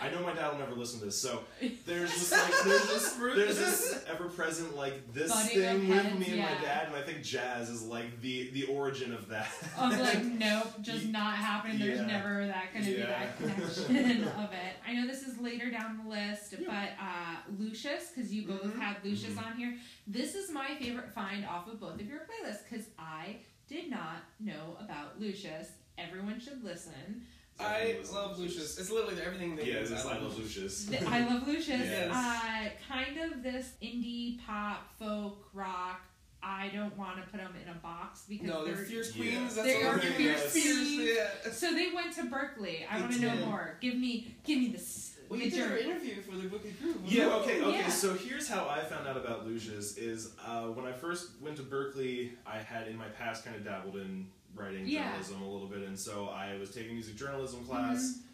[0.02, 1.44] I know my dad will never listen to this so
[1.86, 6.18] there's just like there's this there's this ever present like this Butting thing with heads,
[6.18, 6.54] me and yeah.
[6.54, 10.24] my dad and I think jazz is like the the origin of that of like,
[10.24, 11.78] nope, just not happening.
[11.78, 12.06] There's Yeah.
[12.06, 14.74] never that going to be that connection of it.
[14.86, 18.78] I know this is later down the list, but uh, Lucius, because you both Mhm.
[18.80, 19.46] had Lucius Mhm.
[19.46, 19.76] on here,
[20.06, 23.36] this is my favorite find off of both of your playlists because I
[23.68, 25.68] did not know about Lucius.
[25.98, 27.26] Everyone should listen.
[27.60, 28.78] I love Lucius.
[28.78, 29.92] It's literally everything they yeah use.
[29.92, 31.68] I love Lucius Th- I love Lucius.
[31.80, 32.10] Yes.
[32.14, 36.02] Uh, kind of this indie pop, folk, rock.
[36.42, 39.22] I don't want to put them in a box because No, they're they're fierce Yeah.
[39.36, 39.54] queens.
[39.56, 41.10] That's They are fierce Fierce, queens.
[41.44, 41.52] yeah.
[41.52, 42.86] So they went to Berklee.
[42.90, 43.76] I want to know more.
[43.82, 44.78] Give me, give me the.
[44.78, 45.82] s- Well, you did our journey.
[45.90, 46.96] interview for the Berklee Groove.
[47.04, 47.78] Yeah, okay, okay.
[47.80, 47.88] Yeah.
[47.90, 51.62] So here's how I found out about Lucius is uh, when I first went to
[51.62, 55.08] Berklee, I had in my past kind of dabbled in writing Yeah.
[55.10, 57.98] journalism a little bit, and so I was taking music journalism class.
[58.18, 58.26] Mm-hmm.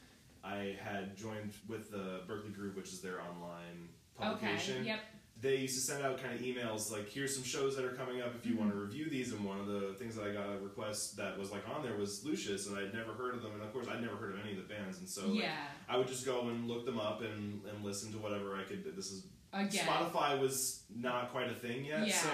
[0.47, 3.89] I had joined with the Berklee Groove, which is their online
[4.19, 4.29] Okay.
[4.31, 4.85] publication.
[4.85, 5.01] Yep.
[5.39, 8.23] They used to send out kind of emails like, "Here's some shows that are coming
[8.23, 8.35] up.
[8.35, 8.87] If you want to Mm-hmm.
[8.87, 11.69] review these." And one of the things that I got a request that was like
[11.69, 14.17] on there was Lucius, and I'd never heard of them, and of course I'd never
[14.17, 15.67] heard of any of the bands, and so like, yeah.
[15.89, 18.85] I would just go and look them up and, and listen to whatever I could.
[18.97, 19.87] This is Again.
[19.87, 22.15] Spotify was not quite a thing yet, Yeah.
[22.15, 22.29] so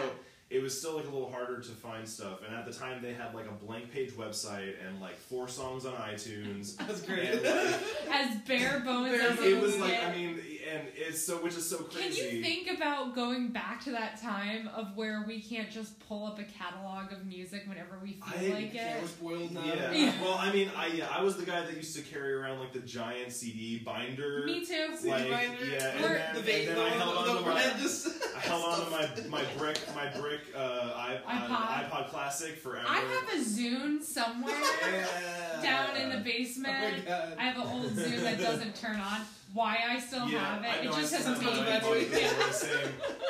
[0.52, 2.40] it was still like a little harder to find stuff.
[2.46, 5.86] And at the time, they had like a blank page website and like four songs
[5.86, 6.76] on iTunes.
[6.86, 7.30] That's great.
[7.30, 7.80] And, like,
[8.10, 10.04] As bare bones Bare as it was like.
[10.04, 10.38] I mean,
[10.70, 12.20] and it's so which is so crazy.
[12.28, 16.26] Can you think about going back to that time of where we can't just pull
[16.26, 19.00] up a catalog of music whenever we feel I like it?
[19.00, 19.64] we're spoiled now.
[19.64, 19.92] Yeah.
[19.92, 20.22] Yeah.
[20.22, 22.72] Well, I mean, I yeah, I was the guy that used to carry around like
[22.72, 24.44] the giant CD binder.
[24.46, 24.88] Me too.
[24.96, 25.64] CD binder.
[25.64, 27.62] yeah, and We're- then, the and then the, I held on the, to the my,
[27.80, 28.08] just.
[28.36, 28.90] I held on to
[29.28, 31.90] my my brick my brick uh, iPod, iPod.
[31.90, 32.86] iPod Classic forever.
[32.88, 35.60] I have a Zune somewhere yeah.
[35.62, 37.06] down in the Oh my basement.
[37.06, 37.34] god.
[37.38, 39.20] I have an old Zune that doesn't turn on.
[39.52, 40.68] Why I still yeah, have it?
[40.68, 42.10] I It just hasn't a have baby.
[42.10, 42.18] my Yeah.
[42.26, 42.88] yeah, we're the same.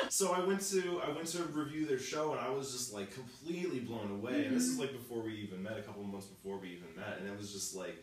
[0.09, 3.13] So I went to I went to review their show and I was just like
[3.13, 4.45] completely blown away.
[4.45, 4.73] And this Mm-hmm.
[4.73, 7.37] is like before we even met, a couple months before we even met, and it
[7.37, 7.95] was just like.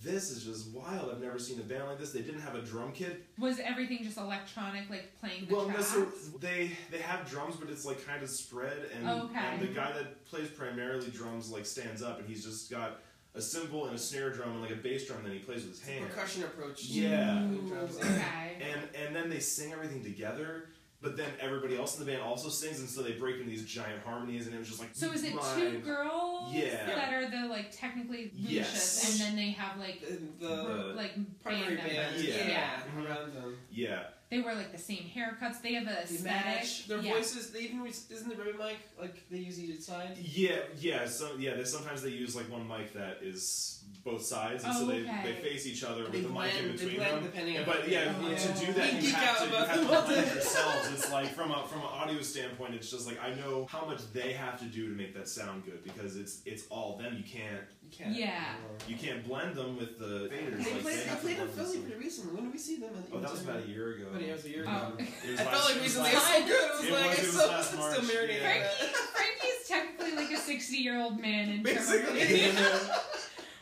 [0.00, 1.10] This is just wild.
[1.10, 2.12] I've never seen a band like this.
[2.12, 5.86] They didn't have a drum kit Was everything just electronic, like playing the Well, tracks?
[5.88, 6.04] so
[6.38, 9.36] they they have drums, but it's like kind of spread, and, Okay.
[9.36, 13.00] and the guy that plays primarily drums like stands up, and he's just got
[13.38, 15.78] a cymbal and a snare drum and like a bass drum, that he plays with
[15.78, 16.04] his hands.
[16.12, 16.84] Percussion approach.
[16.84, 17.48] Yeah.
[17.72, 18.56] Okay.
[18.60, 20.70] And and then they sing everything together,
[21.00, 23.64] but then everybody else in the band also sings, and so they break into these
[23.64, 26.86] giant harmonies, and it was just like So is it two girls Yeah.
[26.86, 29.10] that are the like technically Lucius, Yes.
[29.10, 30.00] and then they have like
[30.40, 31.12] The, The- like
[31.42, 32.16] primary band band.
[32.16, 32.24] members?
[32.26, 32.48] Yeah.
[32.48, 33.04] Yeah.
[33.06, 33.56] Around them.
[33.70, 35.62] Yeah, They wear like the same haircuts.
[35.62, 36.86] They have a They match.
[36.86, 37.14] Their yeah.
[37.14, 37.50] voices.
[37.50, 40.16] They even isn't the ribbon mic like they use each side.
[40.18, 41.06] yeah, yeah.
[41.06, 44.80] So yeah, they, sometimes they use like one mic that is both sides, and Oh,
[44.80, 45.20] so they, okay.
[45.24, 47.22] they face each other They with the mic in between them.
[47.22, 47.64] depending on.
[47.64, 48.28] But yeah, Oh.
[48.34, 50.88] to do that, We you have to, you about have to them blend yourselves.
[50.94, 54.00] It's like from a from an audio standpoint, it's just like I know how much
[54.12, 57.14] they have to do to make that sound good because it's it's all them.
[57.16, 58.14] You can't You can't.
[58.14, 58.54] Yeah.
[58.86, 60.64] you can't blend them with the faders.
[60.64, 60.96] They like played.
[60.98, 62.34] they They have played in Philly pretty recently.
[62.34, 62.90] When did we see them?
[63.12, 64.06] Oh, that was about a year ago.
[64.08, 64.70] About a year, it was a year Oh.
[64.70, 64.96] ago.
[64.98, 66.12] It was I felt like it was recently.
[66.12, 66.68] last- It's so good.
[66.68, 68.40] It was like was- it's it was so last it's March, still marinating.
[68.40, 68.68] yeah.
[68.68, 72.52] Frankie, Frankie's technically like a sixty-year-old man in terms Basically.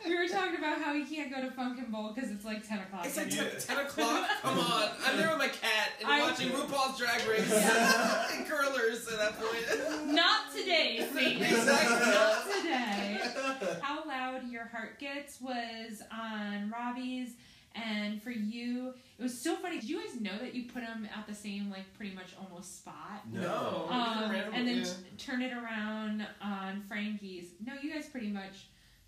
[0.07, 0.11] Of.
[0.11, 2.79] we were talking about how he can't go to Funkin' Bowl because it's like ten
[2.79, 3.05] o'clock.
[3.05, 3.43] It's like Yeah.
[3.59, 4.27] 10, 10 o'clock.
[4.41, 4.89] Come on.
[5.05, 9.33] I'm there with my cat and I- watching RuPaul's Drag Race and curlers at that
[9.39, 10.07] point.
[10.13, 11.43] Not today, Satan.
[11.57, 12.11] Exactly.
[12.11, 13.19] Not today.
[13.81, 17.31] How loud your heart gets was on Robbie's,
[17.75, 19.79] and for you, it was so funny.
[19.79, 22.79] Did you guys know that you put them at the same, like, pretty much almost
[22.79, 23.21] spot?
[23.31, 23.87] No.
[23.89, 24.83] Um, and then yeah.
[24.83, 27.49] t- turn it around on Frankie's.
[27.65, 28.67] No, you guys pretty much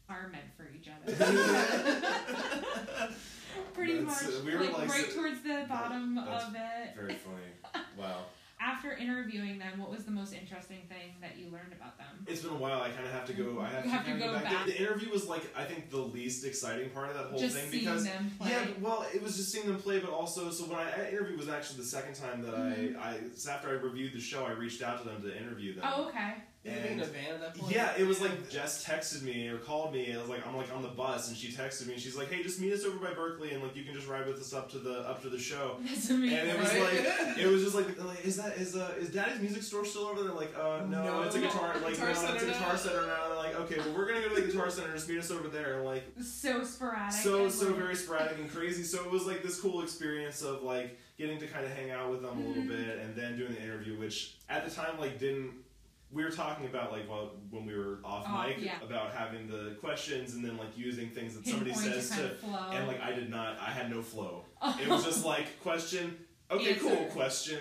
[0.09, 1.13] are meant for each other.
[3.73, 6.95] Pretty That's- much, we were, like, like, right sit- towards the bottom that's of it.
[6.95, 7.83] Very funny.
[7.97, 8.23] Wow.
[8.61, 12.07] After interviewing them, what was the most interesting thing that you learned about them?
[12.27, 12.81] It's been a while.
[12.81, 13.61] I kind of have to go.
[13.61, 14.43] I have, You have to kinda go back.
[14.43, 14.65] back.
[14.65, 17.55] The, the interview was like I think the least exciting part of that whole Just
[17.55, 18.49] thing seeing because them play.
[18.51, 21.39] yeah, well, it was just seeing them play, but also so when I, I interviewed
[21.39, 22.97] was actually the second time that Mhm.
[22.97, 23.17] I I
[23.49, 25.85] after I reviewed the show, I reached out to them to interview them.
[25.87, 26.33] oh, okay.
[26.65, 27.73] And- a van at that point?
[27.73, 30.07] Yeah, it was like Jess texted me or called me.
[30.09, 31.93] And I was like, I'm like on the bus, and she texted me.
[31.93, 34.07] and She's like, Hey, just meet us over by Berklee, and like you can just
[34.07, 35.77] ride with us up to the up to the show.
[35.87, 36.37] That's amazing.
[36.37, 39.39] And it was like, it was just like, like, is that is uh is Daddy's
[39.41, 40.33] music store still over there?
[40.33, 41.21] Like, uh, no, No.
[41.23, 42.75] it's a guitar like Guitar no, it's a Center guitar now.
[42.75, 43.25] center now.
[43.29, 44.91] And like, okay, well we're gonna go to the guitar center.
[44.93, 45.75] Just meet us over there.
[45.77, 47.13] And like, so sporadic.
[47.13, 48.83] so so like, very sporadic and crazy.
[48.83, 52.11] So it was like this cool experience of like getting to kind of hang out
[52.11, 52.67] with them a little Mhm.
[52.67, 55.51] bit, and then doing the interview, which at the time like didn't.
[56.11, 58.81] We were talking about like well when we were off Off, mic yeah.
[58.83, 62.71] about having the questions and then like using things that somebody pinpoint says to flow.
[62.71, 64.43] and like I did not I had no flow.
[64.61, 64.77] Oh.
[64.81, 66.17] It was just like question,
[66.49, 66.81] okay, Answer.
[66.81, 67.59] cool, question,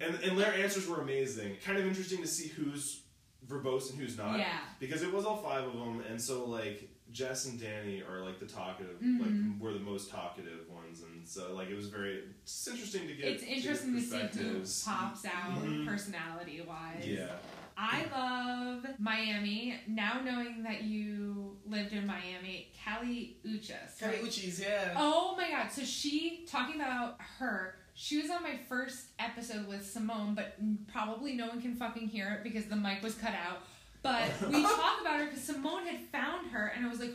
[0.00, 1.56] and and their answers were amazing.
[1.64, 3.02] Kind of interesting to see who's
[3.46, 4.60] verbose and who's not, yeah.
[4.78, 8.38] because it was all five of them, and so like Jess and Danny are like
[8.40, 9.20] the talkative, Mhm.
[9.20, 13.14] like were the most talkative ones, and so like it was very it's interesting to
[13.14, 13.26] get.
[13.26, 15.86] It's interesting to get see who pops out Mhm.
[15.86, 17.04] personality wise.
[17.06, 17.34] Yeah,
[17.76, 19.80] I love Miami.
[19.86, 23.98] Now knowing that you lived in Miami, Kali Uchis.
[23.98, 24.24] Kelly right?
[24.24, 24.94] Uchis, yeah.
[24.96, 25.70] Oh my god.
[25.70, 27.76] So she talking about her.
[27.94, 30.56] She was on my first episode with Simone, but
[30.90, 33.60] probably no one can fucking hear it because the mic was cut out.
[34.02, 37.14] But we talk about her because Simone had found her, and I was like,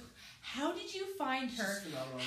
[0.53, 1.83] "How did you find her?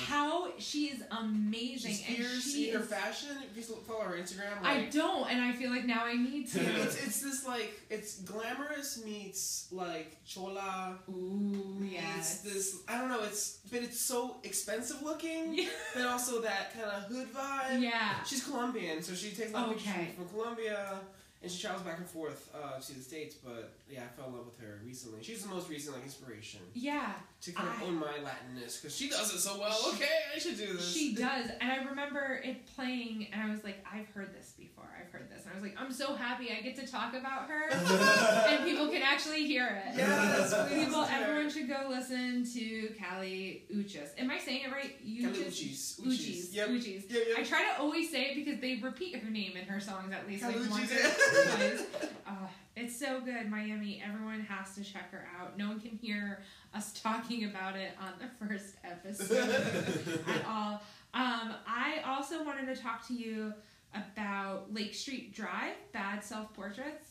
[0.07, 3.37] How she is amazing, She's and she in her is fashion.
[3.49, 6.59] If you follow her Instagram, I don't, and I feel like now I need to.
[6.83, 12.41] it's, it's this like it's glamorous meets like chola Ooh, meets yes.
[12.41, 15.65] this I don't know it's but it's so expensive looking Yeah.
[15.95, 17.81] but also that kind of hood vibe.
[17.81, 18.23] Yeah.
[18.23, 20.09] She's Colombian, so she takes a lot Okay.
[20.15, 20.99] from Colombia
[21.43, 23.35] and she travels back and forth uh, to the states.
[23.35, 25.23] But yeah, I fell in love with her recently.
[25.23, 28.95] She's the most recent like inspiration Yeah, to kind of I- own my Latinness because
[28.95, 29.71] she does it so well.
[29.73, 30.93] She- okay, I should do this.
[30.93, 31.49] she does.
[31.59, 34.80] And I remember it playing, and I was like, I've heard this before.
[35.11, 35.43] Heard this.
[35.43, 37.69] And I was like, I'm so happy I get to talk about her,
[38.49, 39.97] and people can actually hear it.
[39.97, 44.09] Yes, People, everyone should go listen to Kali Uchis.
[44.17, 44.95] Am I saying it right?
[45.05, 45.99] Uchis.
[45.99, 46.01] Uchis.
[46.01, 46.53] Uchis.
[46.55, 46.69] Yep.
[46.69, 47.03] Uchis.
[47.09, 47.35] Yeah, yeah.
[47.39, 50.25] I try to always say it because they repeat her name in her songs at
[50.27, 51.85] least like Kelly once or
[52.27, 52.47] Uh,
[52.77, 54.01] it's so good, Miami.
[54.07, 55.57] Everyone has to check her out.
[55.57, 56.41] No one can hear
[56.73, 59.49] us talking about it on the first episode
[60.27, 60.81] at all.
[61.13, 63.53] Um, I also wanted to talk to you
[63.93, 67.09] about Lake Street Dive, Bad Self Portraits.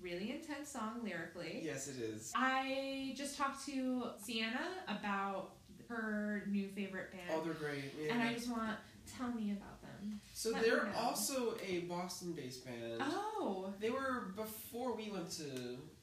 [0.00, 1.60] Really intense song lyrically.
[1.64, 2.30] yes, it is.
[2.36, 5.52] I just talked to Sienna about
[5.88, 7.30] her new favorite band.
[7.32, 7.94] Oh, they're great.
[7.98, 8.12] Yeah.
[8.12, 8.76] and I just want
[9.16, 10.20] tell me about them.
[10.34, 13.00] so let they're also a Boston-based band.
[13.00, 13.72] Oh.
[13.80, 15.44] They were before we went to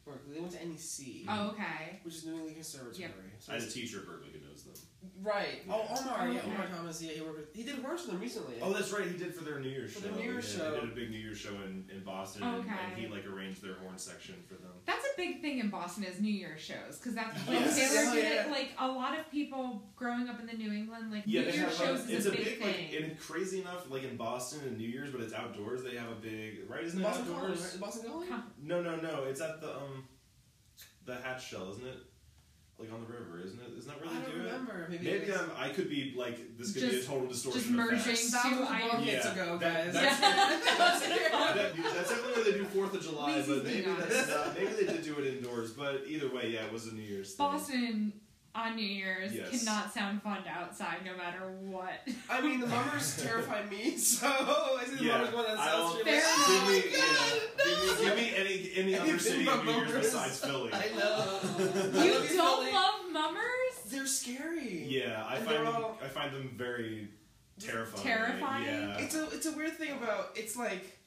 [0.07, 0.33] Berklee.
[0.35, 1.99] They went to NEC, Oh, okay.
[2.03, 2.99] which is New England Conservatory.
[3.01, 3.11] Yep.
[3.39, 4.73] So I had a it's- teacher at Berklee who knows them.
[5.21, 5.61] Right.
[5.69, 6.29] Oh, Omar.
[6.31, 7.01] Yeah, Omar Thomas.
[7.01, 7.37] Yeah, he worked.
[7.37, 8.55] With, he did horns for them recently.
[8.61, 9.05] Oh, that's right.
[9.07, 10.07] He did for their New Year's For show.
[10.07, 10.71] their New Year's yeah, show.
[10.71, 12.73] They did a big New Year's show in, in Boston, and, Okay.
[12.89, 14.71] and he like arranged their horn section for them.
[14.85, 17.75] That's a big thing in Boston is New Year's shows because that's like Yes.
[17.77, 18.51] Taylor Oh, did yeah.
[18.51, 21.77] Like a lot of people growing up in the New England, like Yeah, New Year's
[21.77, 23.03] have, shows is it's a a big, big, like, thing.
[23.03, 25.83] and crazy enough, like in Boston and New Year's, but it's outdoors.
[25.83, 26.83] They have a big, right?
[26.83, 27.41] Isn't it Boston College.
[27.51, 27.71] outdoors?
[27.71, 27.79] Right?
[27.79, 28.29] Boston College.
[28.29, 28.41] Huh.
[28.61, 29.23] No, no, no.
[29.23, 30.03] It's at the um,
[31.05, 31.97] the hatch shell, isn't it?
[32.79, 33.77] Like on the river, isn't it?
[33.77, 34.45] Isn't that where I they don't do it?
[34.45, 34.87] remember.
[34.89, 35.05] Maybe.
[35.05, 37.59] Maybe it was- I'm, I could be like this could be a Just- total distortion
[37.61, 38.31] just of merging facts.
[38.31, 39.05] That was two a long items.
[39.05, 39.93] hits Yeah, ago, that- guys.
[39.93, 41.55] that's- That's what it was.
[41.55, 44.53] That- that's definitely where they do Fourth of July, Lazy but maybe thing, that's not,
[44.55, 45.71] maybe they did do it indoors.
[45.71, 47.45] But either way, yeah, it was a New Year's thing.
[47.45, 48.13] Boston
[48.55, 49.49] on New Year's Yes.
[49.63, 52.07] cannot sound fun outside no matter what.
[52.29, 55.65] I mean, the mummers terrify me, so I see the Yeah, mummers going on I
[55.65, 56.05] South Street.
[56.05, 59.19] Fair like, Give oh me, my God, yeah, give me, give me any any other
[59.19, 60.71] city of New Year's besides Philly.
[60.73, 61.39] I know.
[62.03, 62.71] You Love don't Philly.
[62.73, 63.75] love mummers?
[63.87, 64.85] They're scary.
[64.87, 67.07] Yeah, I And find them, all- I find them very
[67.59, 68.03] terrifying.
[68.03, 68.65] Terrifying?
[68.65, 68.97] Yeah.
[68.99, 70.97] It's a it's a weird thing about it's like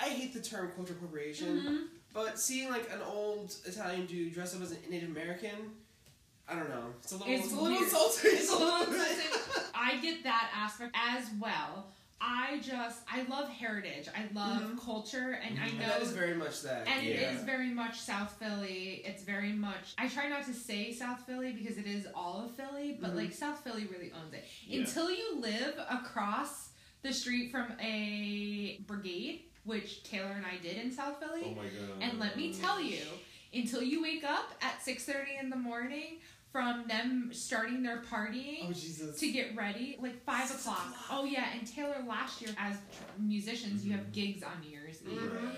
[0.00, 1.84] I hate the term cultural appropriation, Mhm.
[2.12, 5.72] but seeing like an old Italian dude dress up as a Native American,
[6.48, 6.84] I don't know.
[7.02, 7.82] It's a little It's it's, a little weird.
[7.82, 8.30] insulting.
[8.34, 9.40] It's a little Insulting.
[9.74, 11.88] I get that aspect as well.
[12.20, 14.08] I just I love heritage.
[14.16, 14.80] I love Mhm.
[14.82, 15.74] culture, and I Mhm.
[15.78, 16.88] know And that is very much that.
[16.88, 17.32] And it Yeah.
[17.32, 19.02] is very much South Philly.
[19.04, 19.92] It's very much.
[19.98, 23.16] I try not to say South Philly because it is all of Philly, but Mhm.
[23.16, 24.46] like South Philly really owns it.
[24.66, 24.80] Yeah.
[24.80, 26.70] Until you live across
[27.02, 31.42] the street from a brigade, which Taylor and I did in South Philly.
[31.44, 32.00] Oh my god.
[32.02, 33.02] And let me tell you,
[33.52, 36.20] until you wake up at 6:30 in the morning
[36.56, 39.20] from them starting their party Oh Jesus.
[39.20, 40.78] to get ready, like five Six o'clock.
[40.88, 41.06] o'clock.
[41.10, 42.78] Oh yeah, and Taylor, last year as
[43.18, 43.98] musicians, you Mm-hmm.
[44.00, 45.18] have gigs on New Year's Eve.
[45.20, 45.44] Mhm.
[45.44, 45.54] Right.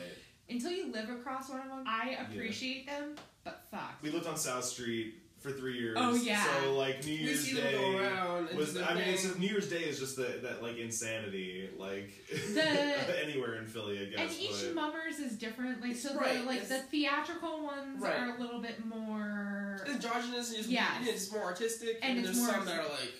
[0.50, 3.14] Until you live across one of them, I appreciate them,
[3.44, 3.94] but fuck.
[4.02, 5.96] We lived on South Street for three years.
[6.00, 6.44] Oh, yeah.
[6.62, 8.56] So like New we Year's see them Day go around.
[8.56, 8.72] was.
[8.72, 9.38] do their I mean, it's.
[9.38, 12.10] New Year's Day is just the, that like insanity, like
[12.54, 14.20] The- anywhere in Philly, I guess.
[14.20, 15.80] and each but- mummers is different.
[15.80, 18.18] Like so, Right, the like the theatrical ones Right.
[18.18, 22.36] are a little bit more androgynous and just yeah, it's more artistic, And and, it's
[22.36, 23.12] there's more- some that are like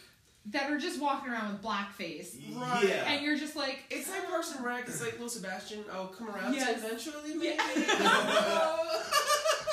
[0.46, 2.84] that are just walking around with blackface, Right.
[2.88, 3.10] Yeah.
[3.10, 4.30] and you're just like, it's like ah.
[4.30, 4.86] Parks and Rec.
[4.88, 5.84] It's like Lil Sebastian.
[5.92, 7.46] I'll come around to eventually, maybe.
[7.56, 7.56] Yeah.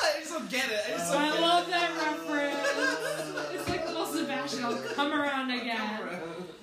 [0.06, 0.80] I just don't get it.
[0.88, 1.72] I just don't I get love it.
[1.72, 3.50] that reference.
[3.54, 4.64] It's like little Sebastian.
[4.66, 6.00] I'll come around I'll again.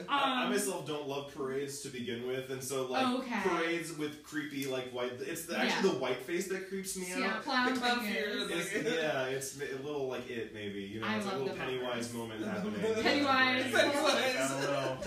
[0.08, 0.20] Around.
[0.20, 3.40] I, Um, myself don't love parades to begin with, and so like Okay.
[3.42, 5.12] parades with creepy like white.
[5.20, 5.94] It's the, actually Yeah.
[5.94, 7.42] the white face that creeps me yeah, out.
[7.42, 8.50] clown fingers.
[8.50, 10.80] It's, yeah, it's a little like it maybe.
[10.82, 12.14] You know, I it's a little Pennywise Muppets.
[12.14, 13.02] moment happening.
[13.02, 13.72] Pennywise.
[13.72, 14.98] Like, I don't know.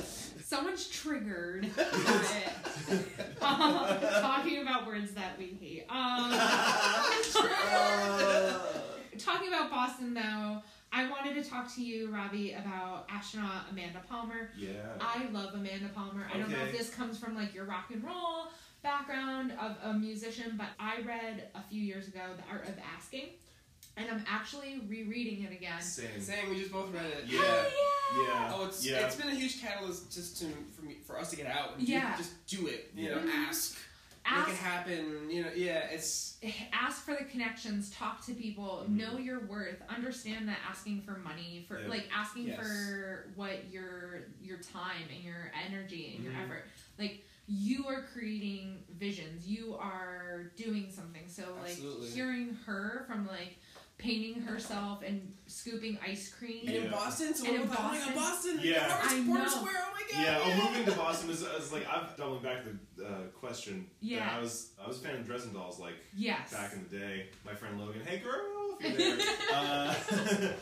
[0.44, 3.42] Someone's triggered by it.
[3.42, 5.86] Um, talking about words that we hate.
[5.90, 6.32] Um,
[9.18, 10.62] talking about Boston, though,
[10.96, 14.50] I wanted to talk to you, Robbie, about astronaut Amanda Palmer.
[14.58, 14.70] Yeah.
[15.02, 16.24] I love Amanda Palmer.
[16.26, 16.36] Okay.
[16.36, 18.48] I don't know if this comes from like your rock and roll
[18.82, 23.30] background of a musician, but I read a few years ago The Art of Asking,
[23.98, 25.82] and I'm actually rereading it again.
[25.82, 26.22] Same.
[26.22, 26.50] Same.
[26.50, 27.24] We just both read it.
[27.28, 27.42] Yeah.
[27.42, 27.66] Hell
[28.16, 28.24] Yeah.
[28.30, 28.52] yeah.
[28.56, 29.06] Oh, it's yeah.
[29.06, 31.78] it's been a huge catalyst just to for me for us to get out.
[31.78, 32.16] And Yeah.
[32.16, 32.92] Do, just do it.
[32.96, 33.16] You Yeah.
[33.16, 33.50] know, Mhm.
[34.26, 35.30] Ask, make it happen.
[35.30, 35.88] You know, yeah.
[35.92, 36.38] It's
[36.74, 38.98] ask for the connections, talk to people, Mhm.
[38.98, 41.90] know your worth, understand that asking for money, for Yep.
[41.90, 42.58] like asking Yes.
[42.58, 46.44] for what your your time and your energy and your Mhm.
[46.46, 46.66] effort,
[46.98, 51.28] like you are creating visions, you are doing something.
[51.28, 52.12] So like Absolutely.
[52.12, 53.60] hearing her from like
[53.98, 56.68] painting herself and scooping ice cream.
[56.68, 57.34] and in Boston.
[57.34, 58.56] So And we're in like, my god, Boston.
[58.58, 58.60] Boston.
[58.62, 58.80] Yeah.
[58.90, 59.50] Harvard I Porter know.
[59.50, 59.74] Square.
[59.78, 60.22] Oh my god.
[60.26, 62.58] Yeah, oh, moving to Boston is, is like I'm doubling back
[62.98, 63.10] the uh,
[63.40, 63.88] question.
[64.02, 64.30] Yeah.
[64.36, 66.52] I was I was a fan of Dresden Dolls like Yes.
[66.52, 67.28] back in the day.
[67.46, 69.26] My friend Logan, hey girl, if you're there.
[69.54, 69.96] uh,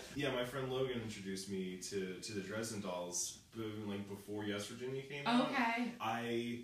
[0.15, 4.67] yeah, my friend Logan introduced me to to the Dresden Dolls, boom, like before Yes
[4.67, 5.49] Virginia came out.
[5.49, 5.91] okay.
[5.99, 6.59] I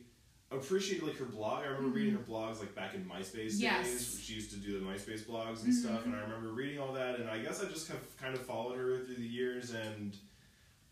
[0.52, 1.64] appreciate like her blog.
[1.64, 1.96] I remember Mhm.
[1.96, 3.86] reading her blogs like back in MySpace Yes.
[3.88, 4.20] days.
[4.24, 6.06] She used to do the MySpace blogs and stuff, Mhm.
[6.08, 7.20] and I remember reading all that.
[7.20, 10.16] And I guess I just have kind of followed her through the years, and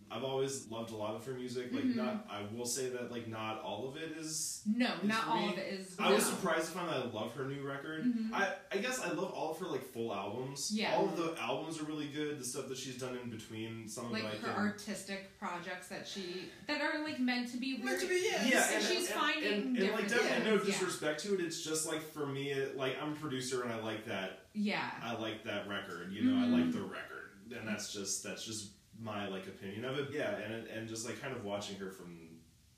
[0.10, 1.74] I've always loved a lot of her music.
[1.74, 1.96] Like, Mhm.
[1.98, 4.62] not I will say that like not all of it is.
[4.66, 5.96] No, It's not for all of it is.
[6.00, 8.06] I was surprised to find that I love her new record.
[8.06, 8.32] Mhm.
[8.34, 10.72] I, I guess I love all of her like full albums.
[10.74, 10.96] Yeah.
[10.96, 12.40] All of the albums are really good.
[12.40, 16.08] The stuff that she's done in between, some of like her can- artistic projects that
[16.08, 17.86] she that are like meant to be weird.
[17.86, 18.46] Meant to be, yeah.
[18.46, 20.80] yeah, and and, she's and, finding and, and, like different definitely no things, yeah.
[20.80, 21.42] disrespect to it.
[21.42, 24.46] It's just like for me, it, like I'm a producer and I like that.
[24.54, 24.90] Yeah.
[25.04, 26.12] I like that record.
[26.14, 26.54] You know, I Mhm.
[26.64, 30.10] like the record, and that's just that's just my like opinion of it.
[30.12, 32.18] Yeah, and and just like kind of watching her from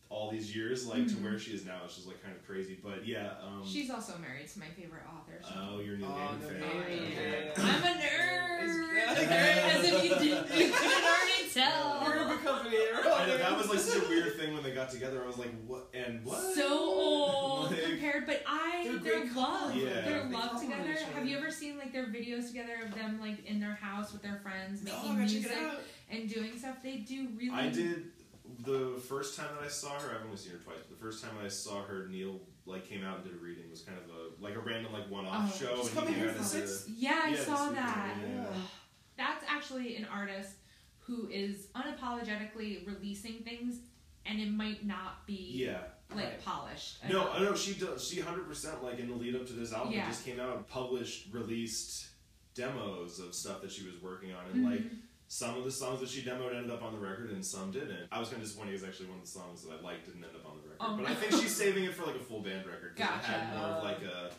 [0.10, 1.22] all these years, like to Mhm.
[1.24, 2.80] where she is now, it's just like kind of crazy.
[2.84, 5.40] But yeah, um, She's also married to my favorite author.
[5.48, 6.60] She- oh, you're a Neil Oh, Gaiman fan.
[6.86, 7.50] kidding.
[7.52, 7.54] Okay.
[7.62, 8.64] I'm a nerd.
[8.64, 12.04] It's- As if you didn't, you couldn't already tell.
[12.06, 12.78] We're a company.
[12.78, 15.22] I know that was like such a weird thing when they got together.
[15.24, 16.40] I was like, what and what?
[16.56, 19.76] so old Like, compared, but I They're a their love.
[19.76, 20.02] Yeah.
[20.02, 21.12] their They love complement together.
[21.16, 24.22] Have you ever seen like their videos together of them like in their house with
[24.22, 25.52] their friends making I music
[26.10, 26.78] and doing stuff?
[26.84, 27.52] They do really.
[27.52, 28.06] I did
[28.66, 30.16] the first time that I saw her.
[30.16, 30.78] I've only seen her twice.
[30.88, 33.70] But the first time I saw her, Neil like came out and did a reading.
[33.70, 35.58] Was kind of a like a random like one-off Oh.
[35.66, 35.76] show.
[35.78, 36.88] She's and coming here for out the and?
[36.88, 38.16] Uh, yeah, I Yeah, saw that.
[38.22, 38.46] yeah.
[39.20, 40.54] That's actually an artist
[41.00, 43.80] who is unapologetically releasing things,
[44.26, 45.80] and it might not be yeah.
[46.16, 46.46] like Right.
[46.46, 47.04] polished.
[47.10, 47.30] No.
[47.30, 48.08] I know she does.
[48.08, 50.08] She hundred percent like in the lead up to this album, Yeah.
[50.08, 52.08] just came out, and published, released
[52.56, 54.98] demos of stuff that she was working on, and like Mhm.
[55.28, 58.08] some of the songs that she demoed ended up on the record, and some didn't.
[58.14, 60.24] I was kind of disappointed because actually one of the songs that I liked didn't
[60.24, 61.10] end up on the record, Oh, but no.
[61.10, 63.68] I think she's saving it for like a full band record because it had more
[63.68, 64.32] of like a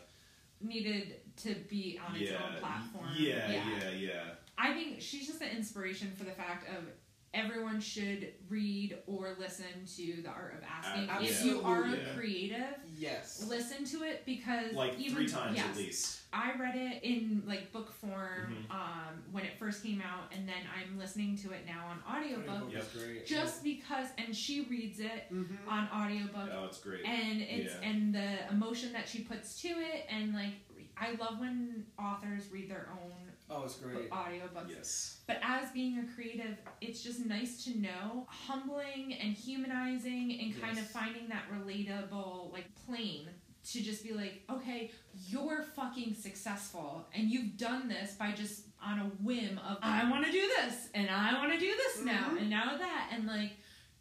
[0.59, 3.09] needed to be on its yeah, own platform.
[3.17, 4.23] yeah, yeah, yeah,
[4.61, 6.83] I think she's just an inspiration for the fact of
[7.33, 9.65] everyone should read or listen
[9.95, 11.09] to the art of asking.
[11.09, 11.97] Uh, if you are a yeah.
[12.13, 13.45] creative, Yes.
[13.47, 16.21] listen to it because like even three times yes, at least.
[16.33, 18.71] I read it in like book form Mhm.
[18.75, 22.71] um, when it first came out, and then I'm listening to it now on audiobook.
[22.73, 22.81] Yep.
[22.83, 23.25] That's great.
[23.25, 25.69] Just because, and she reads it Mm-hmm.
[25.69, 27.05] on audiobook, Oh, it's great.
[27.05, 27.89] and it's Yeah.
[27.89, 30.55] and the emotion that she puts to it, and like
[30.97, 34.09] I love when authors read their own Oh, it's great.
[34.09, 34.69] audiobooks.
[34.69, 35.17] yes.
[35.27, 40.77] But as being a creative, it's just nice to know, humbling and humanizing, and kind
[40.77, 43.27] of finding that relatable like plane
[43.71, 44.89] to just be like, okay,
[45.27, 50.25] you're fucking successful and you've done this by just on a whim of I want
[50.25, 52.39] to do this and I want to do this now Mhm.
[52.41, 53.51] and now that and like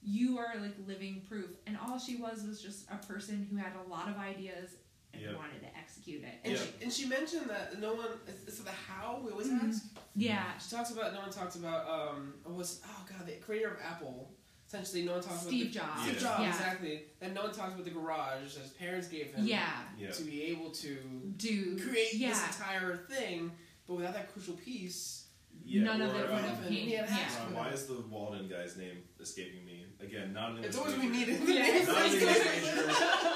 [0.03, 3.73] you are like living proof and all she was was just a person who had
[3.77, 4.71] a lot of ideas
[5.13, 5.37] and Yep.
[5.37, 6.35] wanted to execute it.
[6.45, 6.59] And, Yeah.
[6.61, 8.09] she, and she mentioned that no one.
[8.27, 9.69] It's, it's the how we always Mhm.
[9.69, 9.85] ask.
[10.17, 10.59] Yeah.
[10.59, 14.35] She talks about no one talks about um was oh god the creator of Apple.
[14.67, 15.97] Essentially, no one talks Steve about Jobs.
[15.97, 16.29] the, Steve Yeah.
[16.29, 16.49] Jobs Yeah.
[16.51, 19.45] exactly, and no one talks about the garage that his parents gave him.
[19.45, 19.83] Yeah.
[19.99, 20.13] Yeah.
[20.13, 22.29] To be able to Do create yeah.
[22.29, 23.51] this entire thing,
[23.87, 25.17] but without that crucial piece,
[25.63, 26.89] Yeah, None of it would um, have came.
[26.89, 27.45] Yeah, it has Yeah.
[27.45, 27.51] to.
[27.53, 29.80] uh, why is the Walden guy's name escaping me?
[30.03, 31.33] Again, not an it's English always we major.
[31.33, 31.49] needed.
[31.49, 31.85] Yeah.
[31.87, 32.87] Not an English major.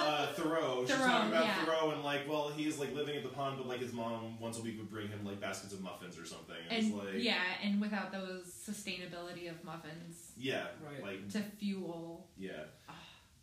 [0.07, 0.85] Uh, Thoreau.
[0.87, 1.65] She's Thoreau, talking about yeah.
[1.65, 4.59] Thoreau and like, well, he's like living at the pond, but like his mom once
[4.59, 6.57] a week would bring him like baskets of muffins or something.
[6.71, 11.03] It And like, yeah, and without those sustainability of muffins yeah, Right.
[11.03, 12.65] like to fuel yeah,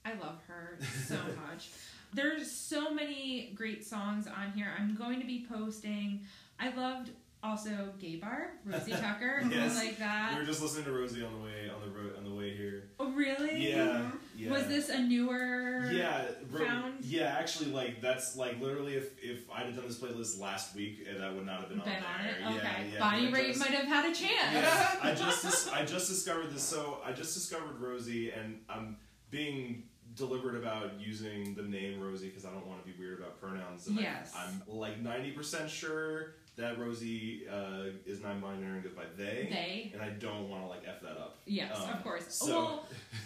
[0.05, 0.77] I love her
[1.07, 1.15] so
[1.47, 1.69] much.
[2.13, 4.67] There's so many great songs on here.
[4.77, 6.21] I'm going to be posting.
[6.59, 7.11] I loved
[7.43, 7.69] also
[7.99, 9.75] Gay Bar, Rosie Tucker, Yes.
[9.75, 10.33] like that.
[10.33, 12.55] we were just listening to Rosie on the way on the road on the way
[12.55, 12.83] here.
[12.99, 13.67] Oh, really?
[13.71, 14.17] Yeah, mm-hmm.
[14.37, 14.51] yeah.
[14.51, 15.89] Was this a newer?
[15.91, 17.03] Yeah, Ro- found?
[17.03, 17.35] yeah.
[17.39, 21.33] Actually, like that's like literally if if I'd have done this playlist last week, that
[21.35, 22.35] would not have been, Been on on there.
[22.35, 22.41] it.
[22.41, 22.89] Yeah, Okay.
[22.93, 22.99] yeah.
[22.99, 24.53] Bonnie I Raitt might have had a chance.
[24.53, 26.63] Yeah, I just dis- I just discovered this.
[26.63, 28.97] So I just discovered Rosie, and I'm
[29.31, 29.83] being
[30.15, 33.87] deliberate about using the name Rosie because I don't want to be weird about pronouns.
[33.87, 34.33] And I- Yes.
[34.37, 39.91] I'm like ninety percent sure that Rosie uh, is non-binary and goes by they, They.
[39.93, 41.37] and I don't want to like f that up.
[41.45, 42.25] Yes, Um, of course.
[42.33, 42.85] So, well,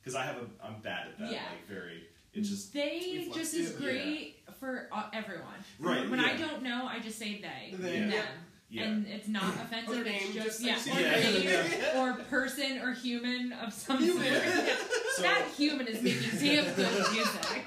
[0.00, 1.30] because I have a, I'm bad at that.
[1.32, 1.42] Yeah.
[1.50, 2.04] Like very,
[2.34, 3.78] it's just they just is yeah.
[3.86, 5.46] great for uh, everyone.
[5.78, 7.76] Right, When I don't know, I just say they.
[7.76, 8.18] They, and yeah.
[8.22, 8.28] them.
[8.70, 8.82] yeah.
[8.84, 9.98] And it's not offensive.
[9.98, 11.62] Or it's name, just, just yeah, like- or Yeah.
[11.62, 14.24] name, or person or human of some Human.
[14.24, 14.44] sort.
[14.44, 14.76] Yeah.
[15.16, 17.66] So- that human is making damn good music.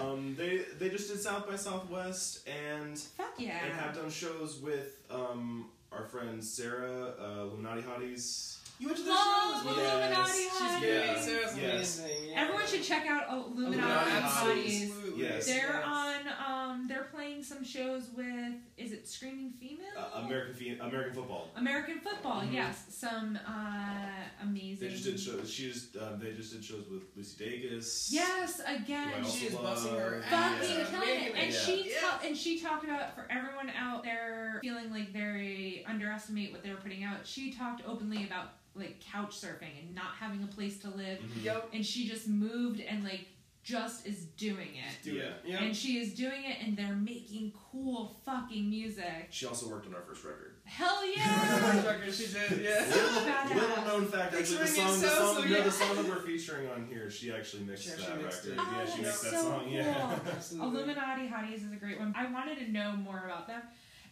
[0.00, 3.64] Um, they they just did South by Southwest and Fuck yeah.
[3.64, 8.57] and have done shows with um, our friend Sarah uh, Illuminati Hotties.
[8.78, 9.76] You went to the Love show as well.
[9.76, 9.92] Yes.
[9.92, 10.80] Illuminati She's Hotties.
[10.80, 10.90] great.
[10.94, 11.20] Yeah.
[11.20, 11.98] Sarah's Yes.
[11.98, 12.28] amazing.
[12.30, 12.40] Yeah.
[12.42, 14.82] Everyone should check out Illuminati Illuminati Hotties.
[14.82, 15.22] Absolutely.
[15.24, 15.46] Yes.
[15.46, 15.84] They're Yes.
[15.84, 16.14] on.
[16.48, 18.54] Um, they're playing some shows with.
[18.76, 19.86] Is it Screaming Female?
[19.96, 21.48] Uh, American fe- American football.
[21.56, 22.42] American football.
[22.42, 22.52] Mhm.
[22.52, 24.10] Yes, some uh,
[24.42, 24.88] amazing.
[24.88, 25.50] They just did shows.
[25.52, 28.08] She just um, they just did shows with Lucy Dacus.
[28.12, 29.12] Yes, again.
[29.24, 29.64] I She is love.
[29.64, 30.68] busting her fucking ass.
[30.68, 30.84] Yeah.
[30.90, 31.34] killing it.
[31.34, 31.60] And Yeah.
[31.60, 32.00] she Yeah.
[32.00, 36.70] ta- and she talked about for everyone out there feeling like they underestimate what they
[36.70, 37.26] were putting out.
[37.26, 41.44] She talked openly about like couch surfing and not having a place to live, Mhm.
[41.44, 41.68] Yep.
[41.74, 43.26] and she just moved and like
[43.64, 45.02] just is doing it.
[45.04, 45.22] Do Yeah.
[45.24, 45.42] it.
[45.44, 45.60] Yep.
[45.60, 49.26] And she is doing it, and they're making cool fucking music.
[49.30, 50.54] She also worked on our first record.
[50.64, 51.16] Hell Yeah.
[52.06, 52.10] yeah!
[52.10, 52.62] she did.
[52.62, 52.82] Yeah.
[52.86, 53.54] Badass.
[53.54, 55.62] Little known fact, actually, the Picturing song, the song, so no, yeah.
[55.64, 58.58] the song that we're featuring on here, she actually mixed She actually that mixed record.
[58.58, 58.64] it.
[58.66, 59.68] Oh, yeah, she that's mixed that so song.
[59.70, 60.18] Yeah.
[60.24, 60.32] cool.
[60.36, 60.68] Absolutely.
[60.80, 62.14] Illuminati Hotties is a great one.
[62.16, 63.60] I wanted to know more about them.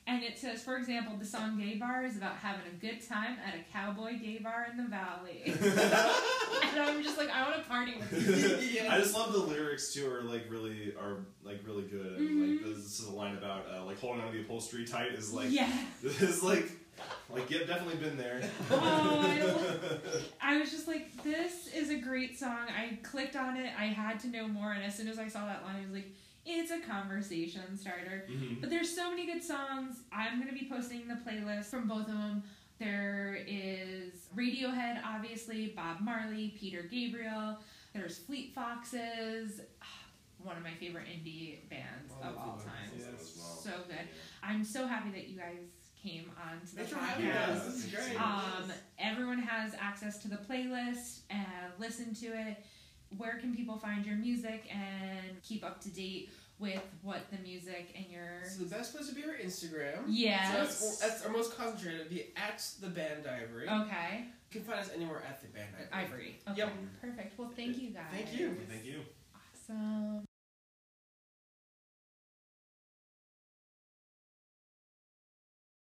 [0.09, 3.37] And it says, for example, the song Gay Bar is about having a good time
[3.45, 5.43] at a cowboy gay bar in the valley.
[5.47, 8.13] and I'm just like, I want to party with
[8.63, 8.83] you.
[8.83, 8.95] yeah.
[8.95, 10.09] I just love the lyrics too.
[10.09, 12.19] Are like really are like really good.
[12.19, 12.65] And Mhm.
[12.65, 15.33] like this is a line about uh, like holding on to the upholstery tight is
[15.33, 15.71] like yeah.
[16.03, 16.71] this is like
[17.29, 18.49] like yeah definitely been there.
[18.71, 20.01] Oh, I don't-
[20.41, 22.67] I was just like, this is a great song.
[22.69, 23.73] I clicked on it.
[23.77, 24.71] I had to know more.
[24.73, 26.07] And as soon as I saw that line, I was like,
[26.47, 28.27] it's a conversation starter.
[28.31, 28.61] Mhm.
[28.61, 30.03] But there's so many good songs.
[30.13, 32.43] I'm gonna be posting the playlist from both of them.
[32.79, 37.59] There is Radiohead, obviously, Bob Marley, Peter Gabriel.
[37.93, 39.61] There's Fleet Foxes,
[40.39, 42.91] one of my favorite indie bands I of all time.
[42.91, 43.07] Foxes,
[43.37, 43.61] Yes.
[43.65, 44.09] So good.
[44.43, 45.57] I'm so happy that you guys
[46.01, 47.53] came on to the Thanks for having Yeah.
[47.55, 48.21] This is great.
[48.21, 52.65] um, everyone has access to the playlist and listen to it.
[53.17, 57.93] Where can people find your music and keep up to date with what the music
[57.97, 60.05] and your So the best place to be our Instagram.
[60.09, 62.09] yes So that's, that's our most concentrated.
[62.11, 63.69] Be at the band Ivory.
[63.69, 66.05] okay You can find us anywhere at the band Ivory.
[66.05, 66.73] ivory okay Yep.
[67.01, 68.57] perfect well thank you guys Thank you.
[68.69, 69.01] Thank you.
[69.35, 70.26] awesome